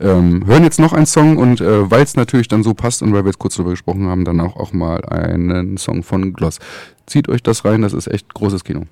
Ähm, 0.00 0.46
hören 0.46 0.64
jetzt 0.64 0.80
noch 0.80 0.92
einen 0.92 1.06
Song 1.06 1.36
und 1.36 1.60
äh, 1.60 1.90
weil 1.90 2.02
es 2.02 2.16
natürlich 2.16 2.48
dann 2.48 2.62
so 2.62 2.74
passt 2.74 3.02
und 3.02 3.12
weil 3.12 3.24
wir 3.24 3.28
jetzt 3.28 3.38
kurz 3.38 3.56
darüber 3.56 3.70
gesprochen 3.70 4.08
haben, 4.08 4.24
dann 4.24 4.40
auch, 4.40 4.56
auch 4.56 4.72
mal 4.72 5.04
einen 5.04 5.76
Song 5.76 6.02
von 6.02 6.32
Gloss. 6.32 6.58
Zieht 7.06 7.28
euch 7.28 7.42
das 7.42 7.64
rein, 7.64 7.82
das 7.82 7.92
ist 7.92 8.06
echt 8.06 8.32
großes 8.32 8.64
Kino. 8.64 8.84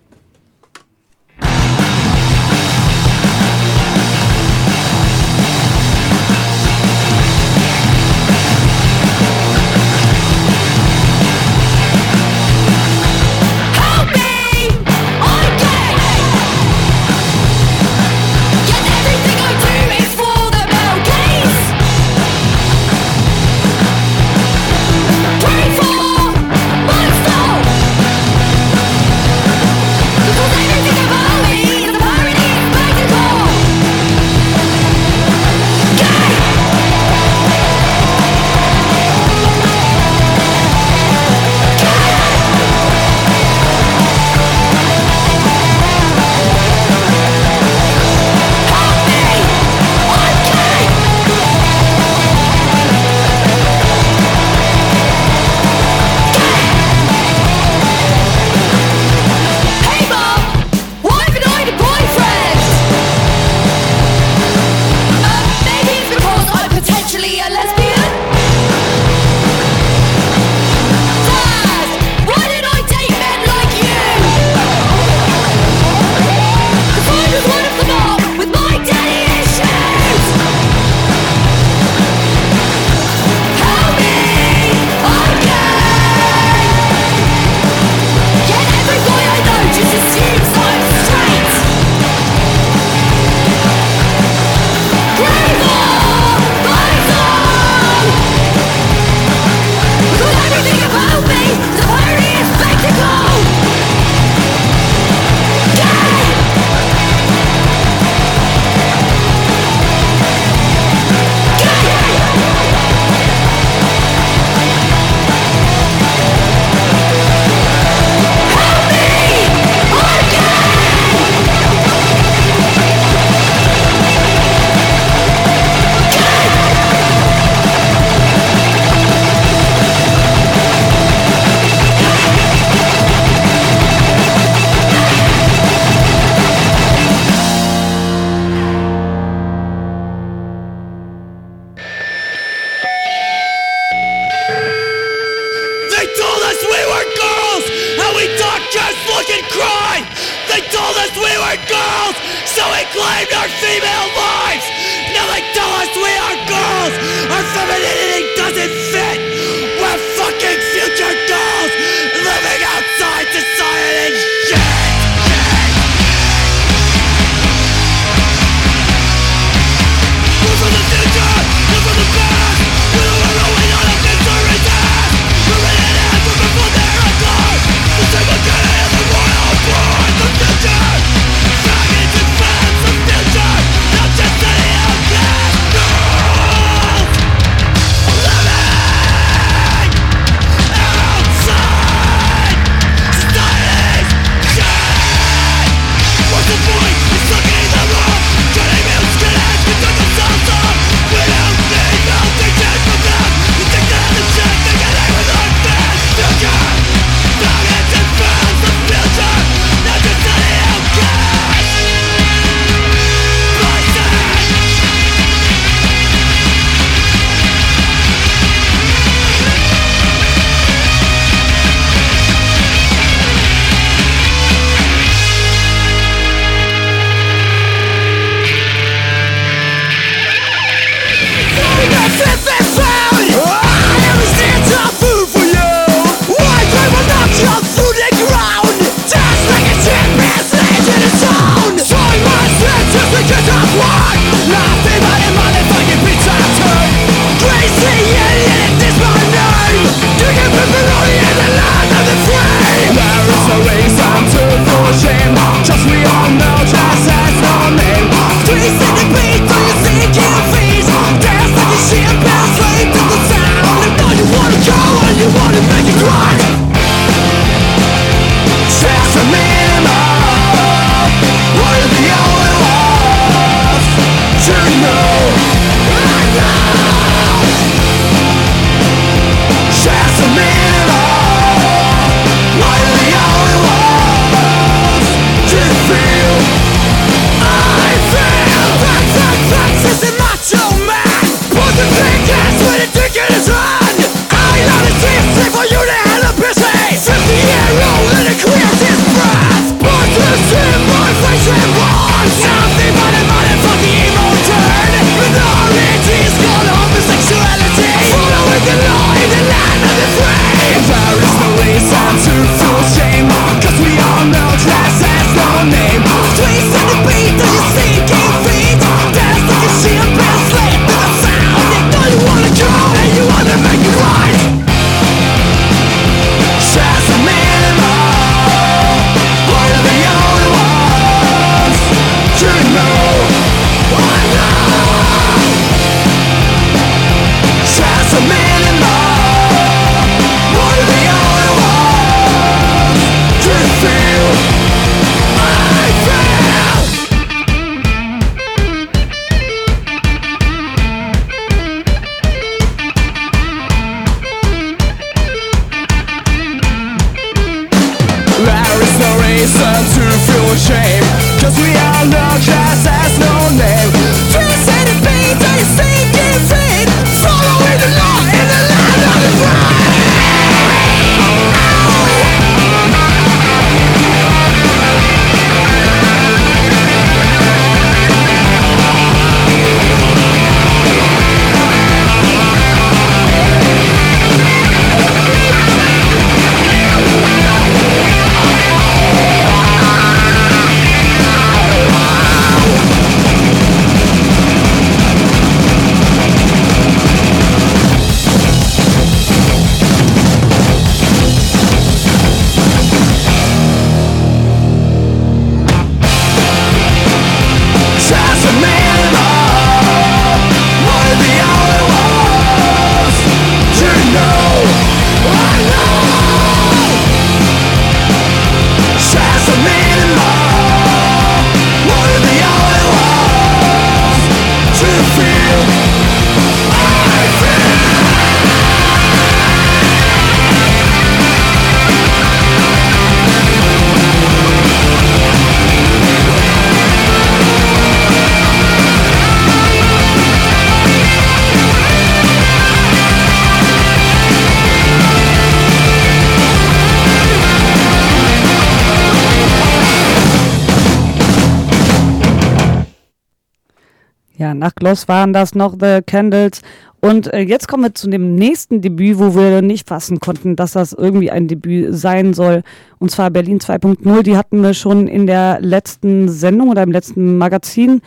Gloss 454.80 455.06
waren 455.06 455.32
das 455.32 455.54
noch 455.54 455.76
The 455.78 456.00
Candles. 456.04 456.62
Und 457.00 457.32
äh, 457.32 457.40
jetzt 457.40 457.68
kommen 457.68 457.84
wir 457.84 457.94
zu 457.94 458.10
dem 458.10 458.34
nächsten 458.34 458.80
Debüt, 458.82 459.18
wo 459.18 459.34
wir 459.34 459.62
nicht 459.62 459.88
fassen 459.88 460.20
konnten, 460.20 460.56
dass 460.56 460.72
das 460.72 460.92
irgendwie 460.92 461.30
ein 461.30 461.48
Debüt 461.48 461.94
sein 461.94 462.34
soll. 462.34 462.62
Und 462.98 463.10
zwar 463.10 463.30
Berlin 463.30 463.60
2.0. 463.60 464.22
Die 464.22 464.36
hatten 464.36 464.62
wir 464.62 464.74
schon 464.74 465.06
in 465.06 465.26
der 465.26 465.60
letzten 465.60 466.28
Sendung 466.28 466.68
oder 466.68 466.82
im 466.82 466.92
letzten 466.92 467.38
Magazin 467.38 468.02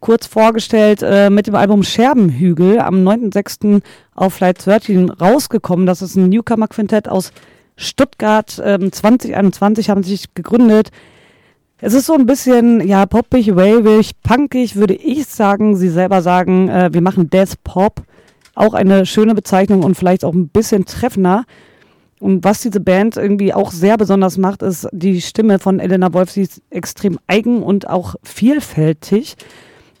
kurz 0.00 0.26
vorgestellt 0.26 1.02
äh, 1.02 1.28
mit 1.28 1.46
dem 1.46 1.56
Album 1.56 1.82
Scherbenhügel 1.82 2.78
am 2.78 3.06
9.6. 3.06 3.82
auf 4.14 4.34
Flight 4.34 4.64
13 4.64 5.10
rausgekommen. 5.10 5.86
Das 5.86 6.02
ist 6.02 6.16
ein 6.16 6.28
Newcomer-Quintett 6.28 7.08
aus 7.08 7.32
Stuttgart. 7.76 8.62
Ähm, 8.64 8.92
2021 8.92 9.90
haben 9.90 10.02
sich 10.02 10.34
gegründet. 10.34 10.90
Es 11.80 11.94
ist 11.94 12.06
so 12.06 12.14
ein 12.14 12.26
bisschen, 12.26 12.86
ja, 12.86 13.06
poppig, 13.06 13.54
wavig, 13.54 14.20
punkig, 14.22 14.74
würde 14.74 14.94
ich 14.94 15.26
sagen. 15.26 15.76
Sie 15.76 15.88
selber 15.88 16.22
sagen, 16.22 16.68
äh, 16.68 16.90
wir 16.92 17.00
machen 17.00 17.30
Death 17.30 17.62
Pop. 17.62 18.02
Auch 18.56 18.74
eine 18.74 19.06
schöne 19.06 19.36
Bezeichnung 19.36 19.84
und 19.84 19.94
vielleicht 19.94 20.24
auch 20.24 20.34
ein 20.34 20.48
bisschen 20.48 20.86
treffender. 20.86 21.44
Und 22.18 22.42
was 22.42 22.62
diese 22.62 22.80
Band 22.80 23.16
irgendwie 23.16 23.54
auch 23.54 23.70
sehr 23.70 23.96
besonders 23.96 24.38
macht, 24.38 24.62
ist 24.62 24.88
die 24.90 25.20
Stimme 25.20 25.60
von 25.60 25.78
Elena 25.78 26.12
Wolf. 26.12 26.32
Sie 26.32 26.42
ist 26.42 26.62
extrem 26.70 27.20
eigen 27.28 27.62
und 27.62 27.88
auch 27.88 28.16
vielfältig. 28.24 29.36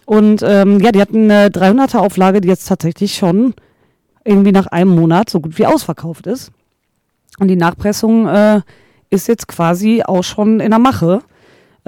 Und 0.04 0.42
ähm, 0.42 0.80
ja, 0.80 0.90
die 0.90 1.00
hatten 1.00 1.30
eine 1.30 1.48
300er 1.48 1.98
Auflage, 1.98 2.40
die 2.40 2.48
jetzt 2.48 2.66
tatsächlich 2.66 3.14
schon 3.14 3.54
irgendwie 4.24 4.50
nach 4.50 4.66
einem 4.66 4.96
Monat 4.96 5.30
so 5.30 5.38
gut 5.38 5.56
wie 5.58 5.66
ausverkauft 5.66 6.26
ist. 6.26 6.50
Und 7.38 7.46
die 7.46 7.56
Nachpressung 7.56 8.26
äh, 8.26 8.62
ist 9.10 9.28
jetzt 9.28 9.46
quasi 9.46 10.02
auch 10.02 10.24
schon 10.24 10.58
in 10.58 10.70
der 10.70 10.80
Mache. 10.80 11.20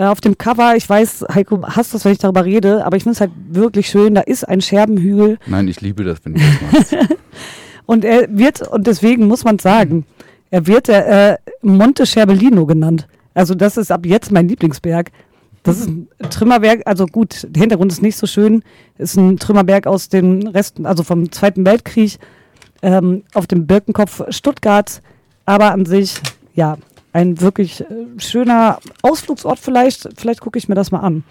Äh, 0.01 0.05
auf 0.05 0.23
dem 0.23 0.39
Cover, 0.39 0.77
ich 0.77 0.89
weiß, 0.89 1.27
Heiko, 1.35 1.61
hast 1.63 1.93
das, 1.93 2.07
wenn 2.07 2.13
ich 2.13 2.19
darüber 2.19 2.47
rede, 2.47 2.87
aber 2.87 2.97
ich 2.97 3.03
finde 3.03 3.13
es 3.17 3.21
halt 3.21 3.33
wirklich 3.51 3.89
schön. 3.89 4.15
Da 4.15 4.23
ist 4.23 4.49
ein 4.49 4.63
Scherbenhügel. 4.63 5.39
Nein, 5.47 5.69
ich 5.69 5.83
liebe 5.83 6.05
das, 6.05 6.25
wenn 6.25 6.35
du 6.35 6.41
das 6.41 6.73
machst. 6.73 6.97
und 7.87 8.07
er 8.07 8.27
wird, 8.31 8.67
und 8.67 8.87
deswegen 8.87 9.27
muss 9.27 9.45
man 9.45 9.59
sagen, 9.59 10.07
er 10.51 10.67
wird 10.67 10.89
äh, 10.89 11.37
Monte 11.61 12.07
Scherbellino 12.07 12.65
genannt. 12.65 13.09
Also 13.35 13.55
das 13.55 13.77
ist 13.77 13.93
ab 13.93 14.07
jetzt 14.07 14.33
mein 14.33 14.49
Lieblingsberg. 14.49 15.11
Das 15.65 15.79
ist 15.79 15.89
ein 15.91 16.09
Trümmerberg, 16.31 16.81
also 16.87 17.05
gut, 17.05 17.47
der 17.51 17.61
Hintergrund 17.61 17.93
ist 17.93 18.01
nicht 18.01 18.17
so 18.17 18.27
schön. 18.27 18.63
Ist 18.97 19.19
ein 19.19 19.37
Trümmerberg 19.37 19.87
aus 19.87 20.09
den 20.09 20.47
Resten, 20.47 20.87
also 20.87 21.03
vom 21.03 21.31
Zweiten 21.31 21.67
Weltkrieg, 21.67 22.19
ähm, 22.81 23.25
auf 23.35 23.47
dem 23.47 23.67
Birkenkopf 23.67 24.23
Stuttgart. 24.31 25.03
Aber 25.45 25.73
an 25.73 25.85
sich, 25.85 26.15
ja, 26.55 26.79
ein 27.12 27.41
wirklich 27.41 27.81
äh, 27.81 27.87
schöner 28.19 28.78
Ausflugsort 29.03 29.59
vielleicht. 29.59 30.09
Vielleicht 30.16 30.41
gucke 30.41 30.59
ich 30.59 30.69
mir 30.69 30.74
das 30.74 30.91
mal 30.91 31.01
an. 31.01 31.24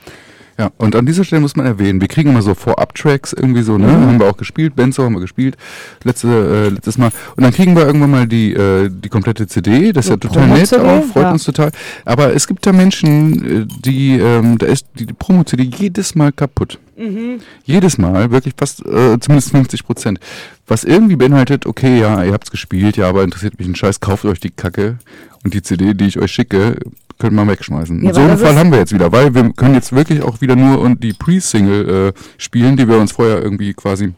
Ja, 0.60 0.72
und 0.78 0.94
an 0.98 1.06
dieser 1.06 1.24
Stelle 1.24 1.42
muss 1.42 1.56
man 1.56 1.66
erwähnen, 1.66 2.02
wir 2.02 2.10
kriegen 2.10 2.32
immer 2.32 2.42
so 2.42 2.54
Vorab-Tracks 2.54 3.32
irgendwie 3.32 3.62
so, 3.62 3.78
ne? 3.78 3.88
Mhm. 3.88 4.08
Haben 4.08 4.20
wir 4.20 4.30
auch 4.30 4.36
gespielt, 4.36 4.76
Benzo 4.76 5.06
haben 5.06 5.14
wir 5.14 5.22
gespielt, 5.22 5.56
letzte, 6.04 6.28
äh, 6.28 6.70
letztes 6.70 6.98
Mal. 6.98 7.12
Und 7.38 7.44
dann 7.44 7.54
kriegen 7.54 7.78
wir 7.78 7.86
irgendwann 7.86 8.12
mal 8.12 8.28
die, 8.28 8.52
äh, 8.52 8.90
die 8.92 9.08
komplette 9.08 9.48
CD, 9.48 9.94
das 9.94 10.08
ist 10.08 10.10
ja 10.10 10.18
total 10.18 10.48
nett 10.50 10.74
auch, 10.74 11.06
freut 11.06 11.24
ja. 11.24 11.32
uns 11.32 11.46
total. 11.46 11.72
Aber 12.04 12.34
es 12.34 12.46
gibt 12.46 12.68
da 12.68 12.74
Menschen, 12.74 13.62
äh, 13.62 13.66
die, 13.86 14.20
ähm, 14.20 14.58
da 14.58 14.66
ist 14.66 14.86
die, 14.96 15.06
die 15.06 15.14
Promo-CD 15.14 15.64
jedes 15.64 16.14
Mal 16.16 16.34
kaputt. 16.34 16.78
Mhm. 16.98 17.40
Jedes 17.64 17.98
Mal, 17.98 18.30
wirklich 18.30 18.54
fast, 18.58 18.86
äh, 18.86 19.18
zumindest 19.18 19.52
50 19.52 19.86
Prozent. 19.86 20.20
Was 20.68 20.84
irgendwie 20.84 21.16
beinhaltet, 21.16 21.68
okay, 21.68 22.02
ja, 22.02 22.22
ihr 22.22 22.34
habt's 22.34 22.52
gespielt, 22.52 22.98
ja, 22.98 23.08
aber 23.08 23.24
interessiert 23.24 23.58
mich 23.60 23.68
ein 23.70 23.76
Scheiß, 23.76 24.02
kauft 24.02 24.26
euch 24.26 24.42
die 24.42 24.52
Kacke 24.52 24.98
und 25.46 25.54
die 25.54 25.62
CD, 25.62 25.94
die 25.94 26.08
ich 26.08 26.20
euch 26.20 26.34
schicke, 26.34 26.76
können 27.20 27.36
wir 27.36 27.48
wegschmeißen. 27.48 28.04
Ja, 28.04 28.14
so 28.14 28.22
einen 28.22 28.38
Fall 28.38 28.56
haben 28.56 28.72
wir 28.72 28.80
jetzt 28.80 28.94
wieder, 28.94 29.12
weil 29.12 29.36
wir 29.36 29.52
können 29.54 29.76
jetzt 29.76 29.92
wirklich 29.92 30.24
auch 30.24 30.42
wieder 30.42 30.56
nur 30.56 30.80
und 30.80 31.04
die 31.04 31.14
Pre-Single 31.14 32.14
äh, 32.16 32.20
spielen, 32.38 32.78
die 32.78 32.88
wir 32.88 32.98
uns 32.98 33.12
vorher 33.12 33.42
irgendwie 33.42 33.74
quasi 33.74 34.14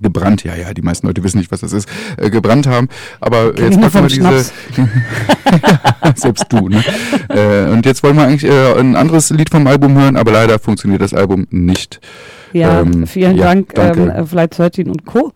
gebrannt, 0.00 0.44
ja, 0.44 0.54
ja, 0.54 0.74
die 0.74 0.82
meisten 0.82 1.06
Leute 1.06 1.22
wissen 1.24 1.38
nicht, 1.38 1.50
was 1.50 1.60
das 1.60 1.72
ist, 1.72 1.88
äh, 2.18 2.28
gebrannt 2.28 2.66
haben. 2.66 2.88
Aber 3.20 3.52
Kenn 3.52 3.72
jetzt 3.72 3.80
packen 3.80 4.02
wir 4.02 4.08
diese. 4.08 4.50
selbst 6.16 6.46
du, 6.50 6.68
ne? 6.68 6.84
äh, 7.28 7.70
und 7.70 7.86
jetzt 7.86 8.02
wollen 8.02 8.16
wir 8.16 8.24
eigentlich 8.24 8.44
äh, 8.44 8.78
ein 8.78 8.96
anderes 8.96 9.30
Lied 9.30 9.48
vom 9.48 9.66
Album 9.66 9.96
hören, 9.96 10.16
aber 10.16 10.32
leider 10.32 10.58
funktioniert 10.58 11.00
das 11.00 11.14
Album 11.14 11.46
nicht. 11.50 12.00
Ja, 12.52 12.80
ähm, 12.80 13.06
vielen 13.06 13.36
ja, 13.36 13.46
Dank, 13.46 13.72
ähm, 13.76 14.26
Flight 14.26 14.58
13 14.58 14.88
und 14.88 15.04
Co 15.04 15.32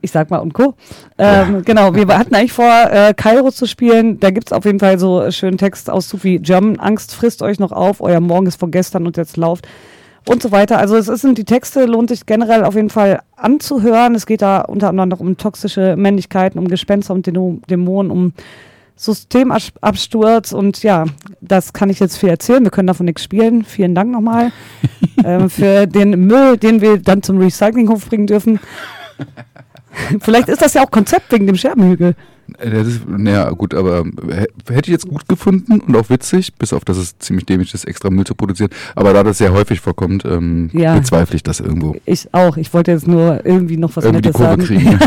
ich 0.00 0.10
sag 0.10 0.30
mal 0.30 0.38
und 0.38 0.54
Co. 0.54 0.74
Ähm, 1.18 1.54
ja. 1.54 1.60
Genau, 1.64 1.94
wir 1.94 2.06
hatten 2.18 2.34
eigentlich 2.34 2.52
vor, 2.52 2.70
äh, 2.90 3.14
Kairo 3.14 3.50
zu 3.50 3.66
spielen. 3.66 4.20
Da 4.20 4.30
gibt 4.30 4.48
es 4.48 4.52
auf 4.52 4.64
jeden 4.64 4.78
Fall 4.78 4.98
so 4.98 5.30
schönen 5.30 5.58
Textauszug 5.58 6.24
wie 6.24 6.38
German, 6.38 6.78
Angst 6.78 7.14
frisst 7.14 7.42
euch 7.42 7.58
noch 7.58 7.72
auf, 7.72 8.00
euer 8.00 8.20
Morgen 8.20 8.46
ist 8.46 8.58
von 8.58 8.70
gestern 8.70 9.06
und 9.06 9.16
jetzt 9.16 9.36
lauft 9.36 9.66
und 10.28 10.42
so 10.42 10.52
weiter. 10.52 10.78
Also 10.78 10.96
es 10.96 11.06
sind 11.06 11.38
die 11.38 11.44
Texte, 11.44 11.86
lohnt 11.86 12.10
sich 12.10 12.26
generell 12.26 12.64
auf 12.64 12.74
jeden 12.74 12.90
Fall 12.90 13.20
anzuhören. 13.36 14.14
Es 14.14 14.26
geht 14.26 14.42
da 14.42 14.60
unter 14.60 14.88
anderem 14.88 15.08
noch 15.08 15.20
um 15.20 15.36
toxische 15.36 15.96
Männlichkeiten, 15.96 16.58
um 16.58 16.68
Gespenster 16.68 17.14
und 17.14 17.26
Dämonen, 17.26 18.10
um 18.10 18.32
Systemabsturz 18.98 20.52
und 20.52 20.82
ja, 20.82 21.04
das 21.40 21.72
kann 21.72 21.88
ich 21.88 22.00
jetzt 22.00 22.18
viel 22.18 22.28
erzählen. 22.28 22.64
Wir 22.64 22.72
können 22.72 22.88
davon 22.88 23.06
nichts 23.06 23.22
spielen. 23.22 23.64
Vielen 23.64 23.94
Dank 23.94 24.10
nochmal 24.10 24.50
ähm, 25.24 25.48
für 25.48 25.86
den 25.86 26.26
Müll, 26.26 26.56
den 26.56 26.80
wir 26.80 26.98
dann 26.98 27.22
zum 27.22 27.38
Recyclinghof 27.38 28.08
bringen 28.08 28.26
dürfen. 28.26 28.58
Vielleicht 30.20 30.48
ist 30.48 30.62
das 30.62 30.74
ja 30.74 30.82
auch 30.82 30.90
Konzept 30.90 31.32
wegen 31.32 31.46
dem 31.46 31.56
Scherbenhügel. 31.56 32.14
Äh, 32.58 32.84
naja, 33.06 33.50
gut, 33.50 33.74
aber 33.74 34.04
hätte 34.68 34.88
ich 34.88 34.92
jetzt 34.92 35.06
gut 35.06 35.28
gefunden 35.28 35.80
und 35.80 35.96
auch 35.96 36.08
witzig, 36.08 36.54
bis 36.54 36.72
auf 36.72 36.84
dass 36.84 36.96
es 36.96 37.18
ziemlich 37.18 37.44
dämlich 37.44 37.74
ist, 37.74 37.84
extra 37.84 38.08
Müll 38.08 38.24
zu 38.24 38.34
produzieren. 38.34 38.70
Aber 38.94 39.12
da 39.12 39.22
das 39.22 39.38
sehr 39.38 39.52
häufig 39.52 39.80
vorkommt, 39.80 40.24
ähm, 40.24 40.70
ja. 40.72 40.96
bezweifle 40.96 41.36
ich 41.36 41.42
das 41.42 41.60
irgendwo. 41.60 41.96
Ich 42.06 42.32
auch. 42.32 42.56
Ich 42.56 42.72
wollte 42.72 42.92
jetzt 42.92 43.06
nur 43.06 43.44
irgendwie 43.44 43.76
noch 43.76 43.94
was 43.96 44.04
irgendwie 44.04 44.28
Nettes 44.28 44.40
die 44.40 44.44
Kurve 44.44 44.62
sagen. 44.62 44.98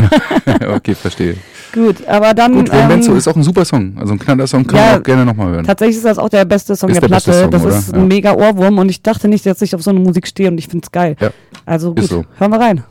kriegen. 0.44 0.68
okay, 0.76 0.94
verstehe. 0.94 1.36
Gut, 1.74 2.06
aber 2.08 2.34
dann. 2.34 2.54
Gut, 2.54 2.70
ähm, 2.72 3.00
ist 3.16 3.28
auch 3.28 3.36
ein 3.36 3.44
super 3.44 3.66
Song. 3.66 3.94
Also 3.98 4.14
ein 4.14 4.20
knaller 4.20 4.46
Song 4.46 4.68
kann 4.68 4.78
ja, 4.78 4.92
man 4.92 5.00
auch 5.00 5.04
gerne 5.04 5.26
nochmal 5.26 5.54
hören. 5.54 5.66
Tatsächlich 5.66 5.98
ist 5.98 6.06
das 6.06 6.18
auch 6.18 6.30
der 6.30 6.46
beste 6.46 6.76
Song 6.76 6.90
ist 6.90 6.96
der, 6.96 7.02
der 7.02 7.08
Platte. 7.08 7.34
Song, 7.34 7.52
das 7.52 7.64
oder? 7.64 7.78
ist 7.78 7.94
ein 7.94 8.02
ja. 8.02 8.06
mega 8.06 8.34
Ohrwurm 8.34 8.78
und 8.78 8.90
ich 8.90 9.02
dachte 9.02 9.28
nicht, 9.28 9.46
dass 9.46 9.62
ich 9.62 9.74
auf 9.74 9.82
so 9.82 9.90
eine 9.90 10.00
Musik 10.00 10.28
stehe 10.28 10.50
und 10.50 10.58
ich 10.58 10.68
finde 10.68 10.86
es 10.86 10.92
geil. 10.92 11.16
Also 11.66 11.96
gut, 11.96 12.04
so. 12.04 12.26
hören 12.38 12.52
wir 12.52 12.60
rein. 12.60 12.84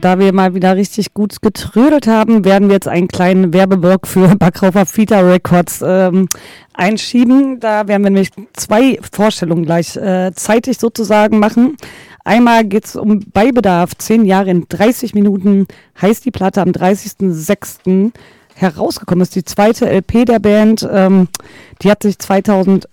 Und 0.00 0.06
da 0.06 0.18
wir 0.18 0.32
mal 0.32 0.54
wieder 0.54 0.76
richtig 0.76 1.12
gut 1.12 1.42
getrödelt 1.42 2.06
haben, 2.06 2.46
werden 2.46 2.68
wir 2.68 2.76
jetzt 2.76 2.88
einen 2.88 3.06
kleinen 3.06 3.52
Werbeblock 3.52 4.06
für 4.06 4.34
Backraufer 4.38 4.86
Fita 4.86 5.20
Records 5.20 5.84
ähm, 5.86 6.26
einschieben. 6.72 7.60
Da 7.60 7.86
werden 7.86 8.04
wir 8.04 8.08
nämlich 8.08 8.30
zwei 8.54 8.98
Vorstellungen 9.12 9.66
gleich 9.66 9.96
äh, 9.96 10.32
zeitig 10.34 10.78
sozusagen 10.78 11.38
machen. 11.38 11.76
Einmal 12.24 12.64
geht 12.64 12.86
es 12.86 12.96
um 12.96 13.20
Beibedarf, 13.30 13.94
zehn 13.98 14.24
Jahre 14.24 14.48
in 14.48 14.64
30 14.66 15.12
Minuten, 15.12 15.66
heißt 16.00 16.24
die 16.24 16.30
Platte 16.30 16.62
am 16.62 16.70
30.06. 16.70 18.12
herausgekommen 18.54 19.20
ist. 19.20 19.36
Die 19.36 19.44
zweite 19.44 19.84
LP 19.84 20.24
der 20.24 20.38
Band, 20.38 20.88
ähm, 20.90 21.28
die 21.82 21.90
hat 21.90 22.04
sich 22.04 22.18
2011 22.18 22.86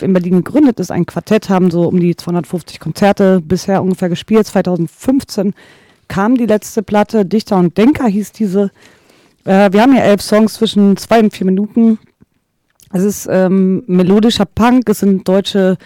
in 0.00 0.12
Berlin 0.12 0.44
gegründet, 0.44 0.78
ist 0.78 0.92
ein 0.92 1.06
Quartett, 1.06 1.48
haben 1.48 1.72
so 1.72 1.88
um 1.88 1.98
die 1.98 2.14
250 2.14 2.78
Konzerte 2.78 3.40
bisher 3.40 3.82
ungefähr 3.82 4.10
gespielt. 4.10 4.46
2015 4.46 5.54
kam 6.12 6.34
die 6.34 6.44
letzte 6.44 6.82
Platte, 6.82 7.24
Dichter 7.24 7.56
und 7.56 7.78
Denker 7.78 8.06
hieß 8.06 8.32
diese. 8.32 8.70
Äh, 9.46 9.72
wir 9.72 9.80
haben 9.80 9.94
hier 9.94 10.04
elf 10.04 10.20
Songs 10.20 10.52
zwischen 10.52 10.98
zwei 10.98 11.20
und 11.20 11.32
vier 11.32 11.46
Minuten. 11.46 11.98
Es 12.92 13.02
ist 13.02 13.26
ähm, 13.30 13.82
melodischer 13.86 14.44
Punk, 14.44 14.90
es 14.90 14.98
sind 14.98 15.26
deutsche 15.26 15.78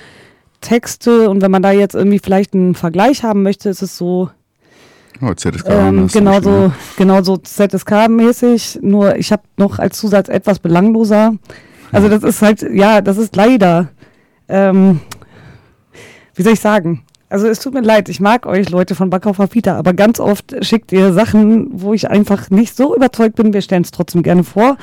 Texte 0.60 1.30
und 1.30 1.42
wenn 1.42 1.52
man 1.52 1.62
da 1.62 1.70
jetzt 1.70 1.94
irgendwie 1.94 2.18
vielleicht 2.18 2.54
einen 2.54 2.74
Vergleich 2.74 3.22
haben 3.22 3.44
möchte, 3.44 3.68
ist 3.68 3.82
es 3.82 3.96
so 3.96 4.28
Oh, 5.22 5.32
ZSK. 5.32 5.70
Ähm, 5.70 6.08
genau, 6.08 6.40
so, 6.40 6.72
genau 6.98 7.22
so 7.22 7.36
ZSK-mäßig, 7.36 8.80
nur 8.82 9.16
ich 9.16 9.30
habe 9.30 9.44
noch 9.56 9.78
als 9.78 9.96
Zusatz 9.96 10.28
etwas 10.28 10.58
belangloser. 10.58 11.34
Also 11.92 12.08
das 12.08 12.24
ist 12.24 12.42
halt, 12.42 12.62
ja, 12.74 13.00
das 13.00 13.16
ist 13.16 13.36
leider, 13.36 13.90
ähm, 14.48 15.00
wie 16.34 16.42
soll 16.42 16.52
ich 16.52 16.60
sagen? 16.60 17.04
Also 17.28 17.48
es 17.48 17.58
tut 17.58 17.74
mir 17.74 17.80
leid, 17.80 18.08
ich 18.08 18.20
mag 18.20 18.46
euch 18.46 18.70
Leute 18.70 18.94
von 18.94 19.10
Backhofer 19.10 19.48
Pita, 19.48 19.76
aber 19.76 19.94
ganz 19.94 20.20
oft 20.20 20.54
schickt 20.64 20.92
ihr 20.92 21.12
Sachen, 21.12 21.68
wo 21.72 21.92
ich 21.92 22.08
einfach 22.08 22.50
nicht 22.50 22.76
so 22.76 22.94
überzeugt 22.94 23.34
bin. 23.34 23.52
Wir 23.52 23.62
stellen 23.62 23.82
es 23.82 23.90
trotzdem 23.90 24.22
gerne 24.22 24.44
vor. 24.44 24.76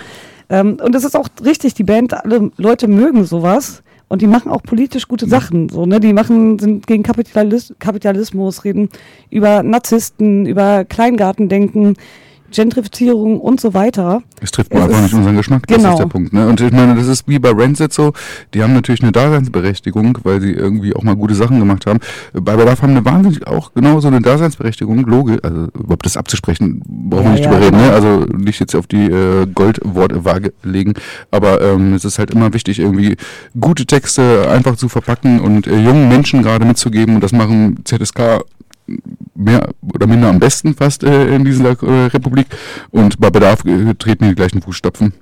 Ähm, 0.49 0.77
und 0.83 0.93
es 0.93 1.05
ist 1.05 1.15
auch 1.15 1.29
richtig, 1.43 1.73
die 1.73 1.85
Band, 1.85 2.13
alle 2.13 2.51
Leute 2.57 2.89
mögen 2.89 3.23
sowas. 3.23 3.81
Und 4.09 4.21
die 4.21 4.27
machen 4.27 4.51
auch 4.51 4.61
politisch 4.61 5.07
gute 5.07 5.27
Sachen. 5.27 5.69
So, 5.69 5.85
ne? 5.85 5.99
Die 5.99 6.13
machen, 6.13 6.59
sind 6.59 6.85
gegen 6.85 7.01
Kapitalis 7.01 7.73
Kapitalismus, 7.79 8.63
reden 8.63 8.89
über 9.29 9.63
Narzissten, 9.63 10.45
über 10.45 10.85
Kleingartendenken, 10.85 11.95
Gentrifizierung 12.53 13.39
und 13.39 13.59
so 13.59 13.73
weiter. 13.73 14.23
Es 14.41 14.51
trifft 14.51 14.71
einfach 14.73 15.01
nicht 15.01 15.13
unseren 15.13 15.35
Geschmack, 15.35 15.67
das 15.67 15.77
genau. 15.77 15.93
ist 15.93 15.99
der 15.99 16.05
Punkt. 16.05 16.34
Ne? 16.34 16.47
Und 16.47 16.61
ich 16.61 16.71
meine, 16.71 16.95
das 16.95 17.07
ist 17.07 17.27
wie 17.27 17.39
bei 17.39 17.51
Rancid 17.51 17.91
so, 17.91 18.13
die 18.53 18.63
haben 18.63 18.73
natürlich 18.73 19.01
eine 19.01 19.11
Daseinsberechtigung, 19.11 20.19
weil 20.23 20.39
sie 20.41 20.51
irgendwie 20.51 20.95
auch 20.95 21.03
mal 21.03 21.15
gute 21.15 21.35
Sachen 21.35 21.59
gemacht 21.59 21.85
haben. 21.85 21.99
Bei 22.34 22.55
Bedarf 22.55 22.81
haben 22.81 22.91
eine 22.91 23.03
wahnsinnig 23.03 23.45
auch 23.47 23.73
genau 23.73 23.99
so 23.99 24.07
eine 24.07 24.21
Daseinsberechtigung, 24.21 25.05
Logisch, 25.05 25.39
also 25.43 25.67
überhaupt 25.73 26.05
das 26.05 26.17
abzusprechen, 26.17 26.81
brauchen 26.85 27.25
wir 27.25 27.31
nicht 27.31 27.43
ja, 27.43 27.51
drüber 27.51 27.65
reden, 27.65 27.77
ne? 27.77 27.84
Genau. 27.84 27.95
also 27.95 28.25
nicht 28.38 28.59
jetzt 28.59 28.75
auf 28.75 28.88
die 28.88 29.05
äh, 29.05 29.45
Goldwortwaage 29.47 30.53
legen, 30.63 30.93
aber 31.31 31.61
ähm, 31.61 31.93
es 31.93 32.05
ist 32.05 32.19
halt 32.19 32.31
immer 32.31 32.53
wichtig, 32.53 32.80
irgendwie 32.80 33.17
gute 33.59 33.85
Texte 33.85 34.49
einfach 34.49 34.75
zu 34.75 34.89
verpacken 34.89 35.39
und 35.39 35.67
äh, 35.67 35.77
jungen 35.77 36.07
Menschen 36.09 36.43
gerade 36.43 36.65
mitzugeben 36.65 37.15
und 37.15 37.21
das 37.23 37.31
machen 37.31 37.80
ZSK 37.84 38.43
mehr 39.43 39.69
oder 39.93 40.07
minder 40.07 40.29
am 40.29 40.39
besten 40.39 40.73
fast 40.73 41.03
äh, 41.03 41.35
in 41.35 41.43
dieser 41.45 41.71
äh, 41.83 42.05
Republik 42.07 42.47
und 42.91 43.19
bei 43.19 43.29
Bedarf 43.29 43.65
äh, 43.65 43.93
treten 43.95 44.29
die 44.29 44.35
gleichen 44.35 44.61
Fußstapfen. 44.61 45.13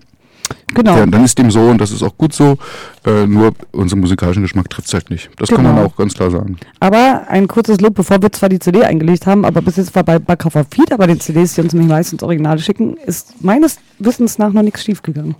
Genau. 0.73 0.98
Ja, 0.98 1.06
dann 1.06 1.23
ist 1.23 1.38
dem 1.38 1.52
so 1.52 1.61
und 1.61 1.80
das 1.80 1.91
ist 1.91 2.03
auch 2.03 2.18
gut 2.18 2.34
so. 2.34 2.57
Äh, 3.06 3.26
nur 3.26 3.53
unseren 3.72 3.99
musikalischen 3.99 4.41
Geschmack 4.41 4.69
trifft 4.69 4.88
es 4.88 4.93
halt 4.93 5.10
nicht. 5.10 5.30
Das 5.38 5.49
genau. 5.49 5.61
kann 5.64 5.76
man 5.76 5.85
auch 5.85 5.95
ganz 5.95 6.14
klar 6.14 6.31
sagen. 6.31 6.57
Aber 6.80 7.23
ein 7.27 7.48
kurzes 7.48 7.80
Lob, 7.81 7.95
bevor 7.95 8.22
wir 8.22 8.31
zwar 8.31 8.49
die 8.49 8.60
CD 8.60 8.84
eingelegt 8.84 9.26
haben, 9.26 9.45
aber 9.45 9.61
bis 9.61 9.77
jetzt 9.77 9.95
war 9.95 10.03
bei 10.03 10.19
Backover 10.19 10.65
Feed, 10.69 10.91
aber 10.91 11.07
den 11.07 11.19
CDs, 11.19 11.56
die 11.56 11.61
uns 11.61 11.73
nämlich 11.73 11.89
meistens 11.89 12.23
Originale 12.23 12.60
schicken, 12.60 12.95
ist 13.06 13.43
meines 13.43 13.80
Wissens 13.99 14.38
nach 14.38 14.53
noch 14.53 14.64
nichts 14.64 14.84
schiefgegangen. 14.84 15.35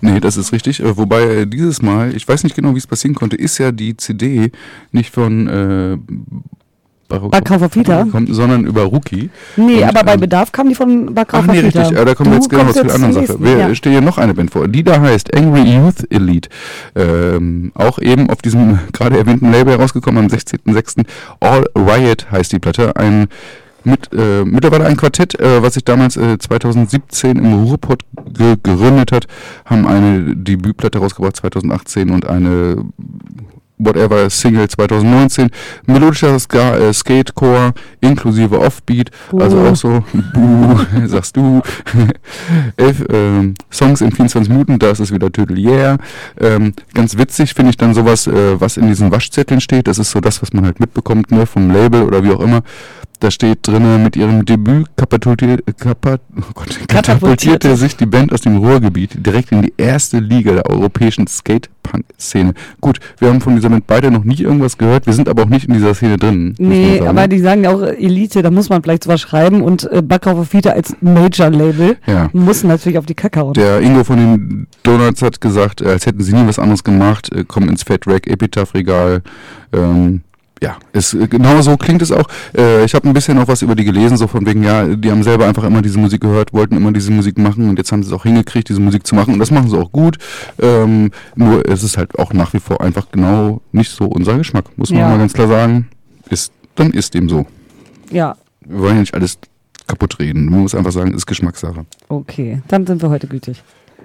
Nee, 0.00 0.18
das 0.18 0.36
ist 0.36 0.52
richtig. 0.52 0.80
Äh, 0.80 0.96
wobei 0.96 1.22
äh, 1.22 1.46
dieses 1.46 1.80
Mal, 1.80 2.14
ich 2.14 2.26
weiß 2.26 2.44
nicht 2.44 2.56
genau, 2.56 2.74
wie 2.74 2.78
es 2.78 2.86
passieren 2.86 3.14
konnte, 3.14 3.36
ist 3.36 3.58
ja 3.58 3.70
die 3.70 3.96
CD 3.96 4.50
nicht 4.90 5.14
von 5.14 5.46
äh, 5.46 5.98
Backhaufer 7.18 7.68
Fita? 7.68 8.06
sondern 8.28 8.64
über 8.64 8.82
Rookie. 8.82 9.30
Nee, 9.56 9.82
und, 9.82 9.84
aber 9.84 10.04
bei 10.04 10.14
ähm, 10.14 10.20
Bedarf 10.20 10.52
kam 10.52 10.68
die 10.68 10.74
von 10.74 11.08
Fita. 11.08 11.24
Ach 11.32 11.46
nee, 11.46 11.60
richtig. 11.60 11.90
Ja, 11.90 12.04
da 12.04 12.14
kommen 12.14 12.30
wir 12.30 12.36
jetzt 12.36 12.50
genau 12.50 12.70
zu 12.72 12.84
der 12.84 12.94
anderen 12.94 13.12
Sache. 13.12 13.40
Wir 13.40 13.58
ja. 13.58 13.74
stehen 13.74 13.92
hier 13.92 14.00
noch 14.00 14.18
eine 14.18 14.34
Band 14.34 14.50
vor. 14.50 14.68
Die 14.68 14.82
da 14.82 15.00
heißt 15.00 15.34
Angry 15.36 15.62
Youth 15.62 16.10
Elite. 16.10 16.48
Ähm, 16.94 17.72
auch 17.74 17.98
eben 17.98 18.30
auf 18.30 18.42
diesem 18.42 18.78
gerade 18.92 19.18
erwähnten 19.18 19.50
Label 19.50 19.74
herausgekommen 19.74 20.24
am 20.24 20.30
16.06. 20.30 21.04
All 21.40 21.64
Riot 21.76 22.30
heißt 22.30 22.52
die 22.52 22.58
Platte. 22.58 22.96
Ein 22.96 23.28
mit, 23.84 24.12
äh, 24.12 24.44
mittlerweile 24.44 24.84
ein 24.84 24.96
Quartett, 24.96 25.38
äh, 25.40 25.62
was 25.62 25.74
sich 25.74 25.84
damals 25.84 26.16
äh, 26.16 26.38
2017 26.38 27.36
im 27.36 27.64
Ruhrpott 27.64 28.04
gegründet 28.32 29.12
hat, 29.12 29.26
haben 29.64 29.86
eine 29.86 30.36
Debütplatte 30.36 30.98
rausgebracht 30.98 31.36
2018 31.36 32.10
und 32.10 32.26
eine 32.26 32.84
Whatever 33.84 34.28
Single 34.30 34.68
2019, 34.68 35.50
melodischer 35.86 36.38
Ska, 36.38 36.76
äh, 36.76 36.92
Skatecore 36.92 37.72
inklusive 38.00 38.58
Offbeat, 38.58 39.10
uh. 39.32 39.40
also 39.40 39.58
auch 39.60 39.76
so, 39.76 40.04
buh, 40.32 40.78
sagst 41.06 41.36
du, 41.36 41.62
elf 42.76 43.04
ähm, 43.10 43.54
Songs 43.70 44.00
in 44.00 44.12
24 44.12 44.50
Minuten, 44.50 44.78
da 44.78 44.90
ist 44.90 45.00
es 45.00 45.12
wieder 45.12 45.30
Tödel 45.30 45.58
Yeah. 45.58 45.98
Ähm, 46.40 46.74
ganz 46.94 47.16
witzig 47.16 47.54
finde 47.54 47.70
ich 47.70 47.76
dann 47.76 47.94
sowas, 47.94 48.26
äh, 48.26 48.60
was 48.60 48.76
in 48.76 48.88
diesen 48.88 49.10
Waschzetteln 49.10 49.60
steht, 49.60 49.86
das 49.86 49.98
ist 49.98 50.10
so 50.10 50.20
das, 50.20 50.42
was 50.42 50.52
man 50.52 50.64
halt 50.64 50.80
mitbekommt, 50.80 51.30
ne, 51.30 51.46
vom 51.46 51.70
Label 51.70 52.02
oder 52.02 52.24
wie 52.24 52.30
auch 52.30 52.40
immer. 52.40 52.62
Da 53.22 53.30
steht 53.30 53.68
drin, 53.68 54.02
mit 54.02 54.16
ihrem 54.16 54.44
Debüt 54.44 54.88
katapultierte, 54.96 55.72
kapat, 55.74 56.20
oh 56.36 56.42
Gott, 56.54 56.76
katapultierte 56.88 57.76
sich 57.76 57.96
die 57.96 58.06
Band 58.06 58.32
aus 58.32 58.40
dem 58.40 58.56
Ruhrgebiet 58.56 59.24
direkt 59.24 59.52
in 59.52 59.62
die 59.62 59.72
erste 59.76 60.18
Liga 60.18 60.54
der 60.54 60.68
europäischen 60.68 61.28
Skate-Punk-Szene. 61.28 62.52
Gut, 62.80 62.98
wir 63.20 63.28
haben 63.28 63.40
von 63.40 63.54
dieser 63.54 63.68
Band 63.68 63.86
beide 63.86 64.10
noch 64.10 64.24
nie 64.24 64.40
irgendwas 64.40 64.76
gehört, 64.76 65.06
wir 65.06 65.12
sind 65.12 65.28
aber 65.28 65.44
auch 65.44 65.48
nicht 65.48 65.68
in 65.68 65.74
dieser 65.74 65.94
Szene 65.94 66.16
drin. 66.16 66.56
Nee, 66.58 67.00
aber 67.06 67.28
die 67.28 67.38
sagen 67.38 67.62
ja 67.62 67.70
auch 67.70 67.82
Elite, 67.82 68.42
da 68.42 68.50
muss 68.50 68.70
man 68.70 68.82
vielleicht 68.82 69.04
sowas 69.04 69.20
schreiben 69.20 69.62
und 69.62 69.88
äh, 69.92 70.02
Backover 70.02 70.44
Fiete 70.44 70.72
als 70.72 70.96
Major-Label 71.00 71.98
ja. 72.08 72.28
muss 72.32 72.64
natürlich 72.64 72.98
auf 72.98 73.06
die 73.06 73.14
Kacke 73.14 73.38
hauen. 73.38 73.52
Der 73.54 73.82
Ingo 73.82 74.02
von 74.02 74.16
den 74.16 74.66
Donuts 74.82 75.22
hat 75.22 75.40
gesagt, 75.40 75.80
äh, 75.80 75.90
als 75.90 76.06
hätten 76.06 76.24
sie 76.24 76.32
nie 76.32 76.44
was 76.48 76.58
anderes 76.58 76.82
gemacht, 76.82 77.32
äh, 77.32 77.44
kommen 77.44 77.68
ins 77.68 77.84
Fat 77.84 78.04
Rack, 78.08 78.26
Epitaph-Regal, 78.26 79.22
ähm, 79.72 80.22
ja, 80.62 80.76
ist, 80.92 81.12
äh, 81.14 81.26
genau 81.26 81.60
so 81.60 81.76
klingt 81.76 82.02
es 82.02 82.12
auch. 82.12 82.28
Äh, 82.56 82.84
ich 82.84 82.94
habe 82.94 83.08
ein 83.08 83.12
bisschen 83.12 83.36
auch 83.38 83.48
was 83.48 83.62
über 83.62 83.74
die 83.74 83.84
gelesen, 83.84 84.16
so 84.16 84.28
von 84.28 84.46
wegen, 84.46 84.62
ja, 84.62 84.86
die 84.86 85.10
haben 85.10 85.24
selber 85.24 85.46
einfach 85.46 85.64
immer 85.64 85.82
diese 85.82 85.98
Musik 85.98 86.20
gehört, 86.20 86.52
wollten 86.52 86.76
immer 86.76 86.92
diese 86.92 87.10
Musik 87.10 87.36
machen 87.36 87.68
und 87.68 87.78
jetzt 87.78 87.90
haben 87.90 88.02
sie 88.04 88.10
es 88.10 88.14
auch 88.14 88.22
hingekriegt, 88.22 88.68
diese 88.68 88.80
Musik 88.80 89.04
zu 89.04 89.16
machen 89.16 89.34
und 89.34 89.40
das 89.40 89.50
machen 89.50 89.68
sie 89.68 89.76
auch 89.76 89.90
gut. 89.90 90.18
Ähm, 90.60 91.10
nur 91.34 91.68
es 91.68 91.82
ist 91.82 91.98
halt 91.98 92.16
auch 92.16 92.32
nach 92.32 92.52
wie 92.54 92.60
vor 92.60 92.80
einfach 92.80 93.10
genau 93.10 93.60
nicht 93.72 93.90
so 93.90 94.04
unser 94.04 94.38
Geschmack, 94.38 94.66
muss 94.76 94.90
man 94.90 95.00
ja. 95.00 95.08
mal 95.08 95.18
ganz 95.18 95.32
klar 95.32 95.48
sagen. 95.48 95.88
Ist, 96.30 96.52
dann 96.76 96.92
ist 96.92 97.12
dem 97.14 97.28
so. 97.28 97.44
Ja. 98.12 98.36
Wir 98.64 98.78
wollen 98.78 98.94
ja 98.94 99.00
nicht 99.00 99.14
alles 99.14 99.38
kaputt 99.88 100.20
reden. 100.20 100.48
Man 100.48 100.60
muss 100.60 100.76
einfach 100.76 100.92
sagen, 100.92 101.12
ist 101.12 101.26
Geschmackssache. 101.26 101.84
Okay, 102.08 102.62
dann 102.68 102.86
sind 102.86 103.02
wir 103.02 103.10
heute 103.10 103.26
gütig. 103.26 103.60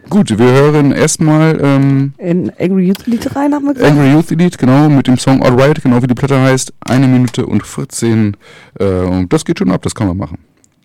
Gut, 0.10 0.38
wir 0.38 0.52
hören 0.52 0.94
erstmal 0.94 1.60
ähm, 1.62 2.14
in 2.18 2.52
Angry 2.60 2.88
Youth 2.88 3.08
Elite 3.08 3.36
rein, 3.36 3.54
haben 3.54 3.66
wir 3.66 3.74
gesagt. 3.74 3.92
Angry 3.92 4.12
Youth 4.12 4.32
Elite, 4.32 4.58
genau, 4.58 4.90
mit 4.90 5.08
dem 5.08 5.18
Song 5.18 5.44
Alright, 5.44 5.84
genau 5.84 6.02
wie 6.02 6.08
die 6.08 6.14
Platte 6.14 6.40
heißt. 6.40 6.74
Eine 6.82 7.08
Minute 7.08 7.46
und 7.46 7.66
14. 7.66 8.38
Äh, 8.80 8.86
und 8.86 9.34
das 9.34 9.44
geht 9.44 9.60
schon 9.60 9.72
ab, 9.72 9.82
das 9.82 9.94
kann 9.94 10.08
man 10.08 10.18
machen. 10.18 10.38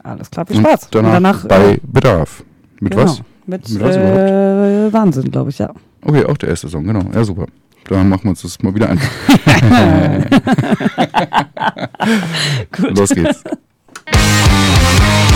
Alles 0.02 0.30
klar, 0.30 0.46
viel 0.46 0.56
Spaß. 0.56 0.84
Und 0.84 0.94
danach, 0.94 1.04
und 1.08 1.12
danach 1.14 1.46
bei 1.46 1.74
äh, 1.74 1.80
Bedarf. 1.82 2.42
Mit 2.80 2.92
genau, 2.92 3.04
was? 3.04 3.22
Mit, 3.46 3.68
mit 3.68 3.80
was 3.80 3.96
äh, 3.96 4.92
Wahnsinn, 4.92 5.30
glaube 5.30 5.50
ich, 5.50 5.58
ja. 5.58 5.72
Okay, 6.04 6.24
auch 6.24 6.36
der 6.36 6.48
erste 6.48 6.68
Song, 6.68 6.84
genau. 6.84 7.04
Ja, 7.14 7.22
super. 7.22 7.46
Dann 7.88 8.08
machen 8.08 8.24
wir 8.24 8.30
uns 8.30 8.42
das 8.42 8.60
mal 8.62 8.74
wieder 8.74 8.88
ein. 8.88 8.98
Gut. 12.72 12.98
Los 12.98 13.10
geht's. 13.10 13.44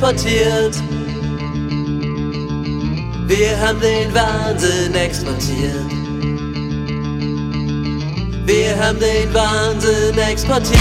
exportiert. 0.00 0.76
Wir 3.26 3.60
haben 3.60 3.80
den 3.80 4.14
Wahnsinn 4.14 4.94
exportiert. 4.94 5.90
Wir 8.46 8.78
haben 8.78 8.98
den 8.98 9.34
Wahnsinn 9.34 10.18
exportiert. 10.18 10.80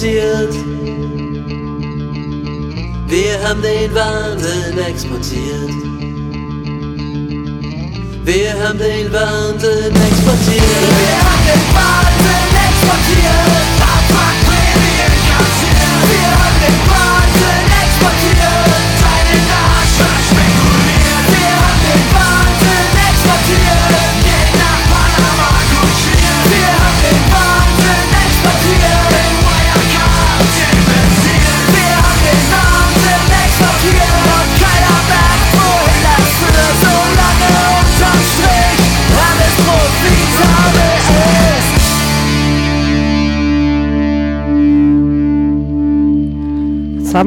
Wahnsinn 0.00 0.47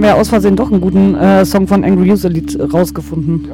haben 0.02 0.16
wir 0.16 0.20
aus 0.20 0.30
Versehen 0.30 0.56
doch 0.56 0.72
einen 0.72 0.82
guten 0.82 1.14
äh, 1.14 1.46
Song 1.46 1.68
von 1.68 1.84
Angry 1.84 2.12
User 2.12 2.28
Lied 2.30 2.58
rausgefunden. 2.74 3.50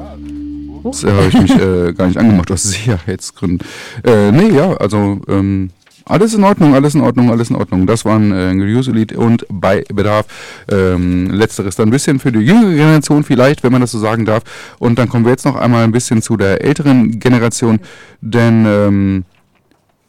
Das 0.82 1.04
äh, 1.04 1.08
habe 1.08 1.26
ich 1.28 1.40
mich 1.42 1.54
äh, 1.54 1.92
gar 1.92 2.06
nicht 2.06 2.16
angemacht 2.16 2.50
aus 2.50 2.62
Sicherheitsgründen. 2.62 3.66
Äh, 4.02 4.32
nee, 4.32 4.56
ja, 4.56 4.72
also 4.78 5.20
ähm, 5.28 5.68
alles 6.06 6.32
in 6.32 6.44
Ordnung, 6.44 6.74
alles 6.74 6.94
in 6.94 7.02
Ordnung, 7.02 7.30
alles 7.30 7.50
in 7.50 7.56
Ordnung. 7.56 7.86
Das 7.86 8.06
waren 8.06 8.32
äh, 8.32 8.52
Lied 8.52 9.12
und 9.12 9.44
bei 9.50 9.84
Bedarf. 9.92 10.24
Ähm, 10.72 11.28
letzteres 11.30 11.76
dann 11.76 11.88
ein 11.88 11.90
bisschen 11.90 12.18
für 12.18 12.32
die 12.32 12.38
jüngere 12.38 12.72
Generation 12.72 13.24
vielleicht, 13.24 13.62
wenn 13.62 13.72
man 13.72 13.82
das 13.82 13.90
so 13.90 13.98
sagen 13.98 14.24
darf. 14.24 14.42
Und 14.78 14.98
dann 14.98 15.10
kommen 15.10 15.26
wir 15.26 15.32
jetzt 15.32 15.44
noch 15.44 15.56
einmal 15.56 15.84
ein 15.84 15.92
bisschen 15.92 16.22
zu 16.22 16.38
der 16.38 16.64
älteren 16.64 17.20
Generation, 17.20 17.78
denn 18.22 18.64
ähm, 18.66 19.24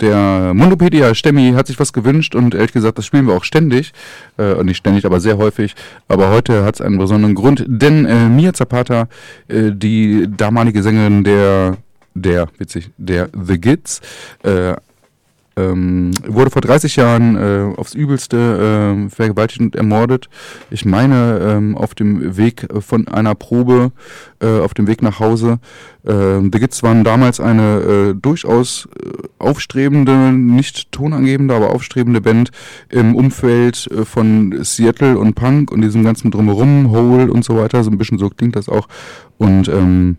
der 0.01 0.53
Mundopedia 0.53 1.13
Stemmi 1.13 1.53
hat 1.55 1.67
sich 1.67 1.79
was 1.79 1.93
gewünscht 1.93 2.35
und 2.35 2.55
ehrlich 2.55 2.73
gesagt, 2.73 2.97
das 2.97 3.05
spielen 3.05 3.27
wir 3.27 3.33
auch 3.33 3.43
ständig. 3.43 3.93
Äh, 4.37 4.63
nicht 4.63 4.77
ständig, 4.77 5.05
aber 5.05 5.19
sehr 5.19 5.37
häufig. 5.37 5.75
Aber 6.07 6.29
heute 6.29 6.63
hat 6.63 6.75
es 6.75 6.81
einen 6.81 6.97
besonderen 6.97 7.35
Grund, 7.35 7.65
denn 7.67 8.05
äh, 8.05 8.29
Mia 8.29 8.53
Zapata, 8.53 9.07
äh, 9.47 9.71
die 9.71 10.27
damalige 10.35 10.83
Sängerin 10.83 11.23
der, 11.23 11.77
der, 12.13 12.47
witzig, 12.57 12.91
der 12.97 13.29
The 13.33 13.59
Gids, 13.59 14.01
äh, 14.43 14.75
ähm, 15.59 16.11
wurde 16.27 16.51
vor 16.51 16.61
30 16.61 16.95
Jahren 16.95 17.35
äh, 17.35 17.73
aufs 17.77 17.93
Übelste 17.93 19.05
äh, 19.07 19.09
vergewaltigt 19.09 19.61
und 19.61 19.75
ermordet. 19.75 20.29
Ich 20.69 20.85
meine, 20.85 21.39
ähm, 21.41 21.77
auf 21.77 21.95
dem 21.95 22.37
Weg 22.37 22.67
von 22.79 23.07
einer 23.07 23.35
Probe, 23.35 23.91
äh, 24.39 24.59
auf 24.59 24.73
dem 24.73 24.87
Weg 24.87 25.01
nach 25.01 25.19
Hause. 25.19 25.59
Äh, 26.03 26.39
The 26.41 26.59
Gids 26.59 26.83
waren 26.83 27.03
damals 27.03 27.39
eine 27.39 27.79
äh, 27.79 28.13
durchaus 28.13 28.87
äh, 29.03 29.09
aufstrebende, 29.37 30.31
nicht 30.31 30.91
tonangebende, 30.91 31.55
aber 31.55 31.71
aufstrebende 31.71 32.21
Band 32.21 32.51
im 32.89 33.15
Umfeld 33.15 33.87
äh, 33.91 34.05
von 34.05 34.63
Seattle 34.63 35.17
und 35.17 35.35
Punk 35.35 35.71
und 35.71 35.81
diesem 35.81 36.03
ganzen 36.03 36.31
Drumherum, 36.31 36.91
Hole 36.91 37.31
und 37.31 37.43
so 37.43 37.57
weiter. 37.57 37.83
So 37.83 37.91
ein 37.91 37.97
bisschen 37.97 38.17
so 38.17 38.29
klingt 38.29 38.55
das 38.55 38.69
auch. 38.69 38.87
Und 39.37 39.67
ähm, 39.67 40.17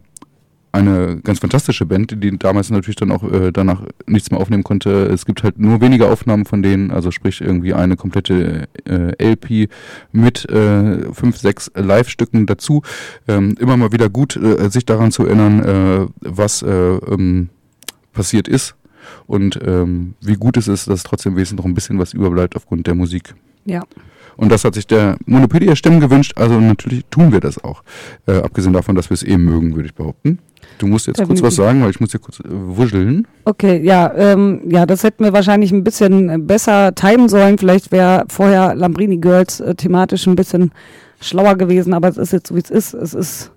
eine 0.73 1.21
ganz 1.23 1.41
fantastische 1.41 1.85
Band, 1.87 2.23
die 2.23 2.39
damals 2.39 2.71
natürlich 2.71 2.97
dann 2.97 3.11
auch 3.11 3.25
äh, 3.25 3.51
danach 3.53 3.83
nichts 4.07 4.31
mehr 4.31 4.41
aufnehmen 4.41 4.63
konnte. 4.63 5.07
Es 5.07 5.27
gibt 5.27 5.43
halt 5.43 5.59
nur 5.59 5.81
wenige 5.81 6.09
Aufnahmen 6.09 6.45
von 6.45 6.63
denen, 6.63 6.91
also 6.91 7.11
sprich 7.11 7.41
irgendwie 7.41 7.75
eine 7.75 7.97
komplette 7.97 8.69
äh, 8.85 9.33
LP 9.33 9.71
mit 10.13 10.49
äh, 10.49 11.13
fünf, 11.13 11.37
sechs 11.39 11.71
Live-Stücken 11.75 12.47
dazu. 12.47 12.83
Ähm, 13.27 13.57
immer 13.59 13.77
mal 13.77 13.93
wieder 13.93 14.09
gut, 14.09 14.37
äh, 14.37 14.71
sich 14.71 14.87
daran 14.87 15.11
zu 15.11 15.27
erinnern, 15.27 15.65
äh, 15.65 16.07
was 16.21 16.63
äh, 16.63 16.69
ähm, 16.69 17.49
passiert 18.13 18.49
ist 18.49 18.77
und 19.27 19.59
ähm, 19.65 20.15
wie 20.21 20.35
gut 20.35 20.57
es 20.57 20.69
ist, 20.69 20.89
dass 20.89 21.03
trotzdem 21.03 21.37
wesentlich 21.37 21.59
noch 21.59 21.65
ein 21.65 21.75
bisschen 21.75 21.99
was 21.99 22.13
überbleibt 22.13 22.57
aufgrund 22.57 22.87
der 22.87 22.95
Musik. 22.95 23.35
Ja. 23.65 23.83
Und 24.37 24.51
das 24.51 24.65
hat 24.65 24.75
sich 24.75 24.87
der 24.87 25.17
Monopedia 25.27 25.77
Stimmen 25.77 26.01
gewünscht, 26.01 26.33
also 26.37 26.61
natürlich 26.61 27.05
tun 27.11 27.33
wir 27.33 27.41
das 27.41 27.63
auch. 27.63 27.83
Äh, 28.27 28.39
abgesehen 28.39 28.73
davon, 28.73 28.95
dass 28.95 29.11
wir 29.11 29.15
es 29.15 29.23
eben 29.23 29.45
mögen, 29.45 29.75
würde 29.75 29.87
ich 29.87 29.95
behaupten. 29.95 30.39
Du 30.79 30.87
musst 30.87 31.07
jetzt 31.07 31.23
kurz 31.23 31.43
was 31.43 31.57
sagen, 31.57 31.83
weil 31.83 31.91
ich 31.91 32.01
muss 32.01 32.11
hier 32.11 32.21
kurz 32.21 32.41
äh, 32.41 32.45
wuscheln. 32.49 33.27
Okay, 33.45 33.81
ja, 33.83 34.13
ähm, 34.17 34.63
ja, 34.67 34.87
das 34.87 35.05
hätten 35.05 35.25
wir 35.25 35.33
wahrscheinlich 35.33 35.73
ein 35.73 35.85
bisschen 35.85 36.47
besser 36.47 36.95
timen 36.95 37.29
sollen. 37.29 37.59
Vielleicht 37.59 37.93
wäre 37.93 38.25
vorher 38.29 38.75
Lambrini 38.75 39.19
Girls 39.19 39.61
äh, 39.61 39.75
thematisch 39.75 40.27
ein 40.27 40.37
bisschen 40.37 40.73
schlauer 41.21 41.57
gewesen, 41.57 41.93
aber 41.93 42.09
es 42.09 42.17
ist 42.17 42.33
jetzt 42.33 42.49
so, 42.49 42.55
wie 42.55 42.61
es 42.61 42.71
ist. 42.71 42.95
Es 42.95 43.15
ist 43.15 43.53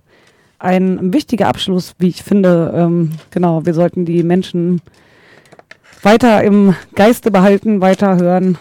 ein 0.60 1.14
wichtiger 1.14 1.48
Abschluss, 1.48 1.94
wie 2.00 2.10
ich 2.10 2.24
finde. 2.24 2.74
Ähm, 2.76 3.12
genau, 3.32 3.66
wir 3.66 3.74
sollten 3.74 4.06
die 4.06 4.24
Menschen 4.24 4.82
weiter 6.02 6.44
im 6.44 6.76
Geiste 6.96 7.32
behalten, 7.32 7.82
weiter 7.82 8.18
hören. 8.18 8.58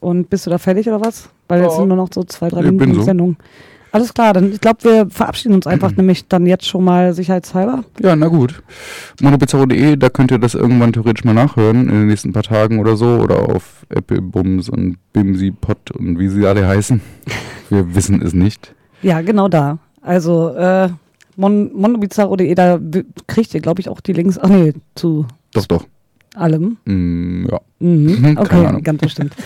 Und 0.00 0.30
bist 0.30 0.46
du 0.46 0.50
da 0.50 0.58
fertig 0.58 0.88
oder 0.88 1.00
was? 1.00 1.28
Weil 1.48 1.62
jetzt 1.62 1.72
Ja. 1.72 1.76
sind 1.78 1.88
nur 1.88 1.96
noch 1.96 2.08
so 2.12 2.24
zwei, 2.24 2.48
drei 2.48 2.60
Ich 2.60 2.66
Minuten 2.70 2.94
so. 2.94 3.02
Sendung. 3.02 3.36
Alles 3.92 4.14
klar, 4.14 4.32
dann 4.32 4.52
ich 4.52 4.60
glaube, 4.60 4.84
wir 4.84 5.10
verabschieden 5.10 5.54
uns 5.54 5.66
einfach 5.66 5.90
nämlich 5.96 6.26
dann 6.28 6.46
jetzt 6.46 6.66
schon 6.66 6.84
mal 6.84 7.12
sicherheitshalber. 7.12 7.84
Ja, 8.00 8.14
na 8.16 8.28
gut. 8.28 8.62
monopizarro.de, 9.20 9.96
da 9.96 10.08
könnt 10.08 10.30
ihr 10.30 10.38
das 10.38 10.54
irgendwann 10.54 10.92
theoretisch 10.92 11.24
mal 11.24 11.34
nachhören, 11.34 11.82
in 11.88 11.94
den 11.94 12.06
nächsten 12.06 12.32
paar 12.32 12.44
Tagen 12.44 12.78
oder 12.78 12.96
so. 12.96 13.06
Oder 13.18 13.48
auf 13.54 13.84
Apple 13.88 14.22
Bums 14.22 14.68
und 14.68 14.96
Bimsi 15.12 15.50
Pot 15.50 15.90
und 15.90 16.18
wie 16.18 16.28
sie 16.28 16.46
alle 16.46 16.66
heißen. 16.66 17.00
Wir 17.68 17.94
wissen 17.94 18.22
es 18.22 18.32
nicht. 18.32 18.74
Ja, 19.02 19.20
genau 19.22 19.48
da. 19.48 19.78
Also 20.02 20.50
äh, 20.54 20.88
mon 21.36 21.70
monobizarro.de, 21.74 22.54
da 22.54 22.78
kriegt 23.26 23.52
ihr, 23.54 23.60
glaube 23.60 23.80
ich, 23.80 23.88
auch 23.88 24.00
die 24.00 24.12
Links. 24.12 24.38
Ach 24.40 24.48
nee, 24.48 24.72
zu 24.94 25.26
Doch, 25.52 25.66
doch. 25.66 25.84
allem. 26.36 26.76
Mm, 26.84 27.46
ja. 27.50 27.60
Mhm. 27.80 28.36
Okay, 28.38 28.80
ganz 28.82 29.00
bestimmt. 29.00 29.34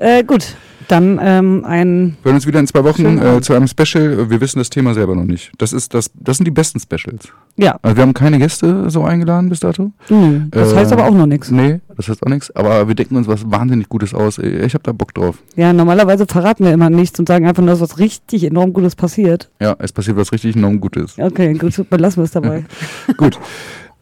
äh, 0.00 0.24
gut, 0.24 0.56
dann 0.88 1.20
ähm, 1.22 1.64
ein. 1.64 2.16
Wir 2.22 2.30
hören 2.30 2.34
uns 2.36 2.46
wieder 2.48 2.58
in 2.58 2.66
zwei 2.66 2.82
Wochen 2.82 3.18
äh, 3.18 3.40
zu 3.40 3.52
einem 3.54 3.68
Special. 3.68 4.28
Wir 4.28 4.40
wissen 4.40 4.58
das 4.58 4.70
Thema 4.70 4.92
selber 4.92 5.14
noch 5.14 5.24
nicht. 5.24 5.52
Das 5.58 5.72
ist 5.72 5.94
das, 5.94 6.10
das 6.14 6.38
sind 6.38 6.46
die 6.46 6.50
besten 6.50 6.80
Specials. 6.80 7.28
Ja, 7.56 7.78
Also 7.82 7.96
wir 7.96 8.02
haben 8.02 8.12
keine 8.14 8.38
Gäste 8.38 8.90
so 8.90 9.04
eingeladen 9.04 9.48
bis 9.50 9.60
dato. 9.60 9.92
mh, 10.08 10.46
das 10.50 10.72
Äh, 10.72 10.76
heißt 10.76 10.92
aber 10.92 11.04
auch 11.04 11.14
noch 11.14 11.26
nichts. 11.26 11.50
Nee, 11.52 11.80
das 11.96 12.08
heißt 12.08 12.24
auch 12.26 12.30
nichts. 12.30 12.50
Aber 12.56 12.88
wir 12.88 12.94
denken 12.96 13.14
uns 13.16 13.28
was 13.28 13.48
wahnsinnig 13.48 13.88
Gutes 13.88 14.12
aus. 14.14 14.38
Ich 14.38 14.74
habe 14.74 14.82
da 14.82 14.90
Bock 14.92 15.14
drauf. 15.14 15.36
Ja, 15.54 15.72
normalerweise 15.72 16.26
verraten 16.26 16.64
wir 16.64 16.72
immer 16.72 16.90
nichts 16.90 17.18
und 17.20 17.28
sagen 17.28 17.46
einfach 17.46 17.62
nur, 17.62 17.70
dass 17.70 17.80
was 17.80 17.98
richtig 17.98 18.42
enorm 18.44 18.72
Gutes 18.72 18.96
passiert. 18.96 19.48
Ja, 19.60 19.76
es 19.78 19.92
passiert 19.92 20.16
was 20.16 20.32
richtig 20.32 20.56
enorm 20.56 20.80
Gutes. 20.80 21.16
Okay, 21.18 21.52
gut, 21.54 21.88
belassen 21.88 22.20
wir 22.22 22.24
es 22.24 22.32
dabei. 22.32 22.64
Gut. 23.16 23.38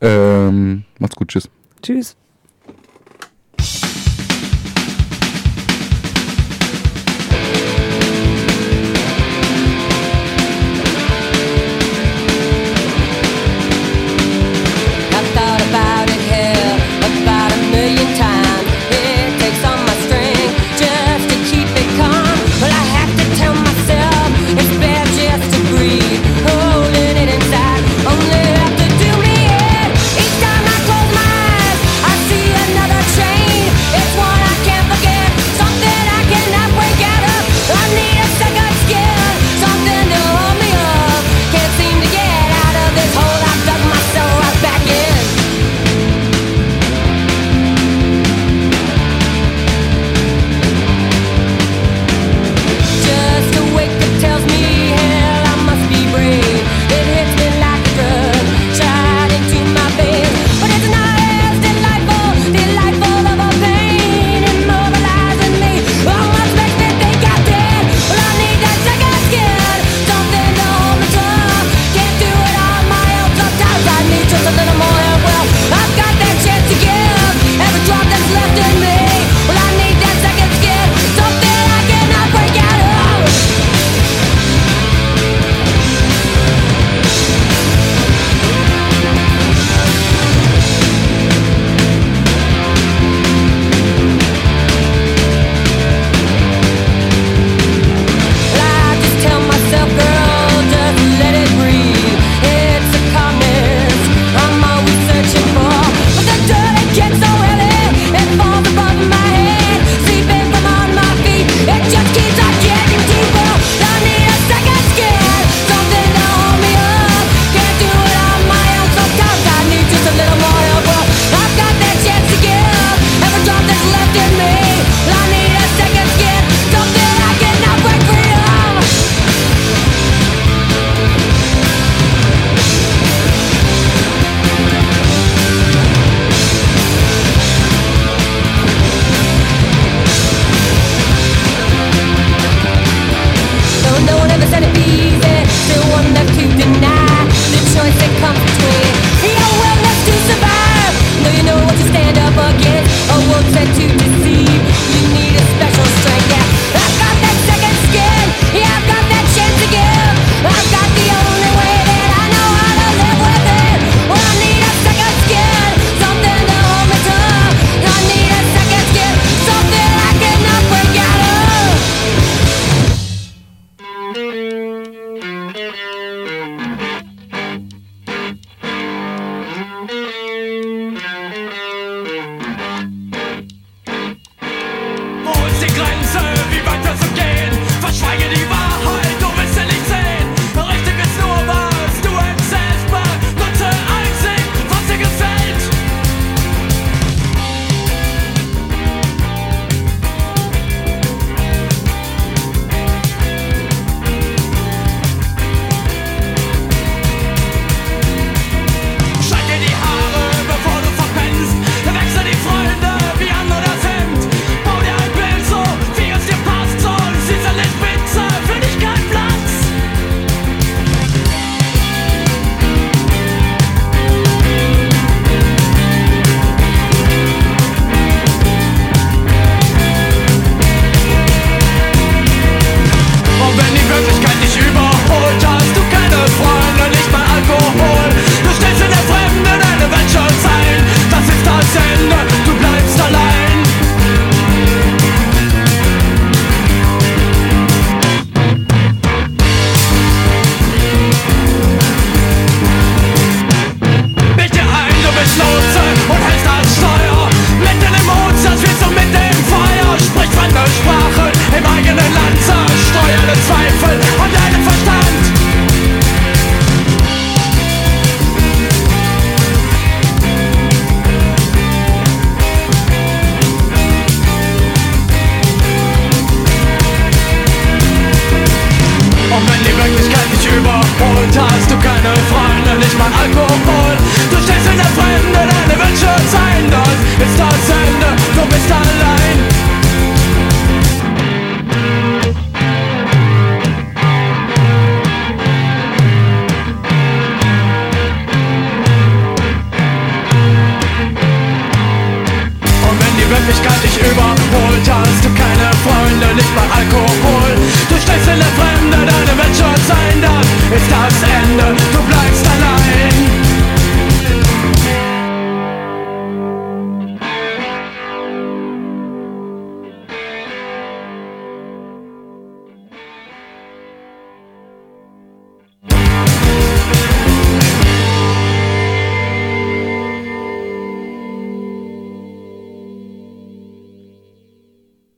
Ähm, 0.00 0.84
macht's 1.00 1.16
gut, 1.16 1.28
tschüss. 1.28 1.48
Tschüss. 1.82 2.16